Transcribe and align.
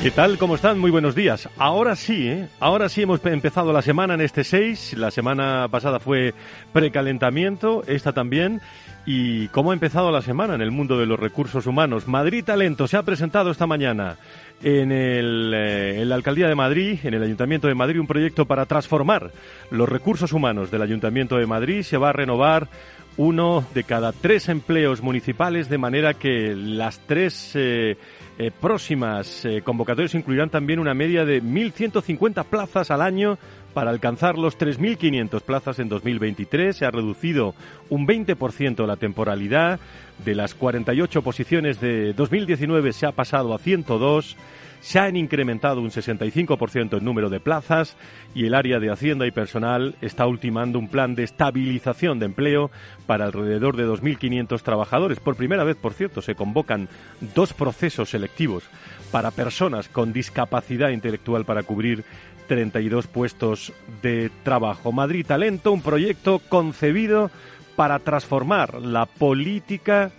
¿Qué 0.00 0.12
tal? 0.12 0.38
¿Cómo 0.38 0.54
están? 0.54 0.78
Muy 0.78 0.92
buenos 0.92 1.16
días. 1.16 1.48
Ahora 1.58 1.96
sí, 1.96 2.28
¿eh? 2.28 2.46
Ahora 2.60 2.88
sí 2.88 3.02
hemos 3.02 3.24
empezado 3.26 3.72
la 3.72 3.82
semana 3.82 4.14
en 4.14 4.20
este 4.20 4.44
6. 4.44 4.94
La 4.96 5.10
semana 5.10 5.66
pasada 5.72 5.98
fue 5.98 6.34
precalentamiento, 6.72 7.82
esta 7.84 8.12
también. 8.12 8.60
¿Y 9.06 9.48
cómo 9.48 9.72
ha 9.72 9.74
empezado 9.74 10.12
la 10.12 10.22
semana 10.22 10.54
en 10.54 10.60
el 10.60 10.70
mundo 10.70 10.98
de 10.98 11.06
los 11.06 11.18
recursos 11.18 11.66
humanos? 11.66 12.06
Madrid 12.06 12.44
Talento 12.44 12.86
se 12.86 12.96
ha 12.96 13.02
presentado 13.02 13.50
esta 13.50 13.66
mañana 13.66 14.18
en, 14.62 14.92
el, 14.92 15.52
eh, 15.52 16.00
en 16.00 16.08
la 16.08 16.14
Alcaldía 16.14 16.46
de 16.46 16.54
Madrid, 16.54 17.00
en 17.02 17.14
el 17.14 17.22
Ayuntamiento 17.24 17.66
de 17.66 17.74
Madrid, 17.74 17.98
un 17.98 18.06
proyecto 18.06 18.46
para 18.46 18.66
transformar 18.66 19.32
los 19.72 19.88
recursos 19.88 20.32
humanos 20.32 20.70
del 20.70 20.82
Ayuntamiento 20.82 21.38
de 21.38 21.46
Madrid. 21.46 21.82
Se 21.82 21.96
va 21.96 22.10
a 22.10 22.12
renovar 22.12 22.68
uno 23.16 23.66
de 23.74 23.82
cada 23.82 24.12
tres 24.12 24.48
empleos 24.48 25.02
municipales, 25.02 25.68
de 25.68 25.78
manera 25.78 26.14
que 26.14 26.54
las 26.54 27.00
tres 27.00 27.50
eh, 27.54 27.96
eh, 28.38 28.52
próximas 28.52 29.44
eh, 29.44 29.62
convocatorias 29.62 30.14
incluirán 30.14 30.48
también 30.48 30.78
una 30.78 30.94
media 30.94 31.24
de 31.24 31.42
1.150 31.42 32.44
plazas 32.44 32.92
al 32.92 33.02
año 33.02 33.36
para 33.74 33.90
alcanzar 33.90 34.38
los 34.38 34.56
3.500 34.56 35.40
plazas 35.42 35.80
en 35.80 35.88
2023. 35.88 36.76
Se 36.76 36.86
ha 36.86 36.92
reducido 36.92 37.56
un 37.90 38.06
20% 38.06 38.86
la 38.86 38.96
temporalidad. 38.96 39.80
De 40.24 40.36
las 40.36 40.54
48 40.54 41.22
posiciones 41.22 41.80
de 41.80 42.12
2019 42.12 42.92
se 42.92 43.06
ha 43.06 43.12
pasado 43.12 43.54
a 43.54 43.58
102 43.58 44.36
se 44.80 44.98
han 44.98 45.16
incrementado 45.16 45.80
un 45.80 45.90
65% 45.90 46.96
el 46.96 47.04
número 47.04 47.30
de 47.30 47.40
plazas 47.40 47.96
y 48.34 48.46
el 48.46 48.54
área 48.54 48.78
de 48.78 48.90
Hacienda 48.90 49.26
y 49.26 49.30
Personal 49.30 49.96
está 50.00 50.26
ultimando 50.26 50.78
un 50.78 50.88
plan 50.88 51.14
de 51.14 51.24
estabilización 51.24 52.18
de 52.18 52.26
empleo 52.26 52.70
para 53.06 53.24
alrededor 53.24 53.76
de 53.76 53.86
2.500 53.86 54.62
trabajadores. 54.62 55.20
Por 55.20 55.36
primera 55.36 55.64
vez, 55.64 55.76
por 55.76 55.92
cierto, 55.92 56.22
se 56.22 56.34
convocan 56.34 56.88
dos 57.34 57.52
procesos 57.52 58.10
selectivos 58.10 58.64
para 59.10 59.30
personas 59.30 59.88
con 59.88 60.12
discapacidad 60.12 60.90
intelectual 60.90 61.44
para 61.44 61.62
cubrir 61.62 62.04
32 62.46 63.06
puestos 63.06 63.72
de 64.02 64.30
trabajo. 64.42 64.92
Madrid 64.92 65.26
Talento, 65.26 65.72
un 65.72 65.82
proyecto 65.82 66.40
concebido 66.48 67.30
para 67.76 68.00
transformar 68.00 68.74
la 68.82 69.06
política 69.06 70.10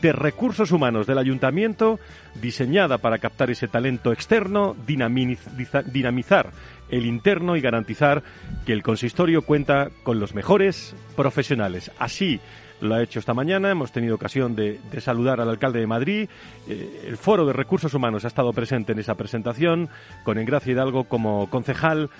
de 0.00 0.12
recursos 0.12 0.72
humanos 0.72 1.06
del 1.06 1.18
ayuntamiento, 1.18 1.98
diseñada 2.40 2.98
para 2.98 3.18
captar 3.18 3.50
ese 3.50 3.68
talento 3.68 4.12
externo, 4.12 4.76
dinamizar 4.86 6.52
el 6.88 7.06
interno 7.06 7.56
y 7.56 7.60
garantizar 7.60 8.22
que 8.64 8.72
el 8.72 8.82
consistorio 8.82 9.42
cuenta 9.42 9.90
con 10.02 10.20
los 10.20 10.34
mejores 10.34 10.94
profesionales. 11.16 11.90
Así 11.98 12.40
lo 12.80 12.94
ha 12.94 13.02
hecho 13.02 13.18
esta 13.18 13.34
mañana. 13.34 13.70
Hemos 13.70 13.92
tenido 13.92 14.14
ocasión 14.14 14.54
de, 14.54 14.78
saludar 15.00 15.40
al 15.40 15.48
alcalde 15.48 15.80
de 15.80 15.86
Madrid. 15.86 16.28
Eh, 16.68 17.04
el 17.06 17.16
Foro 17.16 17.46
de 17.46 17.52
Recursos 17.52 17.94
Humanos 17.94 18.24
ha 18.24 18.28
estado 18.28 18.52
presente 18.52 18.92
en 18.92 18.98
esa 18.98 19.14
presentación, 19.14 19.88
con 20.24 20.38
Engracia 20.38 20.72
Hidalgo 20.72 21.04
como 21.04 21.48
concejal 21.48 22.10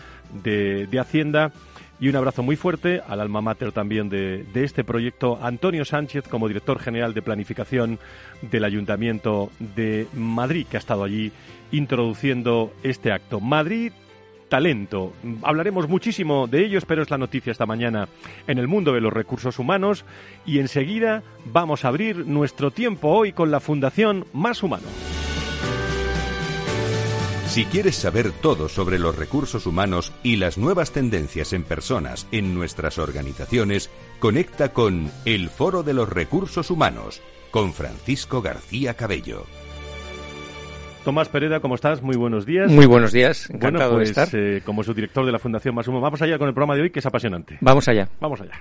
de, 0.42 0.86
de 0.86 0.98
Hacienda. 0.98 1.52
Y 1.98 2.08
un 2.08 2.16
abrazo 2.16 2.42
muy 2.42 2.56
fuerte 2.56 3.00
al 3.06 3.20
alma 3.20 3.40
mater 3.40 3.72
también 3.72 4.08
de, 4.08 4.44
de, 4.52 4.64
este 4.64 4.84
proyecto, 4.84 5.38
Antonio 5.40 5.84
Sánchez, 5.84 6.28
como 6.28 6.48
director 6.48 6.78
general 6.78 7.14
de 7.14 7.22
planificación 7.22 7.98
del 8.42 8.64
Ayuntamiento 8.64 9.50
de 9.58 10.06
Madrid, 10.12 10.66
que 10.70 10.76
ha 10.76 10.80
estado 10.80 11.04
allí 11.04 11.32
introduciendo 11.72 12.72
este 12.82 13.12
acto. 13.12 13.40
Madrid 13.40 13.92
talento. 14.48 15.12
Hablaremos 15.42 15.88
muchísimo 15.88 16.46
de 16.46 16.64
ellos, 16.64 16.84
pero 16.84 17.02
es 17.02 17.10
la 17.10 17.18
noticia 17.18 17.50
esta 17.50 17.66
mañana 17.66 18.08
en 18.46 18.58
el 18.58 18.68
mundo 18.68 18.92
de 18.92 19.00
los 19.00 19.12
recursos 19.12 19.58
humanos 19.58 20.04
y 20.44 20.58
enseguida 20.58 21.22
vamos 21.44 21.84
a 21.84 21.88
abrir 21.88 22.26
nuestro 22.26 22.70
tiempo 22.70 23.08
hoy 23.08 23.32
con 23.32 23.50
la 23.50 23.60
Fundación 23.60 24.24
Más 24.32 24.62
Humano. 24.62 24.86
Si 27.46 27.64
quieres 27.64 27.96
saber 27.96 28.32
todo 28.32 28.68
sobre 28.68 28.98
los 28.98 29.16
recursos 29.16 29.66
humanos 29.66 30.12
y 30.22 30.36
las 30.36 30.58
nuevas 30.58 30.92
tendencias 30.92 31.52
en 31.52 31.62
personas 31.62 32.26
en 32.32 32.54
nuestras 32.54 32.98
organizaciones, 32.98 33.88
conecta 34.18 34.72
con 34.72 35.10
El 35.24 35.48
Foro 35.48 35.82
de 35.82 35.94
los 35.94 36.08
Recursos 36.08 36.70
Humanos 36.70 37.22
con 37.50 37.72
Francisco 37.72 38.42
García 38.42 38.94
Cabello. 38.94 39.46
Tomás 41.04 41.28
Pereda, 41.28 41.60
¿cómo 41.60 41.76
estás? 41.76 42.02
Muy 42.02 42.16
buenos 42.16 42.44
días. 42.44 42.70
Muy 42.70 42.84
buenos 42.84 43.12
días, 43.12 43.48
encantado 43.48 43.92
bueno, 43.92 44.04
pues, 44.04 44.14
de 44.14 44.22
estar. 44.22 44.40
Eh, 44.40 44.62
como 44.64 44.82
subdirector 44.82 45.24
de 45.24 45.32
la 45.32 45.38
Fundación 45.38 45.74
Más 45.74 45.86
Humano, 45.86 46.02
vamos 46.02 46.20
allá 46.20 46.36
con 46.38 46.48
el 46.48 46.54
programa 46.54 46.74
de 46.74 46.82
hoy 46.82 46.90
que 46.90 46.98
es 46.98 47.06
apasionante. 47.06 47.58
Vamos 47.60 47.86
allá. 47.88 48.08
Vamos 48.20 48.40
allá. 48.40 48.60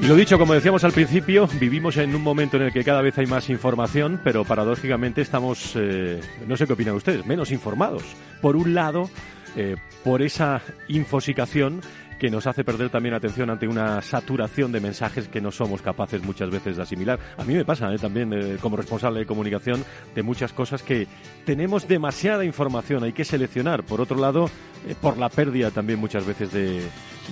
Y 0.00 0.06
lo 0.06 0.14
dicho, 0.14 0.38
como 0.38 0.52
decíamos 0.52 0.84
al 0.84 0.92
principio, 0.92 1.48
vivimos 1.58 1.96
en 1.96 2.14
un 2.14 2.22
momento 2.22 2.58
en 2.58 2.64
el 2.64 2.72
que 2.72 2.84
cada 2.84 3.00
vez 3.00 3.16
hay 3.18 3.26
más 3.26 3.48
información, 3.48 4.20
pero 4.22 4.44
paradójicamente 4.44 5.22
estamos, 5.22 5.72
eh, 5.74 6.20
no 6.46 6.56
sé 6.56 6.66
qué 6.66 6.74
opinan 6.74 6.94
ustedes, 6.94 7.24
menos 7.24 7.50
informados. 7.50 8.02
Por 8.42 8.56
un 8.56 8.74
lado, 8.74 9.08
eh, 9.56 9.76
por 10.04 10.20
esa 10.20 10.60
infosicación 10.88 11.80
que 12.18 12.30
nos 12.30 12.46
hace 12.46 12.64
perder 12.64 12.90
también 12.90 13.14
atención 13.14 13.50
ante 13.50 13.68
una 13.68 14.00
saturación 14.02 14.72
de 14.72 14.80
mensajes 14.80 15.28
que 15.28 15.40
no 15.40 15.50
somos 15.50 15.82
capaces 15.82 16.22
muchas 16.22 16.50
veces 16.50 16.76
de 16.76 16.82
asimilar. 16.82 17.18
A 17.36 17.44
mí 17.44 17.54
me 17.54 17.64
pasa 17.64 17.92
¿eh? 17.92 17.98
también 17.98 18.32
eh, 18.32 18.56
como 18.60 18.76
responsable 18.76 19.20
de 19.20 19.26
comunicación 19.26 19.84
de 20.14 20.22
muchas 20.22 20.52
cosas 20.52 20.82
que 20.82 21.06
tenemos 21.44 21.88
demasiada 21.88 22.44
información, 22.44 23.04
hay 23.04 23.12
que 23.12 23.24
seleccionar. 23.24 23.84
Por 23.84 24.00
otro 24.00 24.18
lado, 24.18 24.50
por 24.94 25.18
la 25.18 25.28
pérdida 25.28 25.70
también 25.70 25.98
muchas 25.98 26.24
veces 26.24 26.52
de, 26.52 26.82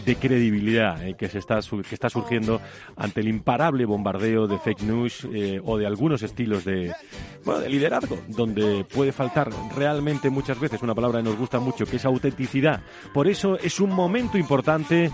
de 0.05 0.17
credibilidad 0.17 1.03
eh, 1.07 1.15
que 1.15 1.29
se 1.29 1.39
está 1.39 1.61
que 1.61 1.95
está 1.95 2.11
surgiendo 2.11 2.61
ante 2.97 3.21
el 3.21 3.29
imparable 3.29 3.85
bombardeo 3.85 4.47
de 4.47 4.59
fake 4.59 4.83
news 4.83 5.27
eh, 5.33 5.61
o 5.65 5.79
de 5.79 5.87
algunos 5.87 6.23
estilos 6.23 6.65
de 6.65 6.93
bueno, 7.45 7.61
de 7.61 7.69
liderazgo 7.69 8.19
donde 8.29 8.85
puede 8.85 9.13
faltar 9.13 9.51
realmente 9.77 10.31
muchas 10.31 10.59
veces 10.59 10.83
una 10.83 10.95
palabra 10.95 11.21
que 11.21 11.29
nos 11.29 11.39
gusta 11.39 11.61
mucho 11.61 11.87
que 11.87 11.97
es 11.97 12.05
autenticidad. 12.05 12.83
Por 13.13 13.29
eso 13.29 13.59
es 13.59 13.81
un 13.81 13.91
momento 13.91 14.39
importante 14.39 15.11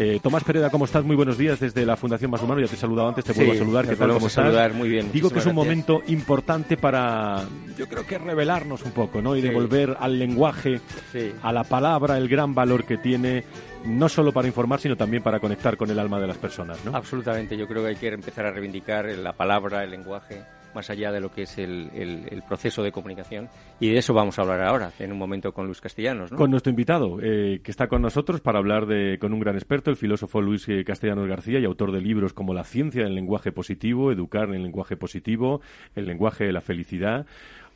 eh, 0.00 0.20
Tomás 0.22 0.44
Pereda, 0.44 0.70
¿cómo 0.70 0.84
estás? 0.84 1.02
Muy 1.04 1.16
buenos 1.16 1.36
días 1.36 1.58
desde 1.58 1.84
la 1.84 1.96
Fundación 1.96 2.30
Más 2.30 2.40
Humano. 2.40 2.60
Ya 2.60 2.68
te 2.68 2.76
he 2.76 2.78
saludado 2.78 3.08
antes, 3.08 3.24
te 3.24 3.32
vuelvo 3.32 3.52
a 3.52 3.56
saludar. 3.56 3.88
¿Qué 3.88 3.96
tal? 3.96 4.08
¿Cómo 4.12 4.28
estás? 4.28 4.44
saludar 4.44 4.72
muy 4.72 4.88
bien. 4.88 5.10
Digo 5.12 5.28
que 5.28 5.40
es 5.40 5.46
un 5.46 5.54
gracias. 5.56 5.66
momento 5.66 6.02
importante 6.06 6.76
para, 6.76 7.42
yo 7.76 7.88
creo 7.88 8.06
que 8.06 8.16
revelarnos 8.16 8.84
un 8.84 8.92
poco, 8.92 9.20
¿no? 9.20 9.34
Y 9.36 9.40
Sí. 9.42 9.48
devolver 9.48 9.96
al 9.98 10.16
lenguaje, 10.18 10.80
Sí. 11.12 11.32
a 11.42 11.52
la 11.52 11.64
palabra, 11.64 12.16
el 12.16 12.28
gran 12.28 12.54
valor 12.54 12.84
que 12.84 12.96
tiene, 12.96 13.42
no 13.86 14.08
solo 14.08 14.30
para 14.32 14.46
informar, 14.46 14.78
sino 14.80 14.96
también 14.96 15.22
para 15.22 15.40
conectar 15.40 15.76
con 15.76 15.90
el 15.90 15.98
alma 15.98 16.20
de 16.20 16.28
las 16.28 16.38
personas, 16.38 16.78
¿no? 16.84 16.96
Absolutamente, 16.96 17.56
yo 17.56 17.66
creo 17.66 17.82
que 17.82 17.88
hay 17.88 17.96
que 17.96 18.08
empezar 18.08 18.46
a 18.46 18.52
reivindicar 18.52 19.06
la 19.06 19.32
palabra, 19.32 19.82
el 19.82 19.90
lenguaje 19.90 20.44
más 20.74 20.90
allá 20.90 21.12
de 21.12 21.20
lo 21.20 21.30
que 21.30 21.42
es 21.42 21.58
el, 21.58 22.42
proceso 22.48 22.82
de 22.82 22.92
comunicación. 22.92 23.48
Y 23.80 23.90
de 23.90 23.98
eso 23.98 24.14
vamos 24.14 24.38
a 24.38 24.42
hablar 24.42 24.62
ahora, 24.62 24.92
en 24.98 25.12
un 25.12 25.18
momento 25.18 25.52
con 25.52 25.66
Luis 25.66 25.80
Castellanos. 25.80 26.30
Con 26.30 26.50
nuestro 26.50 26.70
invitado, 26.70 27.18
eh, 27.22 27.60
que 27.62 27.70
está 27.70 27.88
con 27.88 28.02
nosotros 28.02 28.40
para 28.40 28.58
hablar 28.58 28.86
de, 28.86 29.18
con 29.18 29.32
un 29.32 29.40
gran 29.40 29.56
experto, 29.56 29.90
el 29.90 29.96
filósofo 29.96 30.40
Luis 30.40 30.66
Castellanos 30.84 31.28
García 31.28 31.58
y 31.58 31.64
autor 31.64 31.92
de 31.92 32.00
libros 32.00 32.32
como 32.32 32.54
La 32.54 32.64
ciencia 32.64 33.04
del 33.04 33.14
lenguaje 33.14 33.52
positivo, 33.52 34.12
Educar 34.12 34.48
en 34.48 34.54
el 34.54 34.62
lenguaje 34.62 34.96
positivo, 34.96 35.60
El 35.94 36.06
lenguaje 36.06 36.44
de 36.44 36.52
la 36.52 36.60
felicidad 36.60 37.26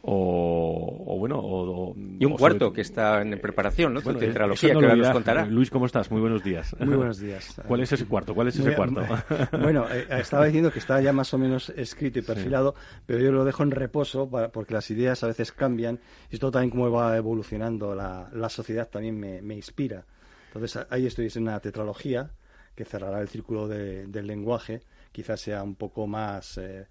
o, 0.04 1.16
bueno 1.18 1.38
o, 1.38 1.94
y 1.96 2.24
un 2.24 2.36
cuarto 2.36 2.72
que 2.72 2.80
está 2.80 3.22
en 3.22 3.38
preparación 3.40 3.94
no 3.94 4.00
bueno, 4.00 4.18
tetralogía 4.18 4.74
que 4.74 4.96
nos 4.96 5.10
contará. 5.10 5.46
Luis 5.46 5.70
cómo 5.70 5.86
estás 5.86 6.10
muy 6.10 6.20
buenos 6.20 6.42
días. 6.42 6.74
Muy 6.80 6.96
buenos 6.96 7.18
días. 7.20 7.60
Cuál 7.66 7.82
es 7.82 7.92
ese 7.92 8.06
cuarto 8.06 8.34
cuál 8.34 8.48
es 8.48 8.58
ese 8.58 8.74
cuarto 8.74 9.02
bueno 9.60 9.86
eh, 9.90 10.06
estaba 10.10 10.46
diciendo 10.46 10.72
que 10.72 10.80
está 10.80 11.00
ya 11.00 11.12
más 11.12 11.32
o 11.34 11.38
menos 11.38 11.70
escrito 11.70 12.18
y 12.18 12.22
perfilado 12.22 12.74
pero 13.06 13.20
yo 13.20 13.30
lo 13.30 13.44
dejo 13.44 13.62
en 13.62 13.70
reposo 13.70 14.28
porque 14.52 14.74
las 14.74 14.90
ideas 14.90 15.22
a 15.22 15.28
veces 15.28 15.52
cambian 15.52 16.00
y 16.30 16.34
esto 16.34 16.50
también 16.50 16.70
como 16.70 16.90
va 16.90 17.16
evolucionando 17.16 17.94
la, 17.94 18.28
la 18.32 18.48
sociedad 18.48 18.88
también 18.88 19.18
me, 19.18 19.40
me, 19.42 19.54
inspira. 19.54 20.04
Entonces 20.48 20.84
ahí 20.90 21.06
estoy 21.06 21.30
en 21.34 21.42
una 21.42 21.60
tetralogía 21.60 22.30
que 22.74 22.84
cerrará 22.84 23.20
el 23.20 23.28
círculo 23.28 23.68
del 23.68 24.26
lenguaje 24.26 24.82
quizás 25.12 25.40
sea 25.40 25.62
un 25.62 25.76
poco 25.76 26.06
más 26.06 26.58
eh, 26.58 26.86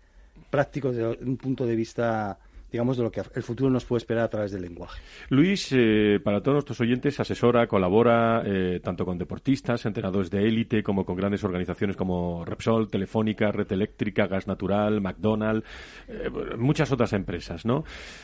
práctico 0.49 0.91
desde 0.91 1.23
un 1.25 1.37
punto 1.37 1.65
de 1.65 1.75
vista 1.75 2.37
digamos, 2.71 2.97
de 2.97 3.03
lo 3.03 3.11
que 3.11 3.21
el 3.35 3.43
futuro 3.43 3.69
nos 3.69 3.85
puede 3.85 3.97
esperar 3.99 4.23
a 4.23 4.29
través 4.29 4.51
del 4.51 4.61
lenguaje. 4.61 5.01
Luis, 5.29 5.69
eh, 5.71 6.19
para 6.23 6.41
todos 6.41 6.55
nuestros 6.55 6.79
oyentes, 6.79 7.19
asesora, 7.19 7.67
colabora 7.67 8.43
eh, 8.45 8.79
tanto 8.81 9.05
con 9.05 9.17
deportistas, 9.17 9.85
entrenadores 9.85 10.29
de 10.29 10.47
élite, 10.47 10.81
como 10.81 11.05
con 11.05 11.15
grandes 11.15 11.43
organizaciones 11.43 11.97
como 11.97 12.45
Repsol, 12.45 12.89
Telefónica, 12.89 13.51
Red 13.51 13.71
Eléctrica, 13.71 14.27
Gas 14.27 14.47
Natural, 14.47 15.01
McDonald's, 15.01 15.67
eh, 16.07 16.29
muchas 16.57 16.91
otras 16.91 17.11
empresas, 17.13 17.65
¿no? 17.65 17.83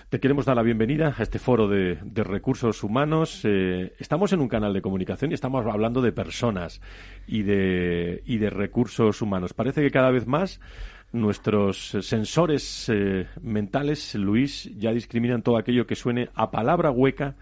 Te 0.10 0.20
queremos 0.20 0.46
dar 0.46 0.56
la 0.56 0.64
bienvenida 0.64 1.14
a 1.18 1.24
este 1.24 1.40
foro 1.40 1.68
de, 1.68 1.98
de 2.04 2.24
recursos 2.24 2.84
humanos. 2.84 3.44
estamos 3.44 4.32
en 4.32 4.40
un 4.40 4.48
canal 4.48 4.74
de 4.74 4.82
comunicación 4.82 5.32
y 5.32 5.34
estamos 5.34 5.66
hablando 5.66 6.02
de 6.02 6.12
personas 6.12 6.82
y 7.28 7.44
de, 7.44 8.24
y 8.26 8.38
de 8.38 8.50
recursos 8.50 9.22
humanos. 9.22 9.54
Parece 9.54 9.82
que 9.82 9.92
cada 9.92 10.12
vez 10.12 10.26
más 10.26 10.60
nuestros 11.22 11.98
sensores 12.02 12.90
eh, 12.90 13.28
mentales, 13.42 14.16
Luis, 14.16 14.72
ya 14.78 14.92
discriminan 14.92 15.42
todo 15.42 15.58
aquello 15.58 15.88
que 15.88 15.96
suene 15.96 16.30
a 16.36 16.52
palabra 16.52 16.92
hueca 16.92 17.36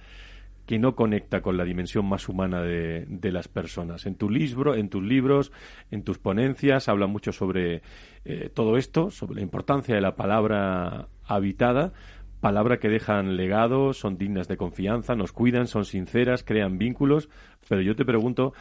que 0.66 0.80
no 0.80 0.96
conecta 0.96 1.42
con 1.42 1.58
la 1.58 1.64
dimensión 1.64 2.06
más 2.08 2.28
humana 2.28 2.62
de, 2.62 3.32
las 3.32 3.48
personas. 3.48 4.06
En 4.06 4.16
tu 4.16 4.30
libro, 4.30 4.76
en 4.76 4.90
tus 4.90 5.04
libros, 5.04 5.52
en 5.92 6.04
tus 6.04 6.18
ponencias, 6.18 6.90
habla 6.90 7.08
mucho 7.08 7.32
sobre 7.32 7.82
eh, 8.26 8.50
todo 8.54 8.78
esto, 8.78 9.12
sobre 9.12 9.36
la 9.36 9.42
importancia 9.42 9.94
de 9.94 10.02
la 10.02 10.16
palabra 10.16 11.08
habitada, 11.26 11.94
palabra 12.42 12.80
que 12.80 12.90
dejan 12.90 13.38
legado, 13.38 13.94
son 13.94 14.18
dignas 14.18 14.48
de 14.48 14.58
confianza, 14.58 15.16
nos 15.16 15.32
cuidan, 15.32 15.68
son 15.68 15.86
sinceras, 15.86 16.44
crean 16.44 16.78
vínculos. 16.78 17.30
Pero 17.68 17.82
yo 17.82 17.96
te 17.96 18.06
pregunto 18.06 18.54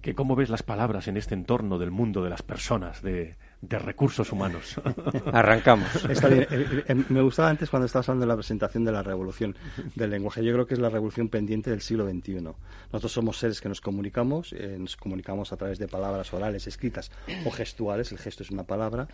que 0.00 0.14
cómo 0.14 0.36
ves 0.36 0.48
las 0.48 0.62
palabras 0.62 1.08
en 1.08 1.16
este 1.16 1.34
entorno 1.34 1.78
del 1.78 1.90
mundo 1.90 2.22
de 2.22 2.30
las 2.30 2.42
personas, 2.42 3.02
de, 3.02 3.36
de 3.62 3.78
recursos 3.78 4.30
humanos. 4.32 4.80
Arrancamos. 5.32 6.04
Está 6.04 6.28
bien. 6.28 6.46
Eh, 6.50 6.84
eh, 6.88 6.94
me 7.08 7.22
gustaba 7.22 7.48
antes 7.48 7.70
cuando 7.70 7.86
estabas 7.86 8.08
hablando 8.08 8.26
de 8.26 8.28
la 8.28 8.36
presentación 8.36 8.84
de 8.84 8.92
la 8.92 9.02
revolución 9.02 9.56
del 9.94 10.10
lenguaje. 10.10 10.44
Yo 10.44 10.52
creo 10.52 10.66
que 10.66 10.74
es 10.74 10.80
la 10.80 10.90
revolución 10.90 11.28
pendiente 11.28 11.70
del 11.70 11.80
siglo 11.80 12.04
XXI. 12.04 12.40
Nosotros 12.42 13.12
somos 13.12 13.38
seres 13.38 13.60
que 13.60 13.68
nos 13.68 13.80
comunicamos, 13.80 14.52
eh, 14.52 14.76
nos 14.78 14.96
comunicamos 14.96 15.52
a 15.52 15.56
través 15.56 15.78
de 15.78 15.86
palabras 15.86 16.34
orales, 16.34 16.66
escritas 16.66 17.12
o 17.46 17.50
gestuales. 17.50 18.10
El 18.10 18.18
gesto 18.18 18.42
es 18.42 18.50
una 18.50 18.64
palabra. 18.64 19.06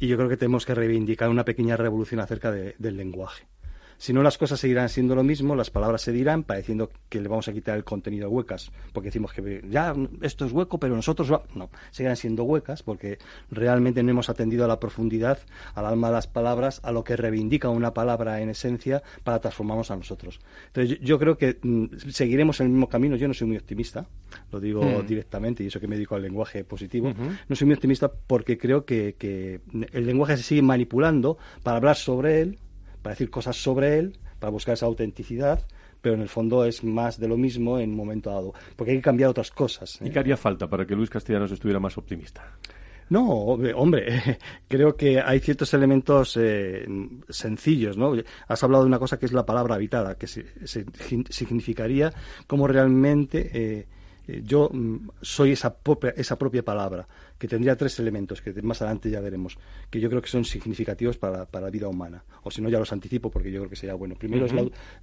Y 0.00 0.08
yo 0.08 0.16
creo 0.16 0.30
que 0.30 0.38
tenemos 0.38 0.64
que 0.64 0.74
reivindicar 0.74 1.28
una 1.28 1.44
pequeña 1.44 1.76
revolución 1.76 2.20
acerca 2.20 2.50
del 2.50 2.96
lenguaje. 2.96 3.44
Si 4.00 4.14
no, 4.14 4.22
las 4.22 4.38
cosas 4.38 4.58
seguirán 4.58 4.88
siendo 4.88 5.14
lo 5.14 5.22
mismo, 5.22 5.54
las 5.54 5.68
palabras 5.68 6.00
se 6.00 6.10
dirán, 6.10 6.42
pareciendo 6.44 6.90
que 7.10 7.20
le 7.20 7.28
vamos 7.28 7.48
a 7.48 7.52
quitar 7.52 7.76
el 7.76 7.84
contenido 7.84 8.30
huecas, 8.30 8.72
porque 8.94 9.08
decimos 9.08 9.34
que 9.34 9.62
ya 9.68 9.94
esto 10.22 10.46
es 10.46 10.52
hueco, 10.52 10.80
pero 10.80 10.96
nosotros 10.96 11.30
no, 11.54 11.68
seguirán 11.90 12.16
siendo 12.16 12.44
huecas, 12.44 12.82
porque 12.82 13.18
realmente 13.50 14.02
no 14.02 14.10
hemos 14.10 14.30
atendido 14.30 14.64
a 14.64 14.68
la 14.68 14.80
profundidad, 14.80 15.40
al 15.74 15.84
alma 15.84 16.08
de 16.08 16.14
las 16.14 16.26
palabras, 16.26 16.80
a 16.82 16.92
lo 16.92 17.04
que 17.04 17.14
reivindica 17.14 17.68
una 17.68 17.92
palabra 17.92 18.40
en 18.40 18.48
esencia 18.48 19.02
para 19.22 19.38
transformarnos 19.38 19.90
a 19.90 19.96
nosotros. 19.96 20.40
Entonces, 20.68 20.98
yo, 21.02 21.18
creo 21.18 21.36
que 21.36 21.58
mm, 21.62 21.98
seguiremos 22.08 22.58
el 22.60 22.70
mismo 22.70 22.88
camino. 22.88 23.16
Yo 23.16 23.28
no 23.28 23.34
soy 23.34 23.48
muy 23.48 23.58
optimista, 23.58 24.06
lo 24.50 24.60
digo 24.60 24.82
mm. 24.82 25.06
directamente, 25.06 25.62
y 25.62 25.66
eso 25.66 25.78
que 25.78 25.86
me 25.86 25.96
dedico 25.96 26.14
al 26.14 26.22
lenguaje 26.22 26.64
positivo. 26.64 27.12
No 27.48 27.54
soy 27.54 27.66
muy 27.66 27.74
optimista 27.74 28.10
porque 28.10 28.56
creo 28.56 28.86
que 28.86 29.60
el 29.92 30.06
lenguaje 30.06 30.38
se 30.38 30.42
sigue 30.42 30.62
manipulando 30.62 31.36
para 31.62 31.76
hablar 31.76 31.96
sobre 31.96 32.40
él 32.40 32.58
para 33.02 33.14
decir 33.14 33.30
cosas 33.30 33.56
sobre 33.56 33.98
él, 33.98 34.18
para 34.38 34.50
buscar 34.50 34.74
esa 34.74 34.86
autenticidad, 34.86 35.66
pero 36.00 36.14
en 36.14 36.22
el 36.22 36.28
fondo 36.28 36.64
es 36.64 36.82
más 36.82 37.18
de 37.18 37.28
lo 37.28 37.36
mismo 37.36 37.78
en 37.78 37.90
un 37.90 37.96
momento 37.96 38.30
dado, 38.30 38.54
porque 38.76 38.92
hay 38.92 38.98
que 38.98 39.02
cambiar 39.02 39.30
otras 39.30 39.50
cosas. 39.50 40.00
¿eh? 40.00 40.06
¿Y 40.06 40.10
qué 40.10 40.18
haría 40.18 40.36
falta 40.36 40.68
para 40.68 40.86
que 40.86 40.94
Luis 40.94 41.10
Castellanos 41.10 41.52
estuviera 41.52 41.78
más 41.80 41.96
optimista? 41.98 42.56
No, 43.10 43.28
hombre, 43.74 44.38
creo 44.68 44.96
que 44.96 45.20
hay 45.20 45.40
ciertos 45.40 45.74
elementos 45.74 46.36
eh, 46.40 46.86
sencillos, 47.28 47.98
¿no? 47.98 48.14
Has 48.46 48.62
hablado 48.62 48.84
de 48.84 48.88
una 48.88 49.00
cosa 49.00 49.18
que 49.18 49.26
es 49.26 49.32
la 49.32 49.44
palabra 49.44 49.74
habitada, 49.74 50.16
que 50.16 50.28
significaría 50.28 52.12
cómo 52.46 52.68
realmente 52.68 53.50
eh, 53.52 53.86
eh, 54.28 54.42
yo 54.44 54.68
mm, 54.72 55.10
soy 55.20 55.52
esa 55.52 55.74
propia, 55.74 56.10
esa 56.16 56.38
propia 56.38 56.64
palabra, 56.64 57.06
que 57.38 57.48
tendría 57.48 57.76
tres 57.76 57.98
elementos 57.98 58.42
que 58.42 58.52
más 58.62 58.80
adelante 58.82 59.10
ya 59.10 59.20
veremos, 59.20 59.58
que 59.88 60.00
yo 60.00 60.08
creo 60.08 60.22
que 60.22 60.28
son 60.28 60.44
significativos 60.44 61.16
para, 61.16 61.46
la 61.52 61.70
vida 61.70 61.88
humana. 61.88 62.22
O 62.42 62.50
si 62.50 62.60
no, 62.62 62.68
ya 62.68 62.78
los 62.78 62.92
anticipo 62.92 63.30
porque 63.30 63.50
yo 63.50 63.60
creo 63.60 63.70
que 63.70 63.76
sería 63.76 63.94
bueno. 63.94 64.14
Primero, 64.16 64.46
es 64.46 64.52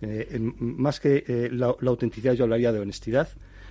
eh, 0.02 0.40
más 0.60 1.00
que 1.00 1.24
eh, 1.28 1.50
la, 1.52 1.68
autenticidad, 1.68 2.34
yo 2.34 2.44
hablaría 2.44 2.72
de 2.72 2.80
honestidad. 2.80 3.30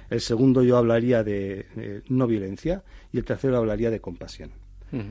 El 0.08 0.20
segundo, 0.20 0.62
yo 0.62 0.76
hablaría 0.76 1.24
de 1.24 2.02
no 2.08 2.28
violencia. 2.28 2.84
Y 3.12 3.18
el 3.18 3.24
tercero, 3.24 3.56
hablaría 3.56 3.90
de 3.90 4.00
compasión. 4.00 4.52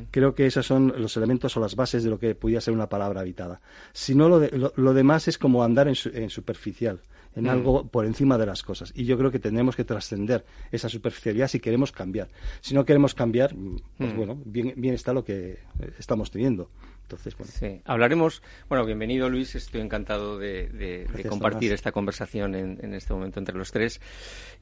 Creo 0.10 0.34
que 0.34 0.46
esos 0.46 0.66
son 0.66 0.94
los 0.98 1.18
elementos 1.18 1.56
o 1.58 1.60
las 1.60 1.76
bases 1.76 2.04
de 2.04 2.10
lo 2.10 2.18
que 2.18 2.34
podría 2.34 2.62
ser 2.62 2.74
una 2.74 2.88
palabra 2.88 3.20
habitada. 3.20 3.60
Si 3.92 4.16
no, 4.16 4.30
lo, 4.30 4.94
demás 4.94 5.28
es 5.28 5.38
como 5.38 5.64
andar 5.64 5.90
en 5.90 6.30
superficial 6.30 7.02
en 7.36 7.46
mm. 7.46 7.50
algo 7.50 7.88
por 7.88 8.06
encima 8.06 8.38
de 8.38 8.46
las 8.46 8.64
cosas. 8.64 8.92
Y 8.96 9.06
yo 9.06 9.18
creo 9.18 9.32
que 9.32 9.40
tenemos 9.40 9.76
que 9.76 9.84
trascender 9.84 10.46
esa 10.72 10.90
superficialidad 10.90 11.48
si 11.48 11.60
queremos 11.60 11.92
cambiar. 11.92 12.30
Si 12.62 12.74
no 12.74 12.86
queremos 12.86 13.13
cambiar, 13.13 13.56
mm, 13.56 13.77
pues 13.98 14.13
mm. 14.13 14.18
bueno, 14.18 14.42
bien, 14.46 14.74
bien 14.77 14.94
está 14.94 15.13
lo 15.13 15.24
que 15.24 15.51
eh, 15.80 15.92
estamos 16.00 16.32
teniendo. 16.32 16.70
Entonces, 17.06 17.38
bueno. 17.38 17.54
Sí, 17.56 17.82
hablaremos. 17.86 18.42
Bueno, 18.68 18.84
bienvenido 18.84 19.30
Luis, 19.30 19.54
estoy 19.54 19.82
encantado 19.82 20.39
de, 20.39 21.06
compartir 21.30 21.72
esta 21.72 21.92
conversación 21.92 22.56
en, 22.56 22.94
este 22.96 23.13
momento 23.13 23.39
entre 23.39 23.56
los 23.56 23.72
tres. 23.72 24.01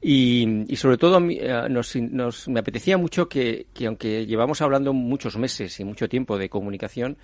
Y, 0.02 0.66
sobre 0.76 0.98
todo, 0.98 1.26
eh, 1.30 1.68
nos, 1.70 1.96
nos, 1.96 2.48
me 2.48 2.60
apetecía 2.60 2.98
mucho 2.98 3.30
que, 3.30 3.68
que, 3.72 3.86
aunque 3.86 4.26
llevamos 4.26 4.60
hablando 4.60 4.92
muchos 4.92 5.38
meses 5.38 5.80
y 5.80 5.84
mucho 5.84 6.06
tiempo 6.06 6.36
de 6.36 6.50
comunicación, 6.50 7.16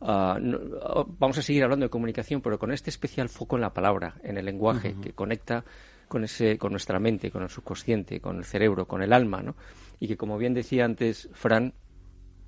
Ah, 0.00 0.38
ah, 0.38 1.04
vamos 1.18 1.38
a 1.38 1.42
seguir 1.42 1.64
hablando 1.64 1.86
de 1.86 1.90
comunicación, 1.90 2.40
pero 2.40 2.58
con 2.58 2.72
este 2.72 2.90
especial 2.90 3.28
foco 3.28 3.56
en 3.56 3.62
la 3.62 3.72
palabra, 3.72 4.14
en 4.22 4.38
el 4.38 4.44
lenguaje, 4.44 4.94
que 5.02 5.12
conecta 5.12 5.64
con, 6.06 6.24
ese, 6.24 6.56
con 6.58 6.72
nuestra 6.72 6.98
mente, 6.98 7.30
con 7.30 7.42
el 7.42 7.48
subconsciente, 7.48 8.20
con 8.20 8.38
el 8.38 8.44
cerebro, 8.44 8.86
con 8.86 9.02
el 9.02 9.12
alma, 9.12 9.42
¿no? 9.42 9.56
Y 10.00 10.08
que, 10.08 10.16
como 10.16 10.38
bien 10.38 10.54
decía 10.54 10.84
antes 10.84 11.28
Fran, 11.32 11.74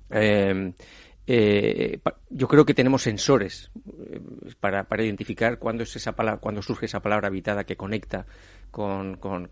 eh, 0.09 0.73
eh, 1.27 1.99
yo 2.29 2.47
creo 2.47 2.65
que 2.65 2.73
tenemos 2.73 3.03
sensores 3.03 3.71
eh, 4.09 4.19
para, 4.59 4.85
para, 4.85 5.03
identificar 5.03 5.59
cuándo 5.59 5.83
es 5.83 5.95
esa 5.95 6.13
palabra, 6.13 6.41
cuando 6.41 6.61
surge 6.61 6.87
esa 6.87 7.01
palabra 7.01 7.27
habitada 7.27 7.63
que 7.63 7.77
conecta 7.77 8.25
con, 8.71 9.17
con, 9.17 9.49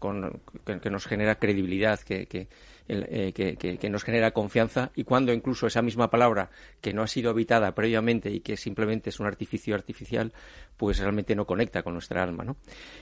que, 0.65 0.89
nos 0.89 1.05
genera 1.05 1.35
credibilidad, 1.35 1.99
que, 1.99 2.47
eh, 2.91 3.33
que, 3.33 3.89
nos 3.89 4.03
genera 4.03 4.31
confianza 4.31 4.91
y 4.95 5.03
cuando 5.03 5.31
incluso 5.31 5.67
esa 5.67 5.83
misma 5.83 6.09
palabra 6.09 6.49
que 6.81 6.91
no 6.91 7.03
ha 7.03 7.07
sido 7.07 7.29
habitada 7.29 7.75
previamente 7.75 8.31
y 8.31 8.39
que 8.39 8.57
simplemente 8.57 9.11
es 9.11 9.19
un 9.19 9.27
artificio 9.27 9.75
artificial, 9.75 10.33
pues 10.75 10.97
realmente 10.97 11.35
no 11.35 11.45
conecta 11.45 11.83
con 11.83 11.93
nuestra 11.93 12.23
alma, 12.23 12.43
¿no? 12.43 12.57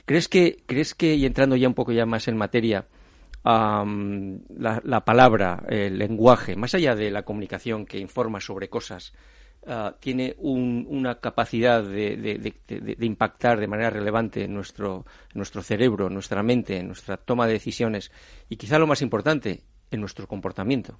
¿Crees 0.06 0.28
que, 0.28 0.58
crees 0.66 0.94
que 0.94 1.16
y 1.16 1.26
entrando 1.26 1.56
ya 1.56 1.70
un 1.70 1.74
poco 1.74 1.94
ya 1.94 2.06
más 2.06 2.28
en 2.28 2.36
materia, 2.36 2.86
la, 3.46 5.04
palabra, 5.06 5.64
el 5.70 5.98
lenguaje, 5.98 6.58
más 6.58 6.76
allá 6.76 6.96
de 6.96 7.10
la 7.10 7.24
comunicación 7.24 7.86
que 7.86 7.98
informa 7.98 8.42
sobre 8.42 8.68
cosas, 8.68 9.14
ah, 9.66 9.96
tiene 10.02 10.36
una 10.40 11.22
capacidad 11.22 11.82
de, 11.82 12.54
impactar 13.00 13.58
de 13.60 13.68
manera 13.68 13.90
relevante 13.90 14.50
nuestro, 14.50 15.06
en 15.34 15.38
nuestro 15.38 15.62
cerebro, 15.62 16.08
en 16.08 16.14
nuestra 16.14 16.44
mente, 16.44 16.78
en 16.78 16.88
nuestra 16.88 17.16
toma 17.16 17.48
de 17.48 17.54
decisiones 17.54 18.12
y 18.50 18.58
quizá 18.58 18.80
lo 18.80 18.88
más 18.88 19.02
importante, 19.02 19.64
en 19.92 20.00
nuestro 20.00 20.28
comportamiento. 20.28 20.98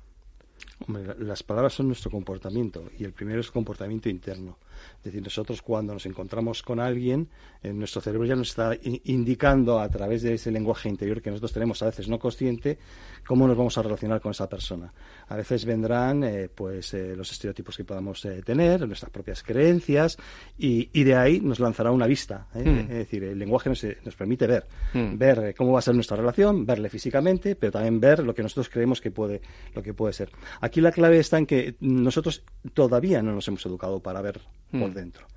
Las 1.20 1.44
palabras 1.44 1.74
son 1.74 1.88
nuestro 1.88 2.12
comportamiento 2.12 2.90
y 3.00 3.04
el 3.04 3.12
primero 3.12 3.42
es 3.42 3.50
comportamiento 3.50 4.10
interno. 4.10 4.58
Es 5.00 5.06
decir, 5.06 5.24
nosotros 5.24 5.62
cuando 5.62 5.94
nos 5.94 6.06
encontramos 6.06 6.62
con 6.62 6.80
alguien, 6.80 7.30
en 7.64 7.80
nuestro 7.80 8.02
cerebro 8.02 8.26
ya 8.26 8.36
nos 8.36 8.50
está 8.50 8.78
indicando 9.06 9.80
a 9.80 9.90
través 9.90 10.22
de 10.22 10.36
ese 10.36 10.52
lenguaje 10.52 10.88
interior 10.88 11.22
que 11.22 11.30
nosotros 11.32 11.54
tenemos, 11.54 11.82
a 11.82 11.88
veces 11.88 12.08
no 12.08 12.20
consciente, 12.20 12.78
cómo 13.26 13.48
nos 13.48 13.58
vamos 13.58 13.78
a 13.78 13.82
relacionar 13.82 14.22
con 14.22 14.32
esa 14.32 14.48
persona. 14.48 14.94
A 15.30 15.36
veces 15.36 15.66
vendrán 15.66 16.24
eh, 16.24 16.50
pues 16.54 16.94
eh, 16.94 17.16
los 17.16 17.32
estereotipos 17.32 17.76
que 17.76 17.84
podamos 17.84 18.24
eh, 18.26 18.42
tener, 18.46 18.88
nuestras 18.88 19.12
propias 19.12 19.44
creencias, 19.44 20.18
y, 20.58 20.88
de 21.04 21.16
ahí 21.16 21.40
nos 21.40 21.60
lanzará 21.60 21.92
una 21.92 22.06
vista. 22.06 22.48
Hmm. 22.54 22.80
Es 22.80 22.90
decir, 22.90 23.24
el 23.24 23.40
lenguaje 23.40 23.70
nos, 23.70 23.86
nos 24.04 24.16
permite 24.16 24.46
ver, 24.46 24.68
hmm. 24.94 25.18
ver 25.18 25.56
cómo 25.56 25.74
va 25.74 25.80
a 25.80 25.82
ser 25.82 25.96
nuestra 25.96 26.18
relación, 26.18 26.66
verle 26.66 26.90
físicamente, 26.90 27.56
pero 27.56 27.72
también 27.72 28.00
ver 28.00 28.24
lo 28.24 28.36
que 28.36 28.44
nosotros 28.44 28.70
creemos 28.70 29.02
que 29.02 29.12
puede, 29.12 29.42
lo 29.74 29.82
que 29.82 29.94
puede 29.94 30.14
ser. 30.14 30.30
Aquí 30.60 30.67
la 30.76 30.92
clave 30.92 31.20
está 31.20 31.38
en 31.38 31.46
que 31.46 31.76
nosotros 31.80 32.44
todavía 32.74 33.22
no 33.22 33.34
nos 33.34 33.48
hemos 33.48 33.66
educado 33.66 34.00
para 34.00 34.22
ver 34.22 34.42
por 34.72 34.90
hmm. 34.90 34.94
dentro. 34.94 35.28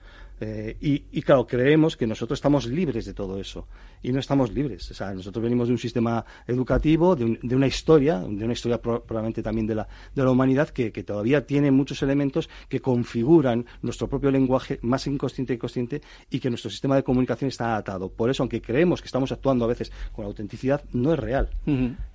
Eh, 0.43 0.77
y, 0.81 1.21
claro, 1.21 1.47
creemos 1.47 1.99
que 1.99 2.07
nosotros 2.07 2.39
estamos 2.39 2.67
libres 2.67 3.05
de 3.05 3.13
todo 3.13 3.39
eso 3.39 3.69
y 4.03 4.11
no 4.11 4.21
estamos 4.21 4.53
libres. 4.53 4.91
O 4.91 4.95
sea, 4.95 5.13
nosotros 5.13 5.43
venimos 5.43 5.69
de 5.69 5.75
un 5.75 5.79
sistema 5.79 6.25
educativo, 6.47 7.15
de, 7.15 7.55
una 7.55 7.67
historia, 7.67 8.21
de 8.21 8.45
una 8.45 8.55
historia 8.55 8.81
probablemente 8.81 9.43
también 9.43 9.67
de 9.67 9.75
la, 9.75 9.89
de 10.15 10.25
la 10.25 10.31
humanidad 10.31 10.71
que, 10.71 10.91
todavía 10.91 11.47
tiene 11.47 11.71
muchos 11.71 12.03
elementos 12.03 12.49
que 12.69 12.81
configuran 12.81 13.67
nuestro 13.83 14.09
propio 14.09 14.31
lenguaje 14.31 14.79
más 14.83 15.07
inconsciente 15.07 15.55
y 15.55 15.59
consciente 15.59 16.03
y 16.31 16.41
que 16.41 16.49
nuestro 16.49 16.71
sistema 16.71 16.97
de 16.97 17.03
comunicación 17.03 17.49
está 17.49 17.77
atado. 17.77 18.09
Por 18.11 18.31
eso, 18.31 18.43
aunque 18.43 18.63
creemos 18.63 19.03
que 19.03 19.07
estamos 19.07 19.33
actuando 19.33 19.67
a 19.67 19.69
veces 19.69 19.93
con 20.13 20.25
autenticidad, 20.25 20.83
no 20.93 21.13
es 21.13 21.19
real. 21.19 21.51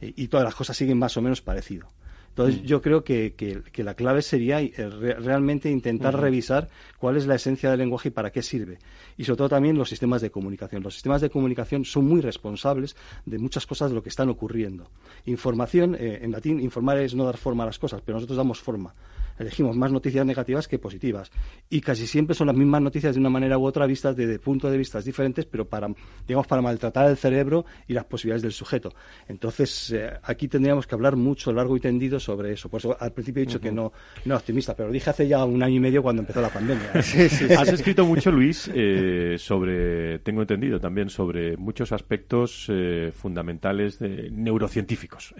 y 0.01 0.27
todas 0.27 0.43
las 0.43 0.55
cosas 0.55 0.75
siguen 0.75 0.97
más 0.97 1.15
o 1.17 1.21
menos 1.21 1.41
parecido. 1.41 1.87
Entonces, 2.35 2.63
mm. 2.63 2.65
yo 2.65 2.81
creo 2.81 3.05
que, 3.05 3.33
que, 3.33 3.83
la 3.83 3.93
clave 3.93 4.21
sería 4.21 4.59
eh, 4.59 4.71
realmente 4.89 5.71
intentar 5.71 6.19
revisar 6.19 6.67
cuál 6.97 7.15
es 7.15 7.27
la 7.27 7.35
esencia 7.35 7.69
del 7.69 7.79
lenguaje 7.79 8.09
y 8.09 8.11
para 8.11 8.29
qué 8.29 8.41
sirve. 8.41 8.77
Y 9.17 9.23
sobre 9.23 9.37
todo 9.37 9.49
también 9.49 9.77
los 9.77 9.87
sistemas 9.87 10.21
de 10.21 10.31
comunicación. 10.31 10.83
Los 10.83 10.95
sistemas 10.95 11.21
de 11.21 11.29
comunicación 11.29 11.85
son 11.85 12.05
muy 12.05 12.19
responsables 12.19 12.97
de 13.25 13.39
muchas 13.39 13.65
cosas 13.65 13.89
de 13.89 13.95
lo 13.95 14.03
que 14.03 14.09
están 14.09 14.27
ocurriendo. 14.27 14.89
Información, 15.25 15.95
eh, 15.95 16.19
en 16.23 16.33
latín, 16.33 16.59
informar 16.59 16.97
es 16.97 17.15
no 17.15 17.23
dar 17.23 17.37
forma 17.37 17.63
a 17.63 17.67
las 17.67 17.79
cosas, 17.79 18.01
pero 18.05 18.17
nosotros 18.17 18.35
damos 18.35 18.59
forma 18.59 18.93
elegimos 19.37 19.75
más 19.75 19.91
noticias 19.91 20.25
negativas 20.25 20.67
que 20.67 20.79
positivas. 20.79 21.31
Y 21.69 21.81
casi 21.81 22.07
siempre 22.07 22.35
son 22.35 22.47
las 22.47 22.55
mismas 22.55 22.81
noticias 22.81 23.15
de 23.15 23.19
una 23.19 23.29
manera 23.29 23.57
u 23.57 23.65
otra 23.65 23.85
vistas 23.85 24.15
desde 24.15 24.39
puntos 24.39 24.71
de 24.71 24.77
vista 24.77 24.99
diferentes, 25.01 25.45
pero 25.45 25.67
para, 25.67 25.87
digamos, 26.27 26.47
para 26.47 26.61
maltratar 26.61 27.09
el 27.09 27.17
cerebro 27.17 27.65
y 27.87 27.93
las 27.93 28.05
posibilidades 28.05 28.43
del 28.43 28.51
sujeto. 28.51 28.93
Entonces, 29.27 29.91
eh, 29.91 30.11
aquí 30.23 30.47
tendríamos 30.47 30.87
que 30.87 30.95
hablar 30.95 31.15
mucho, 31.15 31.51
largo 31.51 31.75
y 31.77 31.79
tendido 31.79 32.19
sobre 32.19 32.53
eso. 32.53 32.69
Por 32.69 32.79
eso 32.79 32.95
al 32.99 33.11
principio 33.11 33.43
he 33.43 33.45
dicho 33.45 33.59
que 33.59 33.71
no, 33.71 33.91
no 34.25 34.35
optimista, 34.35 34.75
pero 34.75 34.87
lo 34.87 34.93
dije 34.93 35.09
hace 35.09 35.27
ya 35.27 35.43
un 35.45 35.61
año 35.61 35.75
y 35.75 35.79
medio 35.79 36.01
cuando 36.01 36.21
empezó 36.21 36.41
la 36.41 36.49
pandemia. 36.49 36.91
Has 36.93 37.69
escrito 37.69 38.05
mucho, 38.05 38.31
Luis, 38.31 38.69
eh, 38.73 39.35
sobre, 39.37 40.19
tengo 40.19 40.41
entendido 40.41 40.79
también, 40.79 41.09
sobre 41.09 41.57
muchos 41.57 41.91
aspectos 41.91 42.67
eh, 42.69 43.11
fundamentales 43.13 43.99
de, 43.99 44.29
neurocientíficos, 44.31 45.33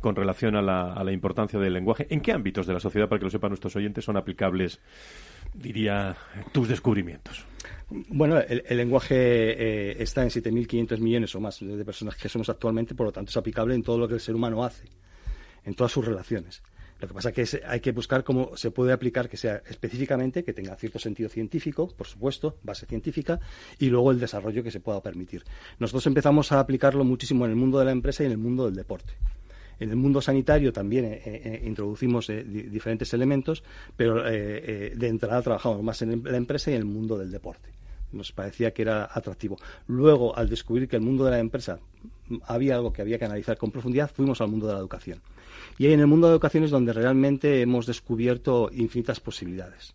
con 0.00 0.16
relación 0.16 0.56
a 0.56 0.62
la, 0.62 0.92
a 0.92 1.04
la 1.04 1.12
importancia 1.12 1.58
del 1.58 1.72
lenguaje. 1.72 2.06
¿En 2.10 2.20
qué 2.20 2.32
ámbitos 2.32 2.66
de 2.66 2.72
la 2.72 2.80
sociedad, 2.80 3.08
para 3.08 3.18
que 3.18 3.24
los 3.24 3.33
sepan 3.34 3.50
nuestros 3.50 3.76
oyentes, 3.76 4.04
son 4.04 4.16
aplicables, 4.16 4.80
diría, 5.52 6.16
tus 6.52 6.68
descubrimientos? 6.68 7.44
Bueno, 7.90 8.38
el, 8.38 8.76
lenguaje 8.76 9.14
eh, 9.16 9.96
está 9.98 10.22
en 10.22 10.30
7.500 10.30 10.98
millones 10.98 11.34
o 11.34 11.40
más 11.40 11.60
de 11.60 11.84
personas 11.84 12.16
que 12.16 12.28
somos 12.28 12.48
actualmente, 12.48 12.94
por 12.94 13.06
lo 13.06 13.12
tanto 13.12 13.30
es 13.30 13.36
aplicable 13.36 13.74
en 13.74 13.82
todo 13.82 13.98
lo 13.98 14.08
que 14.08 14.14
el 14.14 14.20
ser 14.20 14.34
humano 14.34 14.64
hace, 14.64 14.84
en 15.64 15.74
todas 15.74 15.92
sus 15.92 16.04
relaciones. 16.04 16.62
Lo 17.00 17.08
que 17.08 17.14
pasa 17.14 17.30
es 17.30 17.50
que 17.50 17.62
hay 17.66 17.80
que 17.80 17.92
buscar 17.92 18.24
cómo 18.24 18.56
se 18.56 18.70
puede 18.70 18.92
aplicar 18.92 19.28
que 19.28 19.36
sea 19.36 19.62
específicamente, 19.68 20.44
que 20.44 20.52
tenga 20.52 20.76
cierto 20.76 20.98
sentido 20.98 21.28
científico, 21.28 21.88
por 21.88 22.06
supuesto, 22.06 22.56
base 22.62 22.86
científica, 22.86 23.40
y 23.78 23.90
luego 23.90 24.10
el 24.10 24.20
desarrollo 24.20 24.62
que 24.62 24.70
se 24.70 24.80
pueda 24.80 25.02
permitir. 25.02 25.44
Nosotros 25.78 26.06
empezamos 26.06 26.52
a 26.52 26.60
aplicarlo 26.60 27.04
muchísimo 27.04 27.44
en 27.44 27.50
el 27.50 27.56
mundo 27.56 27.78
de 27.78 27.84
la 27.84 27.90
empresa 27.90 28.22
y 28.22 28.26
en 28.26 28.32
el 28.32 28.38
mundo 28.38 28.64
del 28.66 28.76
deporte. 28.76 29.12
En 29.80 29.90
el 29.90 29.96
mundo 29.96 30.20
sanitario 30.20 30.72
también 30.72 31.04
eh, 31.06 31.22
eh, 31.24 31.62
introducimos 31.64 32.30
eh, 32.30 32.44
diferentes 32.44 33.12
elementos, 33.14 33.62
pero 33.96 34.22
de 34.22 35.08
entrada 35.08 35.42
trabajamos 35.42 35.82
más 35.82 36.02
en 36.02 36.22
la 36.24 36.36
empresa 36.36 36.70
y 36.70 36.74
en 36.74 36.80
el 36.80 36.86
mundo 36.86 37.18
del 37.18 37.30
deporte. 37.30 37.70
Nos 38.12 38.32
parecía 38.32 38.72
que 38.72 38.82
era 38.82 39.08
atractivo. 39.12 39.58
Luego, 39.88 40.36
al 40.36 40.48
descubrir 40.48 40.88
que 40.88 40.96
el 40.96 41.02
mundo 41.02 41.24
de 41.24 41.32
la 41.32 41.40
empresa 41.40 41.80
había 42.46 42.76
algo 42.76 42.92
que 42.92 43.02
había 43.02 43.18
que 43.18 43.24
analizar 43.24 43.56
con 43.56 43.70
profundidad, 43.70 44.10
fuimos 44.14 44.40
al 44.40 44.48
mundo 44.48 44.66
de 44.66 44.74
la 44.74 44.78
educación. 44.78 45.20
Y 45.78 45.86
ahí 45.86 45.92
en 45.92 46.00
el 46.00 46.06
mundo 46.06 46.28
de 46.28 46.32
la 46.32 46.34
educación 46.34 46.64
es 46.64 46.70
donde 46.70 46.92
realmente 46.92 47.60
hemos 47.60 47.86
descubierto 47.86 48.70
infinitas 48.72 49.18
posibilidades. 49.20 49.94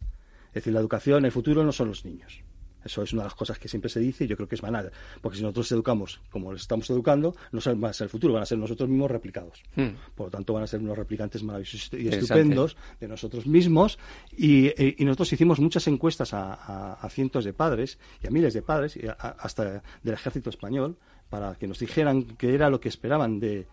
Es 0.49 0.55
decir, 0.55 0.73
la 0.73 0.79
educación, 0.79 1.25
el 1.25 1.31
futuro 1.31 1.63
no 1.63 1.71
son 1.71 1.89
los 1.89 2.03
niños. 2.03 2.41
Eso 2.83 3.03
es 3.03 3.13
una 3.13 3.23
de 3.23 3.27
las 3.27 3.35
cosas 3.35 3.59
que 3.59 3.67
siempre 3.67 3.89
se 3.89 3.99
dice 3.99 4.25
y 4.25 4.27
yo 4.27 4.35
creo 4.35 4.47
que 4.47 4.55
es 4.55 4.61
banal. 4.61 4.91
Porque 5.21 5.37
si 5.37 5.43
nosotros 5.43 5.71
educamos 5.71 6.21
como 6.29 6.53
les 6.53 6.61
estamos 6.61 6.89
educando, 6.89 7.35
no 7.51 7.59
van 7.75 7.89
a 7.89 7.93
ser 7.93 8.05
el 8.05 8.09
futuro, 8.09 8.33
van 8.33 8.43
a 8.43 8.45
ser 8.45 8.57
nosotros 8.57 8.89
mismos 8.89 9.11
replicados. 9.11 9.63
Hmm. 9.75 9.89
Por 10.15 10.27
lo 10.27 10.31
tanto, 10.31 10.53
van 10.53 10.63
a 10.63 10.67
ser 10.67 10.79
unos 10.79 10.97
replicantes 10.97 11.43
maravillosos 11.43 11.91
y 11.93 12.07
estupendos 12.07 12.77
de 12.99 13.07
nosotros 13.07 13.45
mismos. 13.45 13.99
Eh, 14.37 14.95
y, 14.97 15.05
nosotros 15.05 15.33
hicimos 15.33 15.59
muchas 15.59 15.87
encuestas 15.87 16.33
a, 16.33 17.07
cientos 17.09 17.43
de 17.43 17.53
padres 17.53 17.97
y 18.23 18.27
a 18.27 18.29
miles 18.29 18.53
de 18.53 18.61
padres, 18.61 18.97
hasta 19.17 19.81
del 20.03 20.13
ejército 20.13 20.49
español, 20.49 20.97
para 21.29 21.55
que 21.55 21.67
nos 21.67 21.79
dijeran 21.79 22.23
qué 22.23 22.53
era 22.53 22.69
lo 22.69 22.79
que 22.79 22.89
esperaban 22.89 23.39
de, 23.39 23.67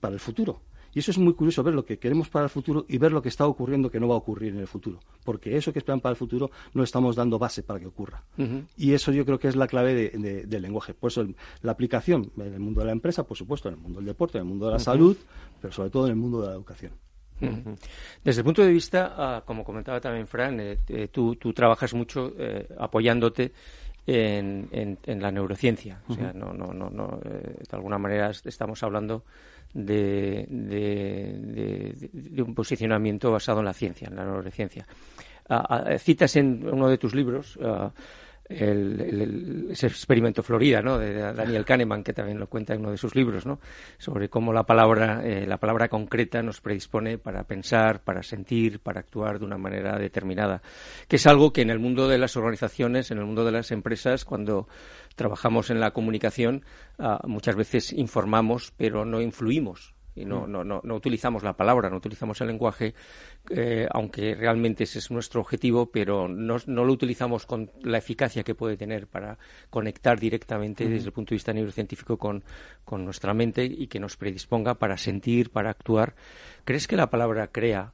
para 0.00 0.14
el 0.14 0.20
futuro. 0.20 0.60
Y 0.94 0.98
eso 1.00 1.10
es 1.10 1.18
muy 1.18 1.34
curioso, 1.34 1.62
ver 1.62 1.74
lo 1.74 1.84
que 1.84 1.98
queremos 1.98 2.28
para 2.28 2.44
el 2.44 2.50
futuro 2.50 2.84
y 2.88 2.98
ver 2.98 3.12
lo 3.12 3.22
que 3.22 3.28
está 3.28 3.46
ocurriendo 3.46 3.90
que 3.90 4.00
no 4.00 4.08
va 4.08 4.14
a 4.14 4.18
ocurrir 4.18 4.52
en 4.54 4.60
el 4.60 4.66
futuro. 4.66 4.98
Porque 5.24 5.56
eso 5.56 5.72
que 5.72 5.78
esperan 5.78 6.00
para 6.00 6.12
el 6.12 6.16
futuro 6.16 6.50
no 6.74 6.82
estamos 6.82 7.16
dando 7.16 7.38
base 7.38 7.62
para 7.62 7.78
que 7.80 7.86
ocurra. 7.86 8.22
Y 8.76 8.92
eso 8.92 9.12
yo 9.12 9.24
creo 9.24 9.38
que 9.38 9.48
es 9.48 9.56
la 9.56 9.66
clave 9.66 10.10
del 10.10 10.62
lenguaje. 10.62 10.94
Por 10.94 11.10
eso 11.10 11.26
la 11.62 11.72
aplicación 11.72 12.30
en 12.36 12.54
el 12.54 12.60
mundo 12.60 12.80
de 12.80 12.86
la 12.86 12.92
empresa, 12.92 13.24
por 13.24 13.36
supuesto, 13.36 13.68
en 13.68 13.74
el 13.74 13.80
mundo 13.80 14.00
del 14.00 14.06
deporte, 14.06 14.38
en 14.38 14.42
el 14.44 14.48
mundo 14.48 14.66
de 14.66 14.72
la 14.72 14.78
salud, 14.78 15.16
pero 15.60 15.72
sobre 15.72 15.90
todo 15.90 16.06
en 16.06 16.10
el 16.10 16.16
mundo 16.16 16.40
de 16.42 16.48
la 16.48 16.54
educación. 16.54 16.92
Desde 18.22 18.40
el 18.40 18.44
punto 18.44 18.62
de 18.62 18.70
vista, 18.70 19.14
ah, 19.16 19.42
como 19.44 19.64
comentaba 19.64 20.00
también 20.00 20.26
Fran, 20.26 20.60
eh, 20.60 20.78
eh, 20.88 21.08
tú, 21.08 21.36
trabajas 21.54 21.94
mucho 21.94 22.32
eh, 22.38 22.68
apoyándote 22.78 23.52
en, 24.06 24.98
la 25.06 25.30
neurociencia. 25.30 26.02
O 26.08 26.14
sea, 26.14 26.32
no, 26.32 26.52
no, 26.52 26.72
no, 26.72 26.90
no 26.90 27.20
de 27.22 27.76
alguna 27.76 27.98
manera 27.98 28.30
estamos 28.30 28.82
hablando 28.82 29.24
de, 29.72 30.46
de, 30.48 32.42
un 32.42 32.54
posicionamiento 32.54 33.30
basado 33.30 33.60
en 33.60 33.66
la 33.66 33.72
ciencia, 33.72 34.08
en 34.08 34.16
la 34.16 34.24
neurociencia. 34.24 34.86
Ah, 35.48 35.96
citas 35.98 36.36
en 36.36 36.68
uno 36.68 36.88
de 36.88 36.98
tus 36.98 37.14
libros 37.14 37.58
ah, 37.62 37.90
el, 38.50 39.68
ese 39.70 39.86
experimento 39.86 40.42
Florida, 40.42 40.82
¿no? 40.82 40.98
De 40.98 41.14
Daniel 41.32 41.64
Kahneman, 41.64 42.02
que 42.02 42.12
también 42.12 42.38
lo 42.38 42.48
cuenta 42.48 42.74
en 42.74 42.80
uno 42.80 42.90
de 42.90 42.96
sus 42.96 43.14
libros, 43.14 43.46
¿no? 43.46 43.60
Sobre 43.98 44.28
cómo 44.28 44.52
la 44.52 44.64
palabra, 44.64 45.22
eh, 45.24 45.46
la 45.46 45.58
palabra 45.58 45.88
concreta 45.88 46.42
nos 46.42 46.60
predispone 46.60 47.18
para 47.18 47.44
pensar, 47.44 48.02
para 48.02 48.22
sentir, 48.22 48.80
para 48.80 49.00
actuar 49.00 49.38
de 49.38 49.44
una 49.44 49.58
manera 49.58 49.98
determinada. 49.98 50.62
Que 51.08 51.16
es 51.16 51.26
algo 51.26 51.52
que 51.52 51.62
en 51.62 51.70
el 51.70 51.78
mundo 51.78 52.08
de 52.08 52.18
las 52.18 52.36
organizaciones, 52.36 53.10
en 53.10 53.18
el 53.18 53.24
mundo 53.24 53.44
de 53.44 53.52
las 53.52 53.70
empresas, 53.70 54.24
cuando 54.24 54.68
trabajamos 55.14 55.70
en 55.70 55.80
la 55.80 55.92
comunicación, 55.92 56.64
ah, 56.98 57.20
muchas 57.26 57.56
veces 57.56 57.92
informamos, 57.92 58.72
pero 58.76 59.04
no 59.04 59.20
influimos 59.20 59.94
y 60.14 60.24
no, 60.24 60.46
mm. 60.46 60.50
no, 60.50 60.64
no, 60.64 60.80
no, 60.82 60.94
utilizamos 60.94 61.42
la 61.42 61.56
palabra, 61.56 61.90
no 61.90 61.96
utilizamos 61.96 62.40
el 62.40 62.48
lenguaje, 62.48 62.94
eh, 63.50 63.86
aunque 63.90 64.34
realmente 64.34 64.84
ese 64.84 64.98
es 64.98 65.10
nuestro 65.10 65.40
objetivo, 65.40 65.90
pero 65.90 66.28
no, 66.28 66.56
no, 66.66 66.84
lo 66.84 66.92
utilizamos 66.92 67.46
con 67.46 67.70
la 67.82 67.98
eficacia 67.98 68.42
que 68.42 68.54
puede 68.54 68.76
tener 68.76 69.06
para 69.06 69.38
conectar 69.70 70.18
directamente 70.18 70.88
desde 70.88 71.06
el 71.06 71.12
punto 71.12 71.30
de 71.30 71.36
vista 71.36 71.52
neurocientífico 71.52 72.16
con, 72.16 72.44
con 72.84 73.04
nuestra 73.04 73.34
mente 73.34 73.64
y 73.64 73.86
que 73.86 74.00
nos 74.00 74.16
predisponga 74.16 74.74
para 74.74 74.96
sentir, 74.96 75.50
para 75.50 75.70
actuar. 75.70 76.14
¿Crees 76.64 76.86
que 76.86 76.96
la 76.96 77.10
palabra 77.10 77.48
crea 77.48 77.92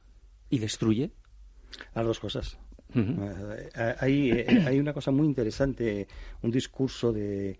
y 0.49 0.59
destruye? 0.59 1.11
Las 1.93 2.05
dos 2.05 2.19
cosas. 2.19 2.57
Eh, 2.95 3.95
hay, 3.99 4.31
eh, 4.31 4.63
hay 4.65 4.79
una 4.79 4.93
cosa 4.93 5.11
muy 5.11 5.27
interesante, 5.27 6.07
un 6.41 6.51
discurso 6.51 7.11
de 7.11 7.59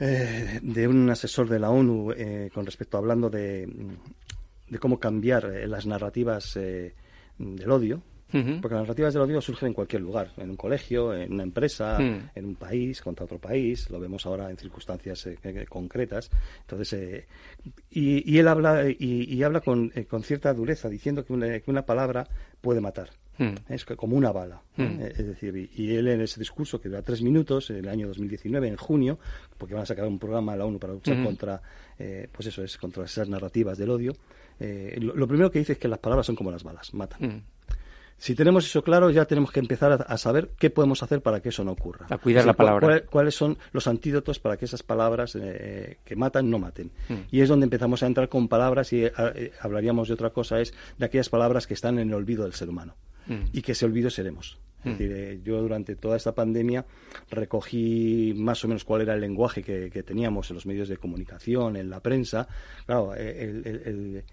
eh, 0.00 0.60
de 0.62 0.88
un 0.88 1.10
asesor 1.10 1.48
de 1.48 1.58
la 1.58 1.70
ONU 1.70 2.12
eh, 2.12 2.50
con 2.54 2.64
respecto 2.64 2.96
hablando 2.96 3.28
de, 3.28 3.68
de 4.68 4.78
cómo 4.78 4.98
cambiar 4.98 5.44
eh, 5.44 5.66
las 5.66 5.84
narrativas 5.84 6.54
del 6.54 7.70
odio 7.70 8.02
Porque 8.30 8.74
las 8.74 8.82
narrativas 8.82 9.14
del 9.14 9.22
odio 9.22 9.40
surgen 9.40 9.68
en 9.68 9.74
cualquier 9.74 10.02
lugar, 10.02 10.30
en 10.36 10.50
un 10.50 10.56
colegio, 10.56 11.14
en 11.14 11.32
una 11.32 11.42
empresa, 11.42 11.98
mm. 11.98 12.30
en 12.34 12.44
un 12.44 12.54
país, 12.54 13.00
contra 13.00 13.24
otro 13.24 13.38
país, 13.38 13.90
lo 13.90 13.98
vemos 13.98 14.24
ahora 14.26 14.50
en 14.50 14.56
circunstancias 14.56 15.26
eh, 15.26 15.66
concretas. 15.68 16.30
Entonces, 16.60 16.92
eh, 16.92 17.26
y, 17.90 18.38
él 18.38 18.48
habla, 18.48 18.84
y, 18.88 19.42
habla 19.42 19.60
con, 19.60 19.90
con, 20.08 20.22
cierta 20.22 20.52
dureza, 20.54 20.88
diciendo 20.88 21.24
que 21.24 21.32
una, 21.32 21.60
que 21.60 21.70
una 21.70 21.82
palabra 21.82 22.26
puede 22.60 22.80
matar. 22.80 23.10
Hmm. 23.40 23.54
Es 23.70 23.86
como 23.86 24.16
una 24.16 24.32
bala. 24.32 24.60
Hmm. 24.76 25.00
Es 25.00 25.26
decir, 25.26 25.70
y, 25.74 25.94
él 25.94 26.08
en 26.08 26.20
ese 26.20 26.38
discurso 26.38 26.78
que 26.78 26.90
dura 26.90 27.00
tres 27.00 27.22
minutos, 27.22 27.70
en 27.70 27.76
el 27.76 27.88
año 27.88 28.06
2019, 28.08 28.68
en 28.68 28.76
junio, 28.76 29.18
porque 29.56 29.72
van 29.72 29.84
a 29.84 29.86
sacar 29.86 30.06
un 30.06 30.18
programa 30.18 30.52
a 30.52 30.56
la 30.56 30.66
ONU 30.66 30.78
para 30.78 30.92
luchar 30.92 31.24
contra, 31.24 31.62
eh, 31.98 32.28
pues 32.30 32.48
eso 32.48 32.62
es, 32.62 32.76
contra 32.76 33.04
esas 33.06 33.30
narrativas 33.30 33.78
del 33.78 33.90
odio, 33.90 34.12
eh, 34.60 34.98
lo, 35.00 35.26
primero 35.26 35.50
que 35.50 35.58
dice 35.58 35.72
es 35.72 35.78
que 35.78 35.88
las 35.88 36.00
palabras 36.00 36.26
son 36.26 36.36
como 36.36 36.50
las 36.50 36.62
balas, 36.62 36.92
matan. 36.92 37.42
Si 38.20 38.34
tenemos 38.34 38.66
eso 38.66 38.84
claro, 38.84 39.10
ya 39.10 39.24
tenemos 39.24 39.50
que 39.50 39.60
empezar 39.60 40.04
a, 40.06 40.18
saber 40.18 40.50
qué 40.58 40.68
podemos 40.68 41.02
hacer 41.02 41.22
para 41.22 41.40
que 41.40 41.48
eso 41.48 41.64
no 41.64 41.72
ocurra. 41.72 42.06
A 42.10 42.18
cuidar 42.18 42.44
la 42.44 42.52
palabra. 42.52 43.02
¿Cuáles 43.06 43.34
son 43.34 43.56
los 43.72 43.86
antídotos 43.86 44.38
para 44.38 44.58
que 44.58 44.66
esas 44.66 44.82
palabras 44.82 45.36
eh, 45.40 45.96
que 46.04 46.16
matan 46.16 46.50
no 46.50 46.58
maten? 46.58 46.92
Y 47.30 47.40
es 47.40 47.48
donde 47.48 47.64
empezamos 47.64 48.02
a 48.02 48.06
entrar 48.06 48.28
con 48.28 48.46
palabras 48.46 48.92
y 48.92 49.04
hablaríamos 49.60 50.08
de 50.08 50.14
otra 50.14 50.30
cosa, 50.30 50.60
es 50.60 50.74
de 50.98 51.06
aquellas 51.06 51.30
palabras 51.30 51.66
que 51.66 51.72
están 51.72 51.98
en 51.98 52.08
el 52.08 52.14
olvido 52.14 52.44
del 52.44 52.52
ser 52.52 52.68
humano. 52.68 52.94
Mm. 53.26 53.44
y 53.52 53.62
que 53.62 53.72
ese 53.72 53.84
olvido 53.84 54.10
seremos. 54.10 54.58
Es 54.80 54.86
mm. 54.86 54.90
decir, 54.90 55.12
eh, 55.12 55.40
yo 55.44 55.60
durante 55.60 55.94
toda 55.94 56.16
esta 56.16 56.34
pandemia 56.34 56.84
recogí 57.30 58.34
más 58.36 58.64
o 58.64 58.68
menos 58.68 58.84
cuál 58.84 59.02
era 59.02 59.14
el 59.14 59.20
lenguaje 59.20 59.62
que, 59.62 60.02
teníamos 60.02 60.50
en 60.50 60.54
los 60.54 60.66
medios 60.66 60.88
de 60.88 60.96
comunicación, 60.96 61.76
en 61.76 61.90
la 61.90 62.00
prensa. 62.00 62.48
Claro, 62.86 63.14
eh, 63.14 63.42
el, 63.84 64.24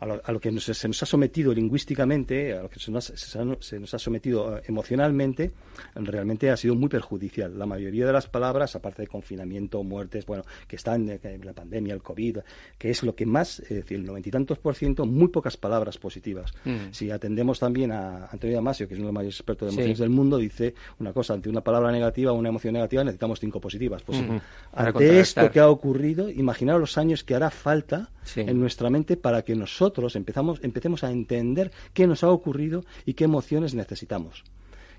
a 0.00 0.32
lo, 0.32 0.40
que 0.40 0.50
se 0.60 0.88
nos 0.88 1.02
ha 1.02 1.06
sometido 1.06 1.52
lingüísticamente, 1.52 2.54
a 2.54 2.62
lo 2.62 2.70
que 2.70 2.78
se 2.78 2.90
nos, 2.90 3.10
ha 3.10 3.98
sometido 3.98 4.56
eh, 4.56 4.62
emocionalmente, 4.68 5.50
realmente 5.96 6.50
ha 6.50 6.56
sido 6.56 6.74
muy 6.74 6.88
perjudicial. 6.88 7.58
La 7.58 7.66
mayoría 7.66 8.06
de 8.06 8.12
las 8.12 8.28
palabras, 8.28 8.76
aparte 8.76 9.02
de 9.02 9.08
confinamiento, 9.08 9.82
muertes, 9.82 10.24
bueno, 10.24 10.44
que 10.66 10.76
están 10.76 11.08
en 11.08 11.44
la 11.44 11.52
pandemia, 11.52 11.94
el 11.94 12.02
COVID, 12.02 12.38
que 12.78 12.90
es 12.90 13.02
lo 13.02 13.14
que 13.14 13.26
más, 13.26 13.60
es 13.60 13.68
decir, 13.70 13.98
el 13.98 14.06
noventa 14.06 14.28
y 14.28 14.32
tantos 14.32 14.58
por 14.58 14.74
ciento, 14.74 15.04
muy 15.04 15.28
pocas 15.28 15.56
palabras 15.56 15.98
positivas. 15.98 16.52
Mm. 16.64 16.92
Si 16.92 17.10
atendemos 17.10 17.58
también 17.58 17.90
a 17.92 18.26
Antonio 18.26 18.56
Damasio, 18.56 18.86
que 18.86 18.94
es 18.94 18.98
uno 19.00 19.08
de 19.08 19.12
los 19.12 19.14
mayores 19.14 19.36
expertos 19.36 19.68
de 19.68 19.74
emociones 19.74 19.98
del 19.98 20.10
mundo, 20.10 20.38
dice 20.38 20.74
una 21.00 21.12
cosa, 21.12 21.34
ante 21.34 21.48
una 21.48 21.62
palabra 21.62 21.90
negativa 21.90 22.32
una 22.32 22.48
emoción 22.48 22.74
negativa 22.74 23.04
necesitamos 23.04 23.40
cinco 23.40 23.60
positivas. 23.60 24.02
Pues 24.02 24.22
ante 24.72 25.20
esto 25.20 25.50
que 25.50 25.60
ha 25.60 25.68
ocurrido, 25.68 26.30
imaginaros 26.30 26.80
los 26.80 26.98
años 26.98 27.24
que 27.24 27.34
hará 27.34 27.50
falta 27.50 28.10
en 28.36 28.60
nuestra 28.60 28.90
mente 28.90 29.16
para 29.16 29.42
que 29.42 29.54
nosotros 29.54 29.87
empezamos, 30.16 30.60
empecemos 30.62 31.04
a 31.04 31.10
entender 31.10 31.70
qué 31.92 32.06
nos 32.06 32.24
ha 32.24 32.30
ocurrido 32.30 32.84
y 33.04 33.14
qué 33.14 33.24
emociones 33.24 33.74
necesitamos. 33.74 34.44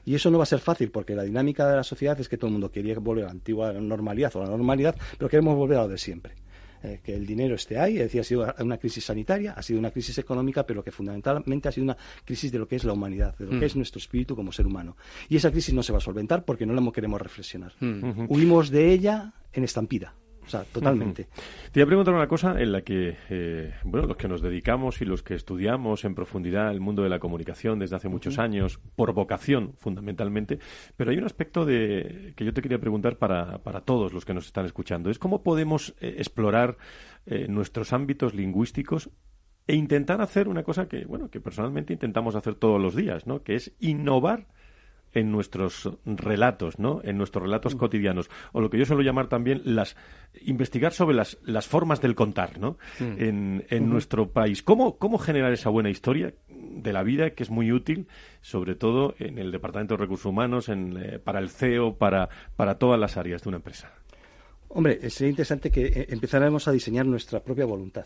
Y 0.06 0.16
eso 0.16 0.32
no 0.32 0.38
va 0.38 0.44
a 0.44 0.48
ser 0.48 0.60
fácil 0.60 0.92
porque 0.92 1.16
la 1.16 1.24
dinámica 1.24 1.68
de 1.68 1.76
la 1.76 1.84
sociedad 1.84 2.20
es 2.20 2.30
que 2.30 2.38
todo 2.38 2.48
el 2.48 2.54
mundo 2.54 2.72
quería 2.72 2.98
volver 3.00 3.26
a 3.26 3.28
la 3.28 3.32
antigua 3.32 3.74
normalidad 3.74 4.36
o 4.36 4.42
a 4.42 4.46
la 4.46 4.50
normalidad, 4.50 4.96
pero 5.18 5.30
queremos 5.30 5.56
volver 5.56 5.78
a 5.78 5.82
lo 5.84 5.90
de 5.90 5.98
siempre. 5.98 6.34
Eh, 6.82 7.02
que 7.04 7.14
el 7.14 7.26
dinero 7.26 7.56
esté 7.56 7.78
ahí, 7.78 7.98
es 7.98 8.04
decir, 8.04 8.22
ha 8.22 8.24
sido 8.24 8.56
una 8.60 8.78
crisis 8.78 9.04
sanitaria, 9.04 9.52
ha 9.52 9.62
sido 9.62 9.80
una 9.80 9.92
crisis 9.92 10.18
económica, 10.18 10.66
pero 10.66 10.82
que 10.82 10.92
fundamentalmente 10.92 11.68
ha 11.68 11.72
sido 11.74 11.84
una 11.84 11.98
crisis 12.24 12.54
de 12.54 12.58
lo 12.58 12.70
que 12.70 12.78
es 12.78 12.86
la 12.86 12.94
humanidad, 12.94 13.38
de 13.38 13.46
lo 13.46 13.52
que 13.52 13.58
mm. 13.58 13.64
es 13.64 13.76
nuestro 13.76 14.00
espíritu 14.00 14.34
como 14.34 14.54
ser 14.54 14.66
humano. 14.66 14.96
Y 15.28 15.36
esa 15.36 15.52
crisis 15.52 15.74
no 15.74 15.84
se 15.84 15.92
va 15.92 15.98
a 15.98 16.02
solventar 16.02 16.46
porque 16.46 16.66
no 16.66 16.74
la 16.74 16.92
queremos 16.94 17.22
reflexionar. 17.22 17.74
Mm. 17.82 18.28
Huimos 18.30 18.70
de 18.70 18.94
ella 18.94 19.34
en 19.52 19.66
estampida. 19.66 20.14
O 20.50 20.52
sea, 20.52 20.64
totalmente. 20.64 21.28
Te 21.72 21.80
voy 21.80 21.84
a 21.84 21.86
preguntar 21.86 22.16
una 22.16 22.28
cosa 22.28 22.60
en 22.60 22.72
la 22.72 22.82
que, 22.82 23.16
eh, 23.30 23.72
bueno, 23.84 24.08
los 24.08 24.18
que 24.18 24.28
nos 24.28 24.42
dedicamos 24.42 25.00
y 25.00 25.06
los 25.06 25.22
que 25.22 25.36
estudiamos 25.36 26.06
en 26.06 26.16
profundidad 26.16 26.72
el 26.72 26.80
mundo 26.80 27.04
de 27.04 27.10
la 27.10 27.20
comunicación 27.20 27.78
desde 27.78 27.98
hace 27.98 28.10
muchos 28.10 28.40
años, 28.40 28.80
por 28.96 29.14
vocación 29.14 29.74
fundamentalmente, 29.78 30.58
pero 30.98 31.12
hay 31.12 31.18
un 31.18 31.26
aspecto 31.26 31.66
de, 31.66 32.34
que 32.36 32.46
yo 32.46 32.52
te 32.52 32.64
quería 32.64 32.80
preguntar 32.80 33.18
para, 33.18 33.60
para 33.60 33.82
todos 33.82 34.12
los 34.12 34.26
que 34.26 34.34
nos 34.34 34.48
están 34.48 34.66
escuchando. 34.66 35.12
Es 35.12 35.20
cómo 35.20 35.44
podemos 35.44 35.94
eh, 36.00 36.16
explorar 36.18 36.78
eh, 37.28 37.46
nuestros 37.48 37.94
ámbitos 37.94 38.34
lingüísticos 38.34 39.12
e 39.68 39.76
intentar 39.76 40.20
hacer 40.20 40.48
una 40.48 40.64
cosa 40.64 40.88
que, 40.88 41.06
bueno, 41.06 41.30
que 41.30 41.40
personalmente 41.40 41.94
intentamos 41.94 42.36
hacer 42.36 42.56
todos 42.56 42.82
los 42.82 42.96
días, 42.96 43.28
¿no? 43.28 43.44
Que 43.44 43.54
es 43.54 43.72
innovar 43.78 44.48
en 45.14 45.32
nuestros 45.32 45.90
relatos, 46.06 46.80
¿no? 46.80 47.02
En 47.04 47.18
nuestros 47.18 47.44
relatos 47.44 47.76
mm. 47.76 47.78
cotidianos. 47.78 48.30
O 48.52 48.62
lo 48.62 48.70
que 48.70 48.78
yo 48.78 48.86
suelo 48.86 49.02
llamar 49.02 49.28
también 49.28 49.62
las 49.66 49.96
investigar 50.42 50.94
sobre 50.94 51.16
las, 51.16 51.38
las 51.44 51.68
formas 51.68 52.02
del 52.02 52.16
contar, 52.16 52.60
¿no? 52.60 52.78
Mm. 53.00 53.62
En, 53.70 53.90
nuestro 53.90 54.32
país. 54.32 54.62
¿Cómo, 54.62 54.98
¿Cómo 54.98 55.18
generar 55.18 55.52
esa 55.52 55.70
buena 55.70 55.90
historia 55.90 56.34
de 56.50 56.94
la 56.94 57.04
vida 57.04 57.32
que 57.32 57.44
es 57.44 57.50
muy 57.50 57.72
útil, 57.72 58.08
sobre 58.42 58.76
todo 58.76 59.16
en 59.20 59.40
el 59.40 59.52
Departamento 59.52 59.96
de 59.96 60.02
Recursos 60.02 60.26
Humanos, 60.26 60.70
en, 60.70 60.98
eh, 60.98 61.20
para 61.20 61.40
el 61.40 61.50
CEO, 61.50 61.98
para, 61.98 62.30
para 62.56 62.78
todas 62.78 63.00
las 63.00 63.18
áreas 63.18 63.44
de 63.44 63.50
una 63.50 63.58
empresa? 63.58 63.92
Hombre, 64.70 65.10
sería 65.10 65.32
interesante 65.32 65.72
que 65.72 65.86
eh, 65.88 66.06
empezáramos 66.10 66.68
a 66.68 66.72
diseñar 66.72 67.06
nuestra 67.06 67.42
propia 67.42 67.66
voluntad. 67.66 68.06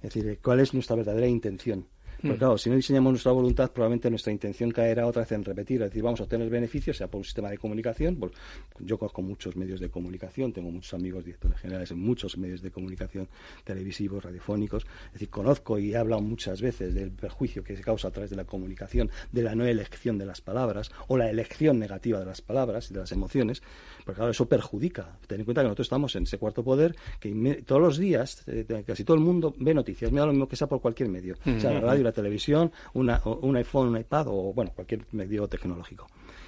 Es 0.00 0.14
decir, 0.14 0.38
cuál 0.42 0.60
es 0.60 0.74
nuestra 0.74 0.96
verdadera 0.96 1.26
intención. 1.26 1.88
Pero 2.24 2.38
claro, 2.38 2.58
si 2.58 2.70
no 2.70 2.76
diseñamos 2.76 3.12
nuestra 3.12 3.32
voluntad, 3.32 3.70
probablemente 3.70 4.08
nuestra 4.08 4.32
intención 4.32 4.70
caerá 4.70 5.06
otra 5.06 5.22
vez 5.22 5.32
en 5.32 5.44
repetir, 5.44 5.82
es 5.82 5.90
decir, 5.90 6.02
vamos 6.02 6.20
a 6.20 6.22
obtener 6.22 6.48
beneficios, 6.48 6.96
sea 6.96 7.06
por 7.06 7.18
un 7.18 7.24
sistema 7.24 7.50
de 7.50 7.58
comunicación, 7.58 8.16
pues, 8.16 8.32
yo 8.80 8.98
conozco 8.98 9.20
muchos 9.20 9.56
medios 9.56 9.78
de 9.78 9.90
comunicación, 9.90 10.52
tengo 10.52 10.70
muchos 10.70 10.94
amigos 10.94 11.24
directores 11.24 11.58
generales 11.58 11.90
en 11.90 11.98
muchos 11.98 12.38
medios 12.38 12.62
de 12.62 12.70
comunicación 12.70 13.28
televisivos, 13.62 14.24
radiofónicos, 14.24 14.86
es 15.08 15.12
decir, 15.12 15.28
conozco 15.28 15.78
y 15.78 15.92
he 15.92 15.96
hablado 15.98 16.22
muchas 16.22 16.62
veces 16.62 16.94
del 16.94 17.10
perjuicio 17.10 17.62
que 17.62 17.76
se 17.76 17.82
causa 17.82 18.08
a 18.08 18.10
través 18.10 18.30
de 18.30 18.36
la 18.36 18.44
comunicación, 18.44 19.10
de 19.30 19.42
la 19.42 19.54
no 19.54 19.66
elección 19.66 20.16
de 20.16 20.24
las 20.24 20.40
palabras 20.40 20.90
o 21.08 21.18
la 21.18 21.28
elección 21.28 21.78
negativa 21.78 22.18
de 22.20 22.26
las 22.26 22.40
palabras 22.40 22.90
y 22.90 22.94
de 22.94 23.00
las 23.00 23.12
emociones, 23.12 23.62
porque 24.04 24.16
claro, 24.16 24.30
eso 24.30 24.46
perjudica. 24.46 25.18
Ten 25.26 25.40
en 25.40 25.44
cuenta 25.44 25.60
que 25.60 25.64
nosotros 25.64 25.86
estamos 25.86 26.16
en 26.16 26.22
ese 26.22 26.38
cuarto 26.38 26.64
poder, 26.64 26.96
que 27.20 27.62
todos 27.66 27.82
los 27.82 27.98
días, 27.98 28.44
eh, 28.46 28.84
casi 28.86 29.04
todo 29.04 29.16
el 29.16 29.22
mundo 29.22 29.54
ve 29.58 29.74
noticias, 29.74 30.10
me 30.10 30.20
da 30.20 30.26
lo 30.26 30.32
mismo 30.32 30.48
que 30.48 30.56
sea 30.56 30.66
por 30.66 30.80
cualquier 30.80 31.08
medio, 31.08 31.36
sea 31.58 31.72
la 31.72 31.80
radio, 31.80 32.02
la 32.02 32.12
televisión, 32.14 32.72
una, 32.94 33.20
un 33.24 33.56
iPhone, 33.56 33.88
un 33.88 33.98
iPad 33.98 34.28
o, 34.28 34.54
bueno, 34.54 34.72
cualquier 34.74 35.04
medio 35.12 35.46
tecnológico. 35.48 36.06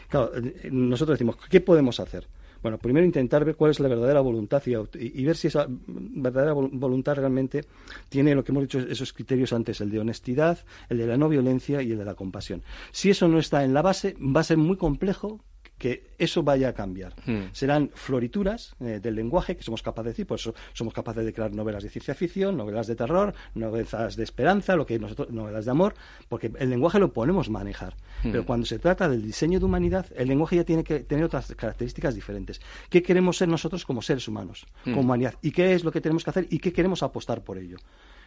Claro, 0.09 0.31
eh, 0.35 0.70
nosotros 0.70 1.18
decimos, 1.18 1.37
¿qué 1.50 1.61
podemos 1.61 2.00
hacer? 2.00 2.26
Bueno, 2.62 2.79
primero 2.79 3.05
intentar 3.07 3.44
ver 3.44 3.55
cuál 3.55 3.70
es 3.70 3.81
la 3.81 3.88
verdadera 3.88 4.20
voluntad 4.20 4.62
y, 4.66 5.24
ver 5.24 5.37
si 5.37 5.48
esa 5.48 5.66
verdadera 5.68 6.52
voluntad 6.52 7.14
realmente 7.14 7.64
tiene 8.09 8.35
lo 8.35 8.42
que 8.42 8.52
hemos 8.52 8.64
dicho, 8.64 8.79
esos 8.79 9.12
criterios 9.12 9.52
antes, 9.52 9.81
el 9.81 9.90
de 9.90 10.00
honestidad, 10.00 10.59
el 10.88 10.98
de 10.98 11.07
la 11.07 11.16
no 11.16 11.29
violencia 11.29 11.83
y 11.83 11.92
el 11.92 11.98
de 11.98 12.05
la 12.05 12.14
compasión. 12.14 12.62
Si 12.90 13.11
eso 13.11 13.29
no 13.29 13.38
está 13.38 13.62
en 13.62 13.74
la 13.74 13.83
base, 13.83 14.16
va 14.18 14.40
a 14.40 14.44
ser 14.44 14.57
muy 14.57 14.76
complejo 14.76 15.44
que 15.79 16.11
eso 16.19 16.43
vaya 16.43 16.69
a 16.69 16.73
cambiar. 16.73 17.15
Hmm. 17.27 17.49
Serán 17.53 17.91
florituras 17.95 18.75
eh, 18.81 19.01
del 19.03 19.15
lenguaje 19.15 19.57
que 19.57 19.62
somos 19.62 19.83
capaces 19.83 20.07
de 20.07 20.11
decir, 20.12 20.27
por 20.27 20.39
eso 20.39 20.55
somos 20.73 20.95
capaces 20.95 21.25
de 21.25 21.33
crear 21.33 21.53
novelas 21.53 21.83
de 21.83 21.91
ciencia 21.91 22.15
ficción, 22.15 22.57
novelas 22.57 22.87
de 22.87 22.97
terror, 22.97 23.35
novelas 23.55 24.17
de 24.17 24.23
esperanza, 24.23 24.77
lo 24.77 24.87
que 24.87 24.99
nosotros, 24.99 25.31
novelas 25.31 25.67
de 25.67 25.71
amor, 25.71 25.95
porque 26.29 26.51
el 26.59 26.71
lenguaje 26.71 26.99
lo 26.99 27.12
podemos 27.12 27.51
manejar. 27.51 27.95
Hmm. 28.23 28.31
Pero 28.33 28.47
cuando 28.47 28.67
se 28.67 28.79
trata 28.79 29.09
del 29.09 29.23
diseño 29.23 29.59
de 29.59 29.65
humanidad, 29.67 30.07
el 30.17 30.29
lenguaje 30.29 30.57
ya 30.57 30.65
tiene 30.65 30.83
que 30.83 31.01
tener 31.01 31.25
otras 31.25 31.55
características 31.55 32.15
diferentes. 32.15 32.61
¿Qué 32.89 33.03
queremos 33.03 33.37
ser 33.37 33.49
nosotros 33.49 33.85
como 33.85 34.01
seres 34.01 34.27
humanos, 34.29 34.67
como 34.85 34.97
hmm. 34.97 35.05
humanidad? 35.05 35.35
¿Y 35.43 35.51
qué 35.51 35.75
es 35.75 35.85
lo 35.85 35.93
que 35.93 36.01
tenemos 36.01 36.25
que 36.25 36.31
hacer 36.31 36.47
y 36.51 36.59
qué 36.59 36.73
queremos 36.73 37.03
apostar 37.03 37.43
por 37.43 37.59
ello? 37.59 37.77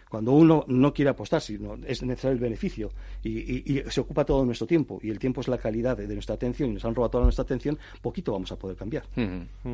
Cuando 0.10 0.32
uno 0.32 0.65
no 0.67 0.91
quiere 0.91 1.12
apostar, 1.12 1.39
sino 1.39 1.76
es 1.86 2.02
necesario 2.02 2.34
el 2.34 2.39
beneficio 2.39 2.89
y, 3.24 3.80
se 3.89 4.02
ocupa 4.02 4.26
todo 4.26 4.43
nuestro 4.43 4.65
tiempo 4.65 5.00
y 5.04 5.10
el 5.10 5.19
tiempo 5.19 5.41
es 5.41 5.48
la 5.48 5.60
calidad 5.60 5.95
de, 5.95 6.08
nuestra 6.08 6.36
atención 6.36 6.72
y 6.72 6.74
nos 6.74 6.86
han 6.86 6.95
robado 6.95 7.12
toda 7.12 7.24
nuestra 7.26 7.43
atención, 7.43 7.78
poquito 8.02 8.32
vamos 8.32 8.52
a 8.52 8.58
poder 8.58 8.76
cambiar. 8.76 9.04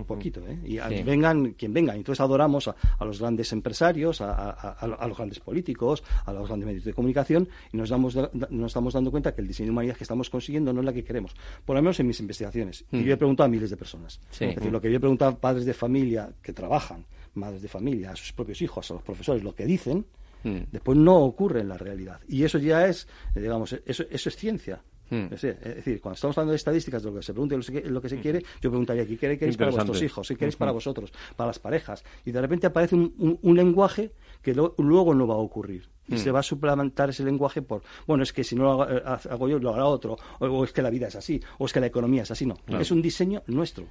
Poquito, 0.05 0.41
¿eh? 0.47 0.59
Y 0.65 1.03
vengan 1.03 1.53
quien 1.53 1.73
venga. 1.73 1.95
Entonces 1.95 2.19
adoramos 2.19 2.67
a, 2.67 3.05
los 3.05 3.19
grandes 3.19 3.51
empresarios, 3.53 4.19
a, 4.19 4.97
los 4.97 5.17
grandes 5.17 5.39
políticos, 5.39 6.03
a 6.25 6.33
los 6.33 6.47
grandes 6.47 6.67
medios 6.67 6.83
de 6.83 6.93
comunicación 6.93 7.47
y 7.71 7.77
nos, 7.77 7.89
damos, 7.89 8.15
nos 8.15 8.67
estamos 8.67 8.93
dando 8.93 9.11
cuenta 9.11 9.33
que 9.33 9.41
el 9.41 9.47
diseño 9.47 9.67
de 9.67 9.71
humanidad 9.71 9.95
que 9.95 10.03
estamos 10.03 10.29
consiguiendo 10.29 10.73
no 10.73 10.81
es 10.81 10.85
la 10.85 10.93
que 10.93 11.03
queremos. 11.03 11.33
Por 11.63 11.77
lo 11.77 11.81
menos 11.81 11.97
en 12.01 12.07
mis 12.07 12.19
investigaciones. 12.19 12.83
Y 12.91 13.03
yo 13.03 13.13
he 13.13 13.17
preguntado 13.17 13.47
a 13.47 13.49
miles 13.49 13.69
de 13.69 13.77
personas. 13.77 14.19
Es 14.33 14.39
decir, 14.55 14.71
lo 14.71 14.81
que 14.81 14.91
yo 14.91 14.97
he 14.97 14.99
preguntado 14.99 15.31
a 15.31 15.37
padres 15.39 15.65
de 15.65 15.73
familia 15.73 16.29
que 16.41 16.51
trabajan, 16.51 17.05
madres 17.35 17.61
de 17.61 17.67
familia, 17.67 18.11
a 18.11 18.15
sus 18.15 18.33
propios 18.33 18.61
hijos, 18.61 18.89
a 18.91 18.95
los 18.95 19.03
profesores, 19.03 19.43
lo 19.43 19.55
que 19.55 19.65
dicen, 19.65 20.05
Mm. 20.45 20.71
Después 20.71 20.97
no 20.97 21.17
ocurre 21.17 21.61
en 21.61 21.69
la 21.69 21.77
realidad. 21.77 22.19
Y 22.27 22.43
eso 22.43 22.59
ya 22.59 22.87
es, 22.87 23.07
eh, 23.35 23.41
digamos, 23.41 23.73
eso, 23.85 24.05
eso 24.09 24.29
es 24.29 24.35
ciencia. 24.35 24.81
Mm. 25.09 25.33
Es, 25.33 25.41
decir, 25.41 25.99
cuando 26.01 26.15
estamos 26.15 26.37
hablando 26.37 26.51
de 26.51 26.57
estadísticas, 26.57 27.03
de 27.03 27.09
lo 27.09 27.15
que 27.15 27.23
se 27.23 27.33
pregunta 27.33 27.55
y 27.55 27.89
lo 27.89 28.01
que 28.01 28.09
se 28.09 28.19
quiere, 28.19 28.39
yo 28.61 28.69
preguntaría, 28.69 29.05
¿qué 29.05 29.17
queréis 29.17 29.57
para 29.57 29.71
vuestros 29.71 30.01
hijos? 30.01 30.27
¿Qué 30.27 30.35
queréis 30.35 30.55
para 30.55 30.71
vosotros? 30.71 31.11
Para 31.35 31.47
las 31.47 31.59
parejas. 31.59 32.03
Y 32.25 32.31
de 32.31 32.41
repente 32.41 32.67
aparece 32.67 32.95
un, 32.95 33.55
lenguaje 33.55 34.11
que 34.41 34.53
luego 34.53 35.13
no 35.15 35.27
va 35.27 35.35
a 35.35 35.37
ocurrir. 35.37 35.89
Y 36.07 36.15
mm. 36.15 36.17
se 36.17 36.31
va 36.31 36.39
a 36.39 36.43
suplementar 36.43 37.09
ese 37.09 37.23
lenguaje 37.23 37.63
por, 37.63 37.81
bueno, 38.05 38.23
es 38.23 38.31
que 38.31 38.43
si 38.43 38.55
no 38.55 38.63
lo 38.63 38.83
hago, 38.83 38.91
eh, 38.91 39.49
yo, 39.49 39.59
lo 39.59 39.73
hará 39.73 39.85
otro, 39.85 40.17
o, 40.39 40.63
es 40.63 40.71
que 40.71 40.83
la 40.83 40.91
vida 40.91 41.07
es 41.07 41.15
así, 41.15 41.41
o 41.57 41.65
es 41.65 41.73
que 41.73 41.79
la 41.79 41.87
economía 41.87 42.21
es 42.21 42.31
así. 42.31 42.45
No, 42.45 42.55
es 42.79 42.91
un 42.91 43.01
diseño 43.01 43.41
nuestro. 43.47 43.87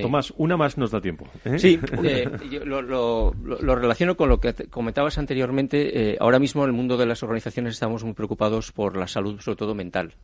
Tomás, 0.00 0.32
una 0.36 0.56
más 0.56 0.76
nos 0.78 0.90
da 0.90 1.00
tiempo. 1.00 1.26
¿eh? 1.44 1.58
Sí, 1.58 1.78
eh, 2.04 2.28
lo, 2.64 3.32
relaciono 3.76 4.16
con 4.16 4.28
lo 4.28 4.40
que 4.40 4.52
comentabas 4.68 5.18
anteriormente. 5.18 6.16
ahora 6.20 6.38
mismo 6.38 6.64
en 6.64 6.70
el 6.70 6.76
mundo 6.76 6.96
de 6.96 7.06
las 7.06 7.22
organizaciones 7.22 7.74
estamos 7.74 8.04
muy 8.04 8.14
preocupados 8.14 8.72
por 8.72 8.96
la 8.96 9.06
salud, 9.06 9.40
sobre 9.40 9.56
todo 9.56 9.74
mental. 9.74 10.14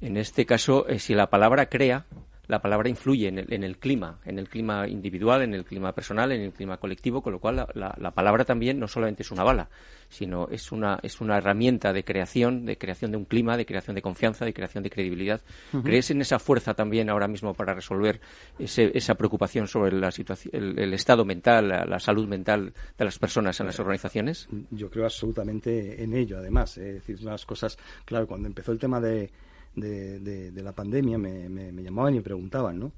En 0.00 0.16
este 0.16 0.46
caso, 0.46 0.86
si 0.98 1.14
la 1.14 1.28
palabra 1.28 1.66
crea, 1.66 2.06
la 2.48 2.60
palabra 2.60 2.88
influye 2.88 3.28
en 3.28 3.38
el, 3.38 3.52
en 3.52 3.62
el, 3.62 3.78
clima, 3.78 4.18
en 4.24 4.38
el 4.38 4.48
clima 4.48 4.88
individual, 4.88 5.42
en 5.42 5.54
el 5.54 5.64
clima 5.64 5.92
personal, 5.92 6.32
en 6.32 6.40
el 6.40 6.52
clima 6.52 6.76
colectivo, 6.76 7.22
con 7.22 7.32
lo 7.32 7.38
cual 7.38 7.66
la, 7.74 7.94
la, 7.96 8.10
palabra 8.10 8.44
también 8.44 8.80
no 8.80 8.88
solamente 8.88 9.22
es 9.22 9.30
una 9.30 9.44
bala, 9.44 9.68
sino 10.08 10.48
es 10.50 10.72
una, 10.72 10.98
es 11.02 11.20
una 11.20 11.38
herramienta 11.38 11.92
de 11.92 12.04
creación, 12.04 12.66
de 12.66 12.76
creación 12.76 13.12
de 13.12 13.16
un 13.16 13.26
clima, 13.26 13.56
de 13.56 13.64
creación 13.64 13.94
de 13.94 14.02
confianza, 14.02 14.44
de 14.44 14.52
creación 14.52 14.82
de 14.82 14.90
credibilidad. 14.90 15.40
¿Crees 15.84 16.10
en 16.10 16.20
esa 16.20 16.38
fuerza 16.38 16.74
también 16.74 17.10
ahora 17.10 17.28
mismo 17.28 17.54
para 17.54 17.74
resolver 17.74 18.20
ese, 18.58 18.90
esa 18.92 19.14
preocupación 19.14 19.68
sobre 19.68 19.92
la 19.92 20.10
situación, 20.10 20.78
el, 20.78 20.92
estado 20.94 21.24
mental, 21.24 21.68
la, 21.68 21.98
salud 22.00 22.26
mental 22.26 22.72
de 22.98 23.04
las 23.04 23.18
personas 23.18 23.58
en 23.60 23.66
las 23.66 23.78
eh, 23.78 23.82
organizaciones? 23.82 24.48
Yo 24.70 24.90
creo 24.90 25.04
absolutamente 25.04 26.02
en 26.02 26.14
ello, 26.14 26.38
además. 26.38 26.76
Es 26.76 26.94
decir, 26.94 27.18
unas 27.22 27.46
cosas, 27.46 27.78
claro, 28.04 28.26
cuando 28.26 28.48
empezó 28.48 28.72
el 28.72 28.78
tema 28.78 29.00
de 29.00 29.30
de, 29.74 30.50
de, 30.50 30.62
la 30.62 30.72
pandemia 30.72 31.18
me, 31.18 31.48
me, 31.48 31.82
llamaban 31.82 32.14
y 32.14 32.18
me 32.18 32.22
preguntaban, 32.22 32.78
¿no? 32.78 32.92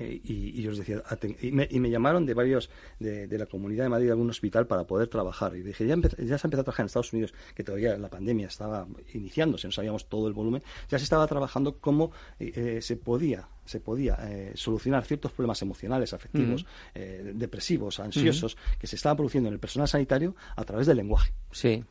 Eh, 0.00 0.20
y, 0.24 0.62
yo 0.62 0.70
les 0.70 0.78
decía, 0.78 1.02
y 1.42 1.52
me, 1.52 1.68
y 1.70 1.78
me, 1.78 1.90
llamaron 1.90 2.24
de 2.24 2.34
varios, 2.34 2.70
de, 2.98 3.28
de, 3.28 3.38
la 3.38 3.46
comunidad 3.46 3.84
de 3.84 3.90
Madrid, 3.90 4.06
de 4.06 4.12
algún 4.12 4.30
hospital 4.30 4.66
para 4.66 4.84
poder 4.84 5.08
trabajar. 5.08 5.54
Y 5.56 5.62
dije, 5.62 5.86
ya, 5.86 5.94
ya 5.96 6.38
se 6.38 6.46
ha 6.46 6.48
empezado 6.48 6.62
a 6.62 6.64
trabajar 6.64 6.84
en 6.84 6.86
Estados 6.86 7.12
Unidos, 7.12 7.34
que 7.54 7.62
todavía 7.62 7.96
la 7.98 8.08
pandemia 8.08 8.46
estaba 8.46 8.86
iniciándose, 9.12 9.68
no 9.68 9.72
sabíamos 9.72 10.08
todo 10.08 10.26
el 10.26 10.32
volumen, 10.32 10.62
ya 10.88 10.98
se 10.98 11.04
estaba 11.04 11.26
trabajando 11.26 11.78
cómo 11.78 12.12
eh, 12.40 12.52
eh, 12.56 12.82
se 12.82 12.96
podía 12.96 13.48
se 13.66 13.80
podía 13.80 14.18
solucionar 14.56 15.06
ciertos 15.06 15.32
problemas 15.32 15.62
emocionales, 15.62 16.12
afectivos, 16.12 16.66
depresivos, 16.92 17.98
ansiosos, 17.98 18.58
que 18.78 18.86
se 18.86 18.96
estaban 18.96 19.16
produciendo 19.16 19.48
en 19.48 19.54
el 19.54 19.58
personal 19.58 19.88
sanitario 19.88 20.36
a 20.54 20.64
través 20.64 20.86
del 20.86 20.98
lenguaje. 20.98 21.32
Sí 21.50 21.82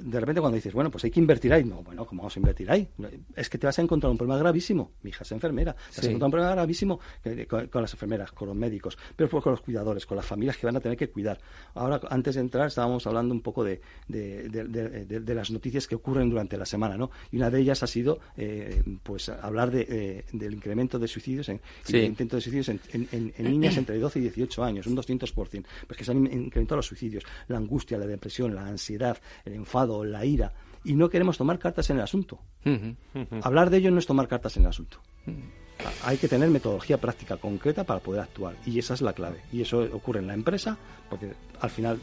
de 0.00 0.20
repente 0.20 0.40
cuando 0.40 0.56
dices, 0.56 0.72
bueno, 0.72 0.90
pues 0.90 1.04
hay 1.04 1.10
que 1.10 1.20
invertir 1.20 1.52
ahí, 1.52 1.64
no, 1.64 1.82
bueno, 1.82 2.04
¿cómo 2.04 2.22
vamos 2.22 2.36
a 2.36 2.38
invertir 2.38 2.70
ahí? 2.70 2.88
Es 3.34 3.48
que 3.48 3.58
te 3.58 3.66
vas 3.66 3.78
a 3.78 3.82
encontrar 3.82 4.10
un 4.10 4.18
problema 4.18 4.38
gravísimo. 4.38 4.92
Mi 5.02 5.10
hija 5.10 5.24
es 5.24 5.32
enfermera, 5.32 5.74
te 5.74 6.00
vas 6.00 6.06
a 6.06 6.06
encontrar 6.06 6.26
un 6.26 6.30
problema 6.30 6.52
gravísimo 6.52 7.00
con, 7.48 7.82
las 7.82 7.92
enfermeras, 7.92 8.32
con 8.32 8.48
los 8.48 8.56
médicos, 8.56 8.98
pero 9.16 9.28
con 9.40 9.52
los 9.52 9.60
cuidadores, 9.60 10.06
con 10.06 10.16
las 10.16 10.26
familias 10.26 10.56
que 10.56 10.66
van 10.66 10.76
a 10.76 10.80
tener 10.80 10.96
que 10.96 11.10
cuidar. 11.10 11.38
Ahora, 11.74 12.00
antes 12.10 12.34
de 12.34 12.40
entrar, 12.40 12.68
estábamos 12.68 13.06
hablando 13.06 13.34
un 13.34 13.40
poco 13.40 13.64
de, 13.64 13.80
de, 14.08 15.34
las 15.34 15.50
noticias 15.50 15.86
que 15.86 15.94
ocurren 15.94 16.28
durante 16.28 16.56
la 16.56 16.66
semana, 16.66 16.96
¿no? 16.96 17.10
Y 17.30 17.36
una 17.36 17.50
de 17.50 17.60
ellas 17.60 17.82
ha 17.82 17.86
sido, 17.86 18.18
eh, 18.36 18.82
pues, 19.02 19.28
hablar 19.28 19.70
de, 19.70 20.24
del 20.32 20.54
incremento 20.54 20.98
de 20.98 21.08
suicidios, 21.08 21.48
en, 21.48 21.60
intento 21.88 22.36
de 22.36 22.42
suicidios 22.42 22.68
en, 22.68 23.32
niñas 23.38 23.76
entre 23.76 23.98
12 23.98 24.18
y 24.18 24.22
18 24.22 24.64
años, 24.64 24.86
un 24.86 24.96
200%. 24.96 25.64
Pues 25.86 25.98
que 25.98 26.04
se 26.04 26.10
han 26.10 26.26
incrementado 26.26 26.76
los 26.76 26.86
suicidios, 26.86 27.24
la 27.48 27.58
angustia, 27.58 27.98
la 27.98 28.06
depresión, 28.06 28.54
la 28.54 28.66
ansiedad, 28.66 29.18
el 29.44 29.54
enfado, 29.62 30.04
la 30.04 30.24
ira, 30.24 30.52
y 30.84 30.94
no 30.94 31.08
queremos 31.08 31.38
tomar 31.38 31.58
cartas 31.58 31.88
en 31.90 31.96
el 31.96 32.02
asunto. 32.02 32.38
Hablar 33.42 33.70
de 33.70 33.78
ello 33.78 33.90
no 33.90 33.98
es 33.98 34.06
tomar 34.06 34.28
cartas 34.28 34.56
en 34.56 34.64
el 34.64 34.68
asunto. 34.68 34.98
Hay 36.04 36.18
que 36.18 36.28
tener 36.28 36.50
metodología 36.50 37.00
práctica 37.00 37.36
concreta 37.36 37.84
para 37.84 38.00
poder 38.00 38.20
actuar, 38.22 38.56
y 38.66 38.78
esa 38.78 38.94
es 38.94 39.02
la 39.02 39.12
clave. 39.12 39.42
Y 39.52 39.62
eso 39.62 39.80
ocurre 39.92 40.20
en 40.20 40.26
la 40.26 40.34
empresa, 40.34 40.76
porque 41.08 41.32
al 41.60 41.70
final 41.70 42.00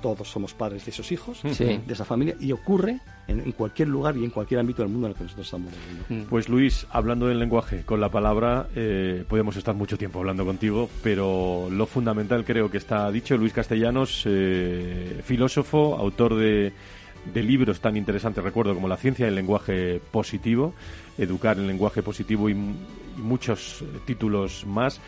todos 0.00 0.28
somos 0.28 0.54
padres 0.54 0.84
de 0.84 0.90
esos 0.90 1.10
hijos, 1.12 1.42
de 1.42 1.82
esa 1.88 2.04
familia, 2.04 2.36
y 2.40 2.52
ocurre 2.52 3.00
en, 3.26 3.52
cualquier 3.52 3.88
lugar 3.88 4.16
y 4.16 4.24
en 4.24 4.30
cualquier 4.30 4.60
ámbito 4.60 4.82
del 4.82 4.90
mundo 4.90 5.06
en 5.06 5.12
el 5.12 5.16
que 5.16 5.24
nosotros 5.24 5.46
estamos 5.46 5.72
viviendo. 5.72 6.26
Mm. 6.26 6.28
Pues 6.28 6.48
Luis, 6.48 6.86
hablando 6.90 7.26
del 7.26 7.38
lenguaje, 7.38 7.82
con 7.84 8.00
la 8.00 8.10
palabra, 8.10 8.68
eh, 8.74 9.24
podemos 9.28 9.56
estar 9.56 9.74
mucho 9.74 9.98
tiempo 9.98 10.18
hablando 10.20 10.44
contigo, 10.44 10.88
pero 11.02 11.68
lo 11.70 11.86
fundamental 11.86 12.44
creo 12.44 12.70
que 12.70 12.78
está 12.78 13.10
dicho. 13.10 13.36
Luis 13.36 13.52
Castellanos, 13.52 14.24
eh, 14.26 15.20
filósofo, 15.24 15.96
autor 15.96 16.36
de, 16.36 16.72
libros 17.34 17.80
tan 17.80 17.96
interesantes, 17.96 18.44
recuerdo, 18.44 18.74
como 18.74 18.88
La 18.88 18.96
ciencia 18.96 19.26
del 19.26 19.34
lenguaje 19.34 20.00
positivo, 20.10 20.74
Educar 21.16 21.58
en 21.58 21.66
lenguaje 21.66 22.02
positivo 22.02 22.50
y 22.50 22.56
muchos 23.16 23.84
títulos 24.04 24.66
más 24.66 25.00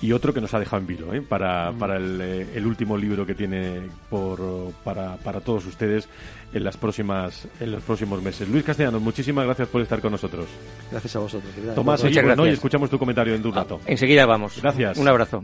y 0.00 0.12
otro 0.12 0.32
que 0.32 0.40
nos 0.40 0.54
ha 0.54 0.58
dejado 0.58 0.80
en 0.80 0.86
vilo 0.86 1.14
¿eh? 1.14 1.22
para, 1.22 1.72
mm. 1.72 1.78
para 1.78 1.96
el, 1.96 2.20
eh, 2.20 2.46
el, 2.54 2.66
último 2.66 2.96
libro 2.96 3.26
que 3.26 3.34
tiene 3.34 3.82
por, 4.08 4.40
para, 4.84 5.16
para 5.16 5.40
todos 5.40 5.66
ustedes 5.66 6.08
en 6.52 6.64
las 6.64 6.76
próximas 6.76 7.48
en 7.60 7.72
los 7.72 7.82
próximos 7.82 8.22
meses. 8.22 8.48
Luis 8.48 8.64
Castellanos, 8.64 9.02
muchísimas 9.02 9.44
gracias 9.44 9.68
por 9.68 9.82
estar 9.82 10.00
con 10.00 10.12
nosotros. 10.12 10.46
Gracias 10.90 11.16
a 11.16 11.18
vosotros. 11.18 11.52
Tomás, 11.74 12.02
Muchas 12.02 12.24
gracias. 12.24 12.46
y 12.46 12.50
escuchamos 12.50 12.90
tu 12.90 12.98
comentario 12.98 13.34
en 13.34 13.44
un 13.44 13.52
ah, 13.52 13.56
rato. 13.56 13.80
enseguida 13.86 14.26
vamos. 14.26 14.60
Gracias. 14.62 14.98
Un 14.98 15.08
abrazo. 15.08 15.42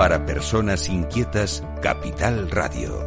Para 0.00 0.24
personas 0.24 0.88
inquietas, 0.88 1.62
Capital 1.82 2.50
Radio. 2.50 3.06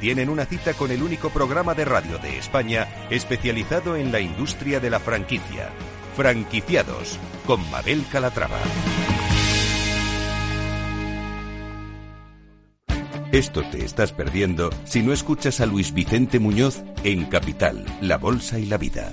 tienen 0.00 0.28
una 0.28 0.44
cita 0.44 0.74
con 0.74 0.90
el 0.90 1.02
único 1.02 1.30
programa 1.30 1.74
de 1.74 1.84
radio 1.84 2.18
de 2.18 2.38
España 2.38 2.88
especializado 3.10 3.96
en 3.96 4.12
la 4.12 4.20
industria 4.20 4.80
de 4.80 4.90
la 4.90 5.00
franquicia. 5.00 5.70
Franquiciados 6.16 7.18
con 7.46 7.68
Mabel 7.70 8.04
Calatrava. 8.10 8.58
Esto 13.30 13.62
te 13.70 13.84
estás 13.84 14.12
perdiendo 14.12 14.70
si 14.84 15.02
no 15.02 15.12
escuchas 15.12 15.60
a 15.60 15.66
Luis 15.66 15.92
Vicente 15.92 16.38
Muñoz 16.38 16.82
en 17.04 17.26
Capital, 17.26 17.84
La 18.00 18.16
Bolsa 18.16 18.58
y 18.58 18.64
la 18.64 18.78
Vida. 18.78 19.12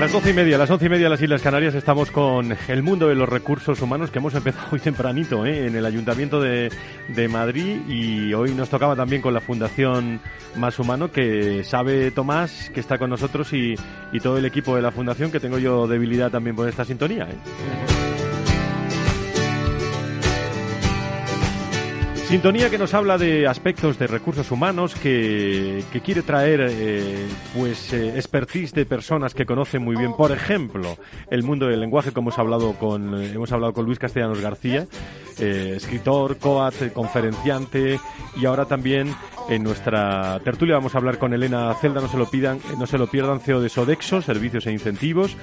Las 0.00 0.12
doce 0.12 0.30
y 0.30 0.32
media, 0.32 0.56
las 0.56 0.70
once 0.70 0.86
y 0.86 0.88
media 0.88 1.10
las 1.10 1.20
Islas 1.20 1.42
Canarias 1.42 1.74
estamos 1.74 2.10
con 2.10 2.56
el 2.68 2.82
mundo 2.82 3.08
de 3.08 3.14
los 3.14 3.28
recursos 3.28 3.82
humanos 3.82 4.10
que 4.10 4.18
hemos 4.18 4.34
empezado 4.34 4.68
hoy 4.72 4.80
tempranito 4.80 5.44
¿eh? 5.44 5.66
en 5.66 5.76
el 5.76 5.84
Ayuntamiento 5.84 6.40
de, 6.40 6.72
de, 7.08 7.28
Madrid 7.28 7.82
y 7.86 8.32
hoy 8.32 8.54
nos 8.54 8.70
tocaba 8.70 8.96
también 8.96 9.20
con 9.20 9.34
la 9.34 9.42
Fundación 9.42 10.18
Más 10.56 10.78
Humano 10.78 11.12
que 11.12 11.64
sabe 11.64 12.10
Tomás 12.12 12.70
que 12.72 12.80
está 12.80 12.96
con 12.96 13.10
nosotros 13.10 13.52
y, 13.52 13.74
y 14.10 14.20
todo 14.20 14.38
el 14.38 14.46
equipo 14.46 14.74
de 14.74 14.80
la 14.80 14.90
Fundación 14.90 15.30
que 15.30 15.38
tengo 15.38 15.58
yo 15.58 15.86
debilidad 15.86 16.30
también 16.30 16.56
por 16.56 16.66
esta 16.66 16.86
sintonía. 16.86 17.24
¿eh? 17.24 18.09
Sintonía 22.30 22.70
que 22.70 22.78
nos 22.78 22.94
habla 22.94 23.18
de 23.18 23.48
aspectos 23.48 23.98
de 23.98 24.06
recursos 24.06 24.52
humanos, 24.52 24.94
que, 24.94 25.82
quiere 26.04 26.22
traer 26.22 26.60
eh, 26.70 27.26
pues 27.56 27.92
eh, 27.92 28.10
expertise 28.14 28.72
de 28.72 28.86
personas 28.86 29.34
que 29.34 29.44
conocen 29.44 29.82
muy 29.82 29.96
bien, 29.96 30.14
por 30.14 30.30
ejemplo, 30.30 30.96
el 31.28 31.42
mundo 31.42 31.66
del 31.66 31.80
lenguaje, 31.80 32.12
como 32.12 32.30
hemos 32.30 32.38
hablado 32.38 32.74
con, 32.74 33.20
hemos 33.20 33.50
hablado 33.50 33.72
con 33.72 33.84
Luis 33.84 33.98
Castellanos 33.98 34.40
García, 34.40 34.86
eh, 35.40 35.72
escritor, 35.74 36.38
coat, 36.38 36.92
conferenciante, 36.92 37.98
y 38.40 38.46
ahora 38.46 38.64
también 38.64 39.12
en 39.48 39.62
nuestra 39.62 40.38
tertulia 40.44 40.74
vamos 40.76 40.94
a 40.94 40.98
hablar 40.98 41.18
con 41.18 41.32
Elena 41.32 41.74
Celda, 41.80 42.00
no 42.00 42.08
se 42.08 42.16
lo 42.16 42.30
pidan, 42.30 42.60
no 42.78 42.86
se 42.86 42.98
lo 42.98 43.06
pierdan, 43.08 43.40
CEO 43.40 43.60
de 43.60 43.68
Sodexo, 43.68 44.22
Servicios 44.22 44.66
e 44.66 44.72
Incentivos, 44.72 45.36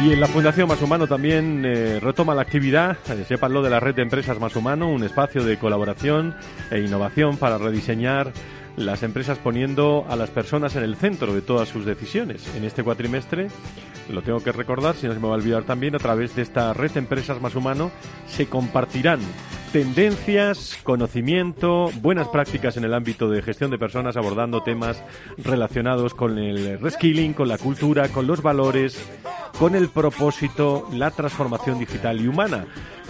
Y 0.00 0.12
en 0.12 0.20
la 0.20 0.26
Fundación 0.26 0.68
Más 0.68 0.82
Humano 0.82 1.06
también 1.06 1.64
eh, 1.64 2.00
retoma 2.00 2.34
la 2.34 2.42
actividad, 2.42 2.96
eh, 3.08 3.24
sépanlo, 3.26 3.62
de 3.62 3.70
la 3.70 3.78
red 3.78 3.94
de 3.94 4.02
empresas 4.02 4.40
Más 4.40 4.56
Humano, 4.56 4.88
un 4.88 5.04
espacio 5.04 5.44
de 5.44 5.58
colaboración 5.58 6.34
e 6.70 6.80
innovación 6.80 7.36
para 7.36 7.58
rediseñar 7.58 8.32
las 8.76 9.02
empresas 9.02 9.38
poniendo 9.38 10.04
a 10.08 10.16
las 10.16 10.30
personas 10.30 10.74
en 10.76 10.82
el 10.82 10.96
centro 10.96 11.34
de 11.34 11.42
todas 11.42 11.68
sus 11.68 11.84
decisiones. 11.84 12.52
En 12.56 12.64
este 12.64 12.82
cuatrimestre, 12.82 13.48
lo 14.10 14.22
tengo 14.22 14.42
que 14.42 14.50
recordar, 14.50 14.96
si 14.96 15.06
no 15.06 15.12
se 15.12 15.20
me 15.20 15.28
va 15.28 15.34
a 15.34 15.36
olvidar 15.36 15.64
también, 15.64 15.94
a 15.94 15.98
través 15.98 16.34
de 16.34 16.42
esta 16.42 16.72
red 16.72 16.96
empresas 16.96 17.40
Más 17.40 17.54
Humano 17.54 17.90
se 18.26 18.46
compartirán 18.46 19.20
tendencias, 19.72 20.78
conocimiento, 20.82 21.90
buenas 22.02 22.28
prácticas 22.28 22.76
en 22.76 22.84
el 22.84 22.92
ámbito 22.92 23.30
de 23.30 23.40
gestión 23.40 23.70
de 23.70 23.78
personas 23.78 24.18
abordando 24.18 24.62
temas 24.62 25.02
relacionados 25.38 26.12
con 26.12 26.38
el 26.38 26.78
reskilling, 26.78 27.32
con 27.32 27.48
la 27.48 27.56
cultura, 27.56 28.08
con 28.08 28.26
los 28.26 28.42
valores, 28.42 29.02
con 29.58 29.74
el 29.74 29.88
propósito, 29.88 30.86
la 30.92 31.10
transformación 31.10 31.78
digital 31.78 32.20
y 32.20 32.28
humana, 32.28 32.66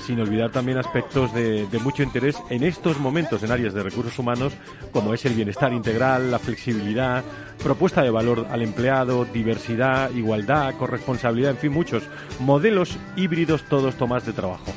sin 0.07 0.21
olvidar 0.21 0.53
también 0.53 0.79
aspectos 0.79 1.35
de, 1.35 1.67
mucho 1.83 2.05
interés 2.05 2.37
en 2.49 2.63
estos 2.63 3.01
momentos 3.01 3.43
en 3.43 3.51
áreas 3.51 3.75
de 3.75 3.83
recursos 3.83 4.17
humanos, 4.21 4.53
como 4.93 5.15
es 5.15 5.25
el 5.25 5.35
bienestar 5.35 5.73
integral, 5.73 6.31
la 6.31 6.39
flexibilidad, 6.39 7.25
propuesta 7.61 8.03
de 8.03 8.11
valor 8.11 8.47
al 8.51 8.63
empleado, 8.63 9.25
diversidad, 9.25 10.13
igualdad, 10.13 10.77
corresponsabilidad, 10.77 11.51
en 11.51 11.59
fin, 11.59 11.73
muchos 11.73 12.05
modelos 12.39 12.97
híbridos 13.17 13.65
todos 13.65 13.97
tomas 13.97 14.25
de 14.25 14.33
trabajo. 14.33 14.73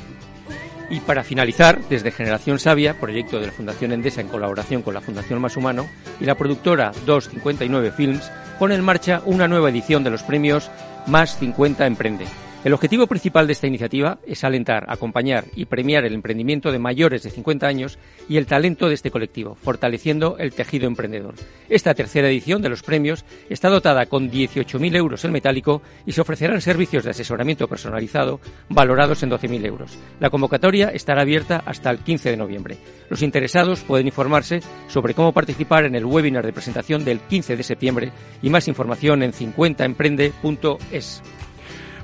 Y 0.88 1.00
para 1.00 1.24
finalizar, 1.24 1.80
desde 1.88 2.12
Generación 2.12 2.58
Sabia, 2.58 2.94
proyecto 2.94 3.40
de 3.40 3.46
la 3.46 3.52
Fundación 3.52 3.92
Endesa 3.92 4.20
en 4.20 4.28
colaboración 4.28 4.82
con 4.82 4.94
la 4.94 5.00
Fundación 5.00 5.40
Más 5.40 5.56
Humano 5.56 5.88
y 6.20 6.24
la 6.24 6.36
productora 6.36 6.92
259 7.04 7.90
Films, 7.90 8.30
pone 8.58 8.74
en 8.74 8.84
marcha 8.84 9.20
una 9.24 9.48
nueva 9.48 9.70
edición 9.70 10.04
de 10.04 10.10
los 10.10 10.22
premios 10.22 10.70
Más 11.06 11.38
50 11.38 11.86
Emprende. 11.86 12.26
El 12.64 12.72
objetivo 12.72 13.06
principal 13.06 13.46
de 13.46 13.52
esta 13.52 13.68
iniciativa 13.68 14.18
es 14.26 14.42
alentar, 14.42 14.86
acompañar 14.88 15.44
y 15.54 15.66
premiar 15.66 16.04
el 16.04 16.14
emprendimiento 16.14 16.72
de 16.72 16.80
mayores 16.80 17.22
de 17.22 17.30
50 17.30 17.64
años 17.64 17.96
y 18.28 18.38
el 18.38 18.46
talento 18.46 18.88
de 18.88 18.94
este 18.94 19.12
colectivo, 19.12 19.54
fortaleciendo 19.54 20.36
el 20.38 20.52
tejido 20.52 20.88
emprendedor. 20.88 21.34
Esta 21.68 21.94
tercera 21.94 22.28
edición 22.28 22.62
de 22.62 22.68
los 22.68 22.82
premios 22.82 23.24
está 23.48 23.68
dotada 23.68 24.06
con 24.06 24.32
18.000 24.32 24.96
euros 24.96 25.24
en 25.24 25.30
metálico 25.32 25.80
y 26.06 26.12
se 26.12 26.20
ofrecerán 26.20 26.60
servicios 26.60 27.04
de 27.04 27.10
asesoramiento 27.10 27.68
personalizado 27.68 28.40
valorados 28.68 29.22
en 29.22 29.30
12.000 29.30 29.64
euros. 29.64 29.96
La 30.18 30.30
convocatoria 30.30 30.88
estará 30.88 31.22
abierta 31.22 31.62
hasta 31.64 31.90
el 31.90 31.98
15 31.98 32.30
de 32.30 32.36
noviembre. 32.36 32.78
Los 33.08 33.22
interesados 33.22 33.82
pueden 33.82 34.08
informarse 34.08 34.60
sobre 34.88 35.14
cómo 35.14 35.32
participar 35.32 35.84
en 35.84 35.94
el 35.94 36.04
webinar 36.04 36.44
de 36.44 36.52
presentación 36.52 37.04
del 37.04 37.20
15 37.20 37.56
de 37.56 37.62
septiembre 37.62 38.12
y 38.42 38.50
más 38.50 38.66
información 38.66 39.22
en 39.22 39.32
50emprende.es. 39.32 41.22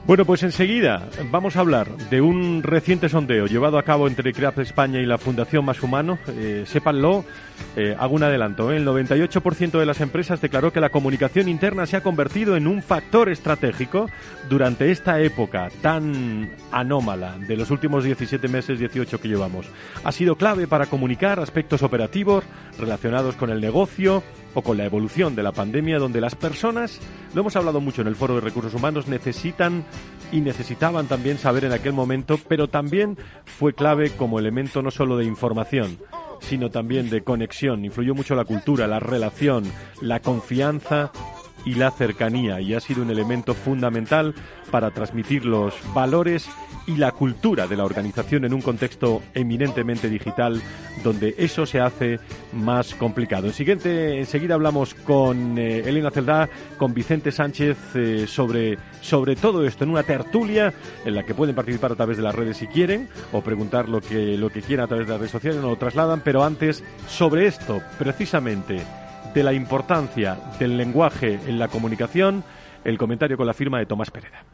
Bueno, 0.05 0.25
pues 0.25 0.43
enseguida 0.43 1.09
vamos 1.31 1.55
a 1.55 1.61
hablar 1.61 1.97
de 2.11 2.21
un 2.21 2.65
reciente 2.65 3.09
sondeo 3.09 3.47
llevado 3.47 3.79
a 3.79 3.85
cabo 3.85 4.09
entre 4.09 4.33
CREAP 4.33 4.59
España 4.59 4.99
y 4.99 5.07
la 5.07 5.17
Fundación 5.17 5.65
Más 5.65 5.81
Humano. 5.81 6.19
Eh, 6.27 6.65
sépanlo, 6.67 7.25
eh, 7.77 7.95
hago 7.97 8.17
un 8.17 8.25
adelanto. 8.25 8.73
¿eh? 8.73 8.79
El 8.79 8.87
98% 8.87 9.79
de 9.79 9.87
las 9.87 10.01
empresas 10.01 10.41
declaró 10.41 10.73
que 10.73 10.81
la 10.81 10.91
comunicación 10.91 11.49
interna 11.49 11.87
se 11.87 11.97
ha 11.97 12.03
convertido 12.03 12.57
en 12.57 12.67
un 12.67 12.83
factor 12.83 13.29
estratégico 13.29 14.11
durante 14.51 14.91
esta 14.91 15.21
época 15.21 15.69
tan 15.83 16.51
anómala 16.73 17.39
de 17.39 17.57
los 17.57 17.71
últimos 17.71 18.03
17 18.03 18.49
meses, 18.49 18.81
18 18.81 19.21
que 19.21 19.29
llevamos. 19.29 19.67
Ha 20.03 20.11
sido 20.11 20.35
clave 20.35 20.67
para 20.67 20.87
comunicar 20.87 21.39
aspectos 21.39 21.85
operativos 21.85 22.43
relacionados 22.77 23.37
con 23.37 23.51
el 23.51 23.61
negocio, 23.61 24.25
o 24.55 24.63
con 24.63 24.77
la 24.77 24.85
evolución 24.85 25.35
de 25.35 25.43
la 25.43 25.53
pandemia, 25.53 25.99
donde 25.99 26.21
las 26.21 26.35
personas, 26.35 27.01
lo 27.35 27.41
hemos 27.41 27.57
hablado 27.57 27.81
mucho 27.81 28.03
en 28.03 28.09
el 28.09 28.17
Foro 28.17 28.35
de 28.35 28.41
Recursos 28.41 28.75
Humanos, 28.75 29.09
necesitan 29.09 29.85
y 30.31 30.41
necesitaban 30.41 31.07
también 31.07 31.39
saber 31.39 31.65
en 31.65 31.73
aquel 31.73 31.93
momento, 31.93 32.39
pero 32.49 32.69
también 32.69 33.19
fue 33.45 33.75
clave 33.75 34.11
como 34.11 34.39
elemento 34.39 34.83
no 34.83 34.91
solo 34.91 35.17
de 35.17 35.25
información, 35.25 35.99
sino 36.41 36.71
también 36.71 37.11
de 37.11 37.23
conexión. 37.23 37.85
Influyó 37.85 38.15
mucho 38.15 38.35
la 38.35 38.45
cultura, 38.45 38.87
la 38.87 39.01
relación, 39.01 39.65
la 40.01 40.21
confianza 40.21 41.13
y 41.65 41.75
la 41.75 41.91
cercanía 41.91 42.61
y 42.61 42.75
ha 42.75 42.81
sido 42.81 43.03
un 43.03 43.11
elemento 43.11 43.55
fundamental 43.55 44.35
para 44.71 44.91
transmitir 44.91 45.45
los 45.45 45.75
valores 45.95 46.49
y 46.87 46.97
la 46.97 47.13
cultura 47.13 47.67
de 47.67 47.77
la 47.77 47.85
organización 47.85 48.45
en 48.45 48.55
un 48.55 48.63
contexto 48.63 49.23
eminentemente 49.35 50.09
digital 50.09 50.61
donde 51.05 51.35
eso 51.39 51.67
se 51.67 51.81
hace 51.81 52.19
más 52.53 52.95
complicado. 52.95 53.47
En 53.47 53.53
siguiente, 53.53 54.19
enseguida 54.19 54.55
hablamos 54.55 54.95
con 54.95 55.59
eh, 55.59 55.81
Elena 55.87 56.11
Celdá, 56.11 56.49
con 56.77 56.95
Vicente 56.95 57.31
Sánchez 57.31 57.77
eh, 57.95 58.27
sobre, 58.27 58.79
sobre 59.01 59.37
todo 59.37 59.65
esto 59.65 59.85
en 59.85 59.91
una 59.91 60.03
tertulia 60.03 60.73
en 61.05 61.15
la 61.15 61.23
que 61.23 61.35
pueden 61.35 61.55
participar 61.55 61.93
a 61.93 61.97
través 61.97 62.17
de 62.17 62.23
las 62.23 62.35
redes 62.35 62.57
si 62.57 62.67
quieren 62.67 63.09
o 63.33 63.43
preguntar 63.43 63.89
lo 63.89 64.01
que, 64.01 64.37
lo 64.37 64.51
que 64.51 64.63
quieran 64.63 64.85
a 64.85 64.89
través 64.89 65.07
de 65.07 65.13
las 65.13 65.21
redes 65.21 65.33
sociales, 65.33 65.61
no 65.61 65.71
lo 65.71 65.77
trasladan, 65.77 66.21
pero 66.21 66.43
antes 66.43 66.83
sobre 67.09 67.47
esto 67.47 67.81
precisamente 67.99 68.83
de 69.35 69.43
la 69.43 69.53
importancia 69.53 70.39
del 70.59 70.77
lenguaje 70.77 71.39
en 71.47 71.59
la 71.59 71.69
comunicación, 71.69 72.45
el 72.85 72.99
comentario 72.99 73.37
con 73.37 73.47
la 73.47 73.55
firma 73.55 73.79
de 73.79 73.87
Tomás 73.87 74.11
Pereda. 74.11 74.45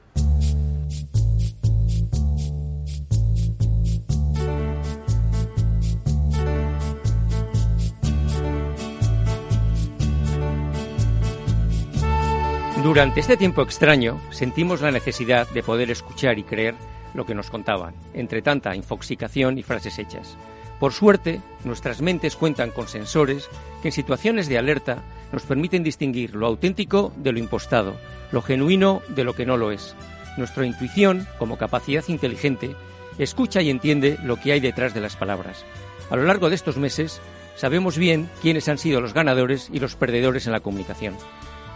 Durante 12.82 13.20
este 13.20 13.36
tiempo 13.36 13.60
extraño 13.60 14.20
sentimos 14.30 14.80
la 14.80 14.90
necesidad 14.90 15.48
de 15.50 15.62
poder 15.62 15.90
escuchar 15.90 16.38
y 16.38 16.44
creer 16.44 16.74
lo 17.12 17.26
que 17.26 17.34
nos 17.34 17.50
contaban, 17.50 17.94
entre 18.14 18.40
tanta 18.40 18.74
infoxicación 18.74 19.58
y 19.58 19.62
frases 19.62 19.98
hechas. 19.98 20.38
Por 20.80 20.92
suerte, 20.92 21.40
nuestras 21.64 22.00
mentes 22.00 22.36
cuentan 22.36 22.70
con 22.70 22.86
sensores 22.86 23.48
que 23.82 23.88
en 23.88 23.92
situaciones 23.92 24.48
de 24.48 24.58
alerta 24.58 25.02
nos 25.32 25.42
permiten 25.42 25.82
distinguir 25.82 26.34
lo 26.34 26.46
auténtico 26.46 27.12
de 27.16 27.32
lo 27.32 27.38
impostado, 27.38 27.96
lo 28.30 28.42
genuino 28.42 29.02
de 29.08 29.24
lo 29.24 29.34
que 29.34 29.46
no 29.46 29.56
lo 29.56 29.72
es. 29.72 29.96
Nuestra 30.36 30.66
intuición, 30.66 31.26
como 31.38 31.58
capacidad 31.58 32.04
inteligente, 32.08 32.76
escucha 33.18 33.60
y 33.60 33.70
entiende 33.70 34.18
lo 34.22 34.36
que 34.36 34.52
hay 34.52 34.60
detrás 34.60 34.94
de 34.94 35.00
las 35.00 35.16
palabras. 35.16 35.64
A 36.10 36.16
lo 36.16 36.22
largo 36.22 36.48
de 36.48 36.54
estos 36.54 36.76
meses, 36.76 37.20
sabemos 37.56 37.98
bien 37.98 38.30
quiénes 38.40 38.68
han 38.68 38.78
sido 38.78 39.00
los 39.00 39.14
ganadores 39.14 39.68
y 39.72 39.80
los 39.80 39.96
perdedores 39.96 40.46
en 40.46 40.52
la 40.52 40.60
comunicación. 40.60 41.16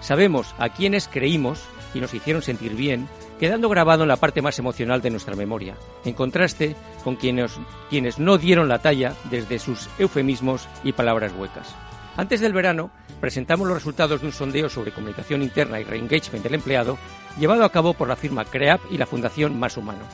Sabemos 0.00 0.54
a 0.58 0.68
quiénes 0.68 1.08
creímos 1.08 1.60
y 1.92 2.00
nos 2.00 2.14
hicieron 2.14 2.42
sentir 2.42 2.74
bien 2.74 3.08
quedando 3.42 3.68
grabado 3.68 4.04
en 4.04 4.08
la 4.08 4.18
parte 4.18 4.40
más 4.40 4.56
emocional 4.60 5.02
de 5.02 5.10
nuestra 5.10 5.34
memoria, 5.34 5.74
en 6.04 6.14
contraste 6.14 6.76
con 7.02 7.16
quienes, 7.16 7.58
quienes 7.90 8.20
no 8.20 8.38
dieron 8.38 8.68
la 8.68 8.78
talla 8.78 9.14
desde 9.32 9.58
sus 9.58 9.88
eufemismos 9.98 10.68
y 10.84 10.92
palabras 10.92 11.32
huecas. 11.36 11.74
Antes 12.16 12.40
del 12.40 12.52
verano, 12.52 12.92
presentamos 13.20 13.66
los 13.66 13.78
resultados 13.78 14.20
de 14.20 14.28
un 14.28 14.32
sondeo 14.32 14.68
sobre 14.68 14.92
comunicación 14.92 15.42
interna 15.42 15.80
y 15.80 15.82
reengagement 15.82 16.44
del 16.44 16.54
empleado 16.54 16.98
llevado 17.36 17.64
a 17.64 17.72
cabo 17.72 17.94
por 17.94 18.06
la 18.06 18.14
firma 18.14 18.44
CREAP 18.44 18.80
y 18.92 18.98
la 18.98 19.06
Fundación 19.06 19.58
Más 19.58 19.76
Humano. 19.76 20.04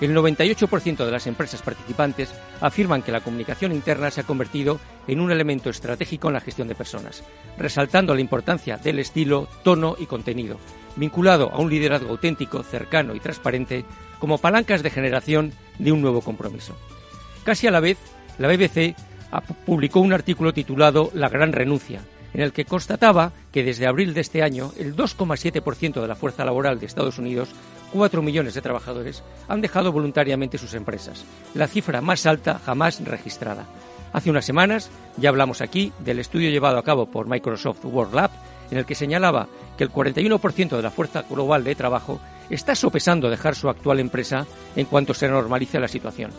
El 0.00 0.14
98% 0.14 1.04
de 1.04 1.10
las 1.10 1.26
empresas 1.26 1.62
participantes 1.62 2.30
afirman 2.60 3.02
que 3.02 3.12
la 3.12 3.22
comunicación 3.22 3.72
interna 3.72 4.10
se 4.10 4.20
ha 4.20 4.24
convertido 4.24 4.78
en 5.06 5.20
un 5.20 5.32
elemento 5.32 5.70
estratégico 5.70 6.28
en 6.28 6.34
la 6.34 6.40
gestión 6.40 6.68
de 6.68 6.74
personas, 6.74 7.24
resaltando 7.56 8.14
la 8.14 8.20
importancia 8.20 8.76
del 8.76 8.98
estilo, 8.98 9.48
tono 9.62 9.96
y 9.98 10.04
contenido, 10.04 10.58
vinculado 10.96 11.50
a 11.50 11.58
un 11.58 11.70
liderazgo 11.70 12.10
auténtico, 12.10 12.62
cercano 12.62 13.14
y 13.14 13.20
transparente 13.20 13.86
como 14.18 14.38
palancas 14.38 14.82
de 14.82 14.90
generación 14.90 15.52
de 15.78 15.92
un 15.92 16.02
nuevo 16.02 16.20
compromiso. 16.20 16.76
Casi 17.44 17.66
a 17.66 17.70
la 17.70 17.80
vez, 17.80 17.96
la 18.38 18.48
BBC 18.48 18.94
publicó 19.64 20.00
un 20.00 20.12
artículo 20.12 20.52
titulado 20.52 21.10
La 21.14 21.30
gran 21.30 21.52
renuncia, 21.52 22.02
en 22.34 22.42
el 22.42 22.52
que 22.52 22.66
constataba 22.66 23.32
que 23.50 23.64
desde 23.64 23.86
abril 23.86 24.12
de 24.12 24.20
este 24.20 24.42
año 24.42 24.72
el 24.78 24.94
2,7% 24.94 26.02
de 26.02 26.06
la 26.06 26.16
fuerza 26.16 26.44
laboral 26.44 26.78
de 26.78 26.86
Estados 26.86 27.18
Unidos, 27.18 27.48
4 27.96 28.20
millones 28.20 28.52
de 28.52 28.60
trabajadores, 28.60 29.22
han 29.48 29.62
dejado 29.62 29.90
voluntariamente 29.90 30.58
sus 30.58 30.74
empresas, 30.74 31.24
la 31.54 31.66
cifra 31.66 32.02
más 32.02 32.26
alta 32.26 32.60
jamás 32.64 33.02
registrada. 33.02 33.64
Hace 34.12 34.28
unas 34.28 34.44
semanas 34.44 34.90
ya 35.16 35.30
hablamos 35.30 35.62
aquí 35.62 35.92
del 36.00 36.18
estudio 36.18 36.50
llevado 36.50 36.76
a 36.76 36.82
cabo 36.82 37.06
por 37.06 37.26
Microsoft 37.26 37.84
World 37.84 38.14
Lab 38.14 38.30
en 38.70 38.78
el 38.78 38.84
que 38.84 38.94
señalaba 38.94 39.48
que 39.78 39.84
el 39.84 39.90
41% 39.90 40.76
de 40.76 40.82
la 40.82 40.90
fuerza 40.90 41.22
global 41.22 41.64
de 41.64 41.74
trabajo 41.74 42.20
está 42.50 42.74
sopesando 42.74 43.30
dejar 43.30 43.54
su 43.54 43.70
actual 43.70 43.98
empresa 43.98 44.46
en 44.76 44.84
cuanto 44.84 45.14
se 45.14 45.28
normalice 45.28 45.80
la 45.80 45.88
situación. 45.88 46.32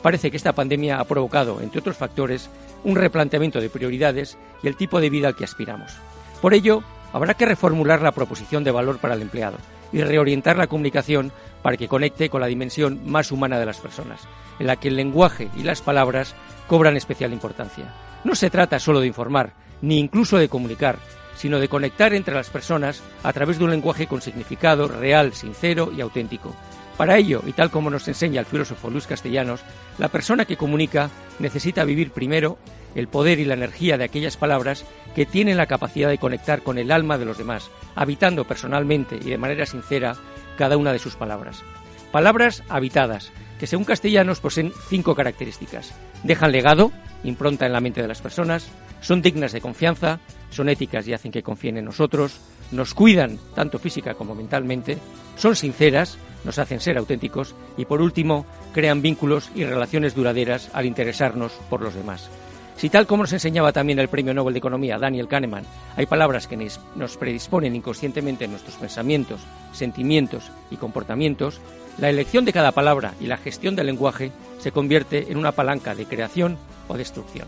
Parece 0.00 0.30
que 0.30 0.36
esta 0.38 0.54
pandemia 0.54 0.98
ha 0.98 1.04
provocado, 1.04 1.60
entre 1.60 1.80
otros 1.80 1.96
factores, 1.96 2.48
un 2.84 2.96
replanteamiento 2.96 3.60
de 3.60 3.68
prioridades 3.68 4.38
y 4.62 4.68
el 4.68 4.76
tipo 4.76 4.98
de 5.00 5.10
vida 5.10 5.28
al 5.28 5.36
que 5.36 5.44
aspiramos. 5.44 5.92
Por 6.40 6.54
ello, 6.54 6.82
habrá 7.12 7.34
que 7.34 7.46
reformular 7.46 8.00
la 8.00 8.12
proposición 8.12 8.64
de 8.64 8.70
valor 8.70 8.98
para 8.98 9.14
el 9.14 9.22
empleado 9.22 9.58
y 9.92 10.02
reorientar 10.02 10.56
la 10.56 10.66
comunicación 10.66 11.32
para 11.62 11.76
que 11.76 11.88
conecte 11.88 12.28
con 12.28 12.40
la 12.40 12.46
dimensión 12.46 13.00
más 13.04 13.30
humana 13.30 13.58
de 13.58 13.66
las 13.66 13.78
personas, 13.78 14.20
en 14.58 14.66
la 14.66 14.76
que 14.76 14.88
el 14.88 14.96
lenguaje 14.96 15.48
y 15.56 15.62
las 15.62 15.82
palabras 15.82 16.34
cobran 16.66 16.96
especial 16.96 17.32
importancia. 17.32 17.94
No 18.24 18.34
se 18.34 18.50
trata 18.50 18.78
solo 18.78 19.00
de 19.00 19.06
informar, 19.06 19.52
ni 19.80 19.98
incluso 19.98 20.38
de 20.38 20.48
comunicar, 20.48 20.96
sino 21.36 21.58
de 21.58 21.68
conectar 21.68 22.14
entre 22.14 22.34
las 22.34 22.50
personas 22.50 23.02
a 23.22 23.32
través 23.32 23.58
de 23.58 23.64
un 23.64 23.70
lenguaje 23.70 24.06
con 24.06 24.22
significado 24.22 24.88
real, 24.88 25.32
sincero 25.32 25.90
y 25.96 26.00
auténtico. 26.00 26.54
Para 26.96 27.16
ello, 27.16 27.42
y 27.46 27.52
tal 27.52 27.70
como 27.70 27.90
nos 27.90 28.06
enseña 28.08 28.40
el 28.40 28.46
filósofo 28.46 28.90
Luis 28.90 29.06
Castellanos, 29.06 29.60
la 29.98 30.08
persona 30.08 30.44
que 30.44 30.56
comunica 30.56 31.10
necesita 31.38 31.84
vivir 31.84 32.12
primero 32.12 32.58
el 32.94 33.08
poder 33.08 33.40
y 33.40 33.44
la 33.44 33.54
energía 33.54 33.96
de 33.96 34.04
aquellas 34.04 34.36
palabras 34.36 34.84
que 35.14 35.26
tienen 35.26 35.56
la 35.56 35.66
capacidad 35.66 36.08
de 36.08 36.18
conectar 36.18 36.62
con 36.62 36.78
el 36.78 36.92
alma 36.92 37.18
de 37.18 37.24
los 37.24 37.38
demás, 37.38 37.70
habitando 37.94 38.44
personalmente 38.44 39.16
y 39.16 39.30
de 39.30 39.38
manera 39.38 39.66
sincera 39.66 40.16
cada 40.56 40.76
una 40.76 40.92
de 40.92 40.98
sus 40.98 41.16
palabras. 41.16 41.62
Palabras 42.10 42.62
habitadas, 42.68 43.32
que 43.58 43.66
según 43.66 43.84
Castellanos 43.84 44.40
poseen 44.40 44.72
cinco 44.88 45.14
características. 45.14 45.94
Dejan 46.24 46.52
legado, 46.52 46.92
impronta 47.24 47.64
en 47.64 47.72
la 47.72 47.80
mente 47.80 48.02
de 48.02 48.08
las 48.08 48.20
personas, 48.20 48.68
son 49.00 49.22
dignas 49.22 49.52
de 49.52 49.60
confianza, 49.60 50.20
son 50.50 50.68
éticas 50.68 51.08
y 51.08 51.14
hacen 51.14 51.32
que 51.32 51.42
confíen 51.42 51.78
en 51.78 51.86
nosotros, 51.86 52.38
nos 52.70 52.94
cuidan 52.94 53.38
tanto 53.54 53.78
física 53.78 54.14
como 54.14 54.34
mentalmente, 54.34 54.98
son 55.36 55.56
sinceras, 55.56 56.18
nos 56.44 56.58
hacen 56.58 56.80
ser 56.80 56.98
auténticos 56.98 57.54
y 57.76 57.84
por 57.84 58.00
último 58.00 58.46
crean 58.72 59.02
vínculos 59.02 59.50
y 59.54 59.64
relaciones 59.64 60.14
duraderas 60.14 60.70
al 60.72 60.86
interesarnos 60.86 61.52
por 61.68 61.80
los 61.80 61.94
demás. 61.94 62.30
Si 62.76 62.88
tal 62.90 63.06
como 63.06 63.22
nos 63.22 63.32
enseñaba 63.32 63.72
también 63.72 63.98
el 63.98 64.08
Premio 64.08 64.34
Nobel 64.34 64.54
de 64.54 64.58
Economía 64.58 64.98
Daniel 64.98 65.28
Kahneman, 65.28 65.64
hay 65.96 66.06
palabras 66.06 66.48
que 66.48 66.70
nos 66.96 67.16
predisponen 67.16 67.76
inconscientemente 67.76 68.44
en 68.44 68.50
nuestros 68.50 68.76
pensamientos, 68.76 69.40
sentimientos 69.72 70.50
y 70.70 70.76
comportamientos, 70.76 71.60
la 71.98 72.08
elección 72.08 72.44
de 72.44 72.52
cada 72.52 72.72
palabra 72.72 73.14
y 73.20 73.26
la 73.26 73.36
gestión 73.36 73.76
del 73.76 73.86
lenguaje 73.86 74.32
se 74.58 74.72
convierte 74.72 75.30
en 75.30 75.36
una 75.36 75.52
palanca 75.52 75.94
de 75.94 76.06
creación 76.06 76.56
o 76.88 76.96
destrucción. 76.96 77.46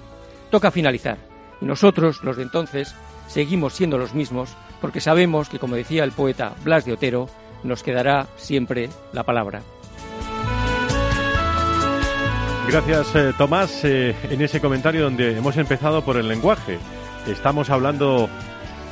Toca 0.50 0.70
finalizar, 0.70 1.16
y 1.61 1.64
nosotros, 1.64 2.22
los 2.22 2.37
de 2.37 2.42
entonces, 2.42 2.94
seguimos 3.26 3.72
siendo 3.72 3.98
los 3.98 4.14
mismos 4.14 4.50
porque 4.80 5.00
sabemos 5.00 5.48
que, 5.48 5.59
como 5.59 5.76
decía 5.76 6.04
el 6.04 6.12
poeta 6.12 6.54
Blas 6.62 6.85
de 6.85 6.92
Otero, 6.92 7.28
nos 7.64 7.83
quedará 7.83 8.29
siempre 8.37 8.88
la 9.12 9.24
palabra. 9.24 9.62
Gracias, 12.68 13.14
eh, 13.14 13.33
Tomás, 13.37 13.85
eh, 13.85 14.14
en 14.31 14.40
ese 14.40 14.61
comentario 14.61 15.05
donde 15.05 15.37
hemos 15.37 15.57
empezado 15.57 16.03
por 16.03 16.16
el 16.16 16.29
lenguaje. 16.29 16.79
Estamos 17.27 17.70
hablando 17.70 18.29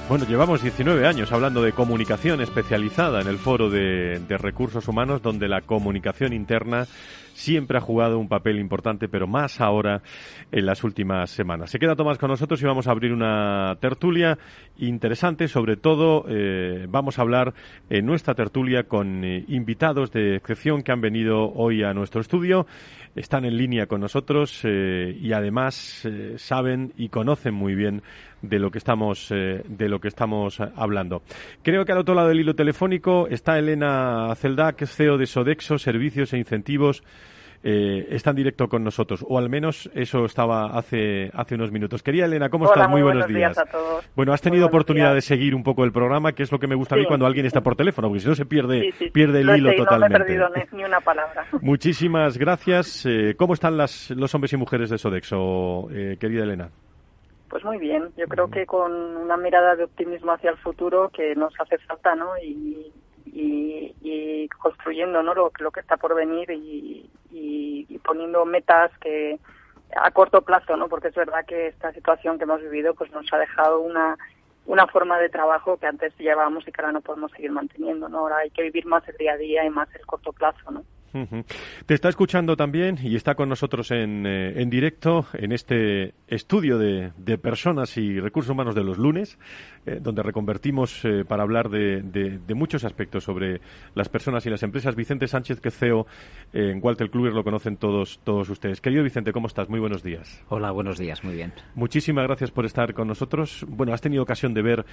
Bueno, 0.09 0.27
llevamos 0.27 0.63
19 0.63 1.07
años 1.07 1.33
hablando 1.33 1.63
de 1.63 1.73
comunicación 1.73 2.41
especializada 2.41 3.21
en 3.21 3.29
el 3.29 3.39
foro 3.39 3.71
de, 3.71 4.21
de, 4.29 4.37
recursos 4.37 4.89
humanos, 4.89 5.23
donde 5.23 5.49
la 5.49 5.63
comunicación 5.63 6.33
interna 6.33 6.87
siempre 7.35 7.79
ha 7.79 7.81
jugado 7.81 8.19
un 8.19 8.29
papel 8.29 8.59
importante, 8.59 9.09
pero 9.09 9.27
más 9.27 9.61
ahora 9.61 10.03
en 10.51 10.67
las 10.67 10.85
últimas 10.85 11.31
semanas. 11.31 11.71
Se 11.71 11.79
queda 11.79 11.97
Tomás 11.97 12.19
con 12.19 12.31
nosotros 12.31 12.61
y 12.63 12.67
vamos 12.67 12.87
a 12.87 12.91
abrir 12.91 13.13
una 13.13 13.77
tertulia 13.81 14.39
interesante. 14.79 15.49
Sobre 15.49 15.77
todo, 15.77 16.25
eh, 16.29 16.87
vamos 16.89 17.19
a 17.19 17.23
hablar 17.23 17.55
en 17.91 18.07
nuestra 18.07 18.35
tertulia 18.35 18.85
con 18.85 19.25
eh, 19.25 19.45
invitados 19.49 20.13
de 20.13 20.37
excepción 20.37 20.83
que 20.83 20.93
han 20.93 21.01
venido 21.01 21.53
hoy 21.53 21.83
a 21.83 21.95
nuestro 21.95 22.21
estudio 22.21 22.67
están 23.15 23.45
en 23.45 23.57
línea 23.57 23.87
con 23.87 24.01
nosotros 24.01 24.61
eh, 24.65 25.17
y 25.21 25.33
además 25.33 26.05
eh, 26.05 26.35
saben 26.39 26.93
y 26.97 27.09
conocen 27.09 27.55
muy 27.55 27.75
bien 27.75 28.03
de 28.41 28.59
lo 28.59 28.71
que 28.71 28.79
estamos 28.79 29.31
eh, 29.31 29.63
de 29.69 29.89
lo 29.89 30.01
que 30.01 30.09
estamos 30.09 30.61
hablando. 30.61 31.23
Creo 31.63 31.85
que 31.85 31.93
al 31.93 31.99
otro 31.99 32.15
lado 32.15 32.29
del 32.29 32.41
hilo 32.41 32.55
telefónico 32.55 33.29
está 33.29 33.59
Elena 33.59 34.35
Celda, 34.37 34.73
que 34.73 34.85
es 34.85 34.95
CEO 34.95 35.19
de 35.19 35.27
Sodexo 35.27 35.79
Servicios 35.79 36.33
e 36.33 36.39
Incentivos 36.39 37.03
eh, 37.65 38.09
está 38.11 38.31
en 38.31 38.37
directo 38.37 38.69
con 38.69 38.83
nosotros, 38.83 39.25
o 39.29 39.39
al 39.39 39.49
menos 39.49 39.89
eso 39.95 40.25
estaba 40.25 40.77
hace, 40.77 41.31
hace 41.33 41.55
unos 41.55 41.71
minutos. 41.71 42.03
Quería, 42.03 42.25
Elena, 42.25 42.49
¿cómo 42.49 42.65
estás? 42.65 42.89
Muy, 42.89 43.03
buenos, 43.03 43.29
días. 43.29 43.57
a 43.57 43.65
todos. 43.67 44.05
Bueno, 44.17 44.33
has 44.33 44.41
tenido 44.41 44.67
oportunidad 44.67 45.15
de 45.15 45.21
seguir 45.21 45.55
un 45.55 45.63
poco 45.63 45.85
el 45.85 45.93
programa, 45.93 46.33
que 46.33 46.43
es 46.43 46.51
lo 46.51 46.59
que 46.59 46.67
me 46.67 46.75
gusta 46.75 46.97
a 46.97 46.99
mí 46.99 47.07
cuando 47.07 47.27
alguien 47.27 47.47
está 47.47 47.61
por 47.61 47.77
teléfono, 47.77 48.09
porque 48.09 48.21
si 48.21 48.29
no 48.29 48.35
se 48.35 48.47
pierde, 48.47 48.93
pierde 49.13 49.41
el 49.41 49.57
hilo 49.57 49.75
totalmente. 49.77 50.19
No 50.19 50.25
he 50.25 50.27
perdido 50.27 50.49
ni 50.73 50.85
una 50.85 51.01
palabra. 51.01 51.47
Muchísimas 51.61 52.37
gracias. 52.37 53.07
Eh, 53.07 53.35
¿Cómo 53.37 53.55
están 53.55 53.77
las, 53.77 54.11
los 54.11 54.35
hombres 54.35 54.53
y 54.53 54.57
mujeres 54.57 54.91
de 54.91 54.99
Sodexo, 54.99 55.89
eh, 55.93 56.17
querida 56.19 56.43
Elena? 56.43 56.71
Pues 57.49 57.65
muy 57.65 57.79
bien, 57.79 58.09
yo 58.17 58.27
creo 58.29 58.51
que 58.51 58.65
con 58.65 58.91
una 58.93 59.37
mirada 59.37 59.77
de 59.77 59.85
optimismo 59.85 60.33
hacia 60.33 60.51
el 60.51 60.57
futuro 60.57 61.11
que 61.11 61.35
nos 61.35 61.53
hace 61.61 61.77
falta, 61.79 62.15
¿no? 62.15 62.31
Y, 62.43 62.91
y, 63.27 64.49
construyendo 64.59 65.23
¿no? 65.23 65.35
lo, 65.35 65.53
lo 65.59 65.71
que 65.71 65.81
está 65.81 65.97
por 65.97 66.15
venir 66.15 66.51
y, 66.51 67.09
y, 67.33 67.99
poniendo 68.05 68.45
metas 68.45 68.91
que 68.99 69.39
a 69.97 70.11
corto 70.11 70.43
plazo, 70.43 70.77
¿no? 70.77 70.89
Porque 70.89 71.09
es 71.09 71.15
verdad 71.15 71.45
que 71.47 71.69
esta 71.69 71.93
situación 71.93 72.39
que 72.39 72.45
hemos 72.45 72.63
vivido 72.63 72.95
pues 72.95 73.11
nos 73.13 73.31
ha 73.33 73.39
dejado 73.39 73.81
una 73.81 74.17
una 74.65 74.87
forma 74.87 75.19
de 75.19 75.29
trabajo 75.29 75.77
que 75.77 75.87
antes 75.87 76.17
llevábamos 76.19 76.67
y 76.67 76.73
que 76.73 76.81
ahora 76.81 76.93
no 76.93 77.01
podemos 77.01 77.33
seguir 77.33 77.51
manteniendo, 77.51 78.09
¿no? 78.09 78.19
Ahora 78.21 78.39
hay 78.39 78.51
que 78.51 78.63
vivir 78.63 78.87
más 78.87 79.07
el 79.09 79.17
día 79.17 79.33
a 79.33 79.37
día 79.37 79.65
y 79.65 79.71
más 79.71 79.93
el 79.95 80.07
corto 80.07 80.33
plazo, 80.33 80.71
¿no? 80.71 80.85
Te 81.87 81.95
está 81.95 82.09
escuchando 82.09 82.57
también 82.57 82.99
y 83.03 83.17
está 83.17 83.35
con 83.35 83.49
nosotros 83.49 83.91
en, 83.91 84.25
eh, 84.27 84.63
en 84.63 84.71
directo 84.71 85.27
en 85.35 85.53
este 85.53 86.15
estudio 86.27 86.79
de, 86.79 87.13
de, 87.19 87.37
personas 87.37 87.99
y 87.99 88.19
recursos 88.19 88.51
humanos 88.51 88.75
de 88.75 88.83
los 88.83 88.97
lunes, 88.97 89.39
eh, 89.85 89.99
donde 90.01 90.23
reconvertimos 90.23 91.05
eh, 91.05 91.25
para 91.27 91.43
hablar 91.43 91.69
de, 91.69 92.01
de, 92.03 92.55
muchos 92.55 92.85
aspectos 92.85 93.25
sobre 93.25 93.61
las 93.95 94.09
personas 94.09 94.47
y 94.47 94.51
las 94.51 94.63
empresas. 94.63 94.97
Vicente 94.97 95.27
Sánchez, 95.27 95.61
que 95.61 95.71
CEO 95.71 96.07
en 96.53 96.81
Walter 96.83 97.11
Kluwer, 97.11 97.35
lo 97.35 97.45
conocen 97.45 97.77
todos, 97.77 98.21
todos 98.25 98.49
ustedes. 98.49 98.81
Querido 98.81 99.03
Vicente, 99.03 99.33
¿cómo 99.33 99.49
estás? 99.49 99.69
Muy 99.69 99.81
buenos 99.81 100.03
días. 100.03 100.43
Hola, 100.49 100.71
buenos 100.71 100.99
días, 100.99 101.23
muy 101.25 101.35
bien. 101.35 101.53
Muchísimas 101.75 102.27
gracias 102.27 102.51
por 102.51 102.65
estar 102.65 102.95
con 102.95 103.09
nosotros. 103.09 103.67
Bueno, 103.69 103.93
has 103.93 104.01
tenido 104.01 104.23
ocasión 104.23 104.55
de 104.55 104.63
ver, 104.63 104.87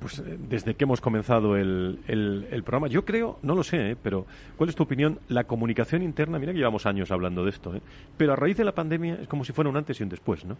pues 0.00 0.22
desde 0.48 0.74
que 0.74 0.84
hemos 0.84 1.00
comenzado 1.00 1.56
el, 1.56 2.00
el, 2.08 2.48
el 2.50 2.62
programa, 2.64 2.88
yo 2.88 3.04
creo, 3.04 3.38
no 3.42 3.54
lo 3.54 3.62
sé, 3.62 3.96
pero 4.02 4.26
¿cuál 4.56 4.70
es 4.70 4.76
tu 4.76 4.82
opinión? 4.82 5.11
La 5.28 5.44
comunicación 5.44 6.02
interna, 6.02 6.38
mira 6.38 6.52
que 6.52 6.58
llevamos 6.58 6.86
años 6.86 7.10
hablando 7.10 7.44
de 7.44 7.50
esto, 7.50 7.74
¿eh? 7.74 7.82
pero 8.16 8.32
a 8.32 8.36
raíz 8.36 8.56
de 8.56 8.64
la 8.64 8.72
pandemia 8.72 9.18
es 9.22 9.28
como 9.28 9.44
si 9.44 9.52
fuera 9.52 9.70
un 9.70 9.76
antes 9.76 10.00
y 10.00 10.02
un 10.02 10.08
después, 10.08 10.44
¿no? 10.44 10.56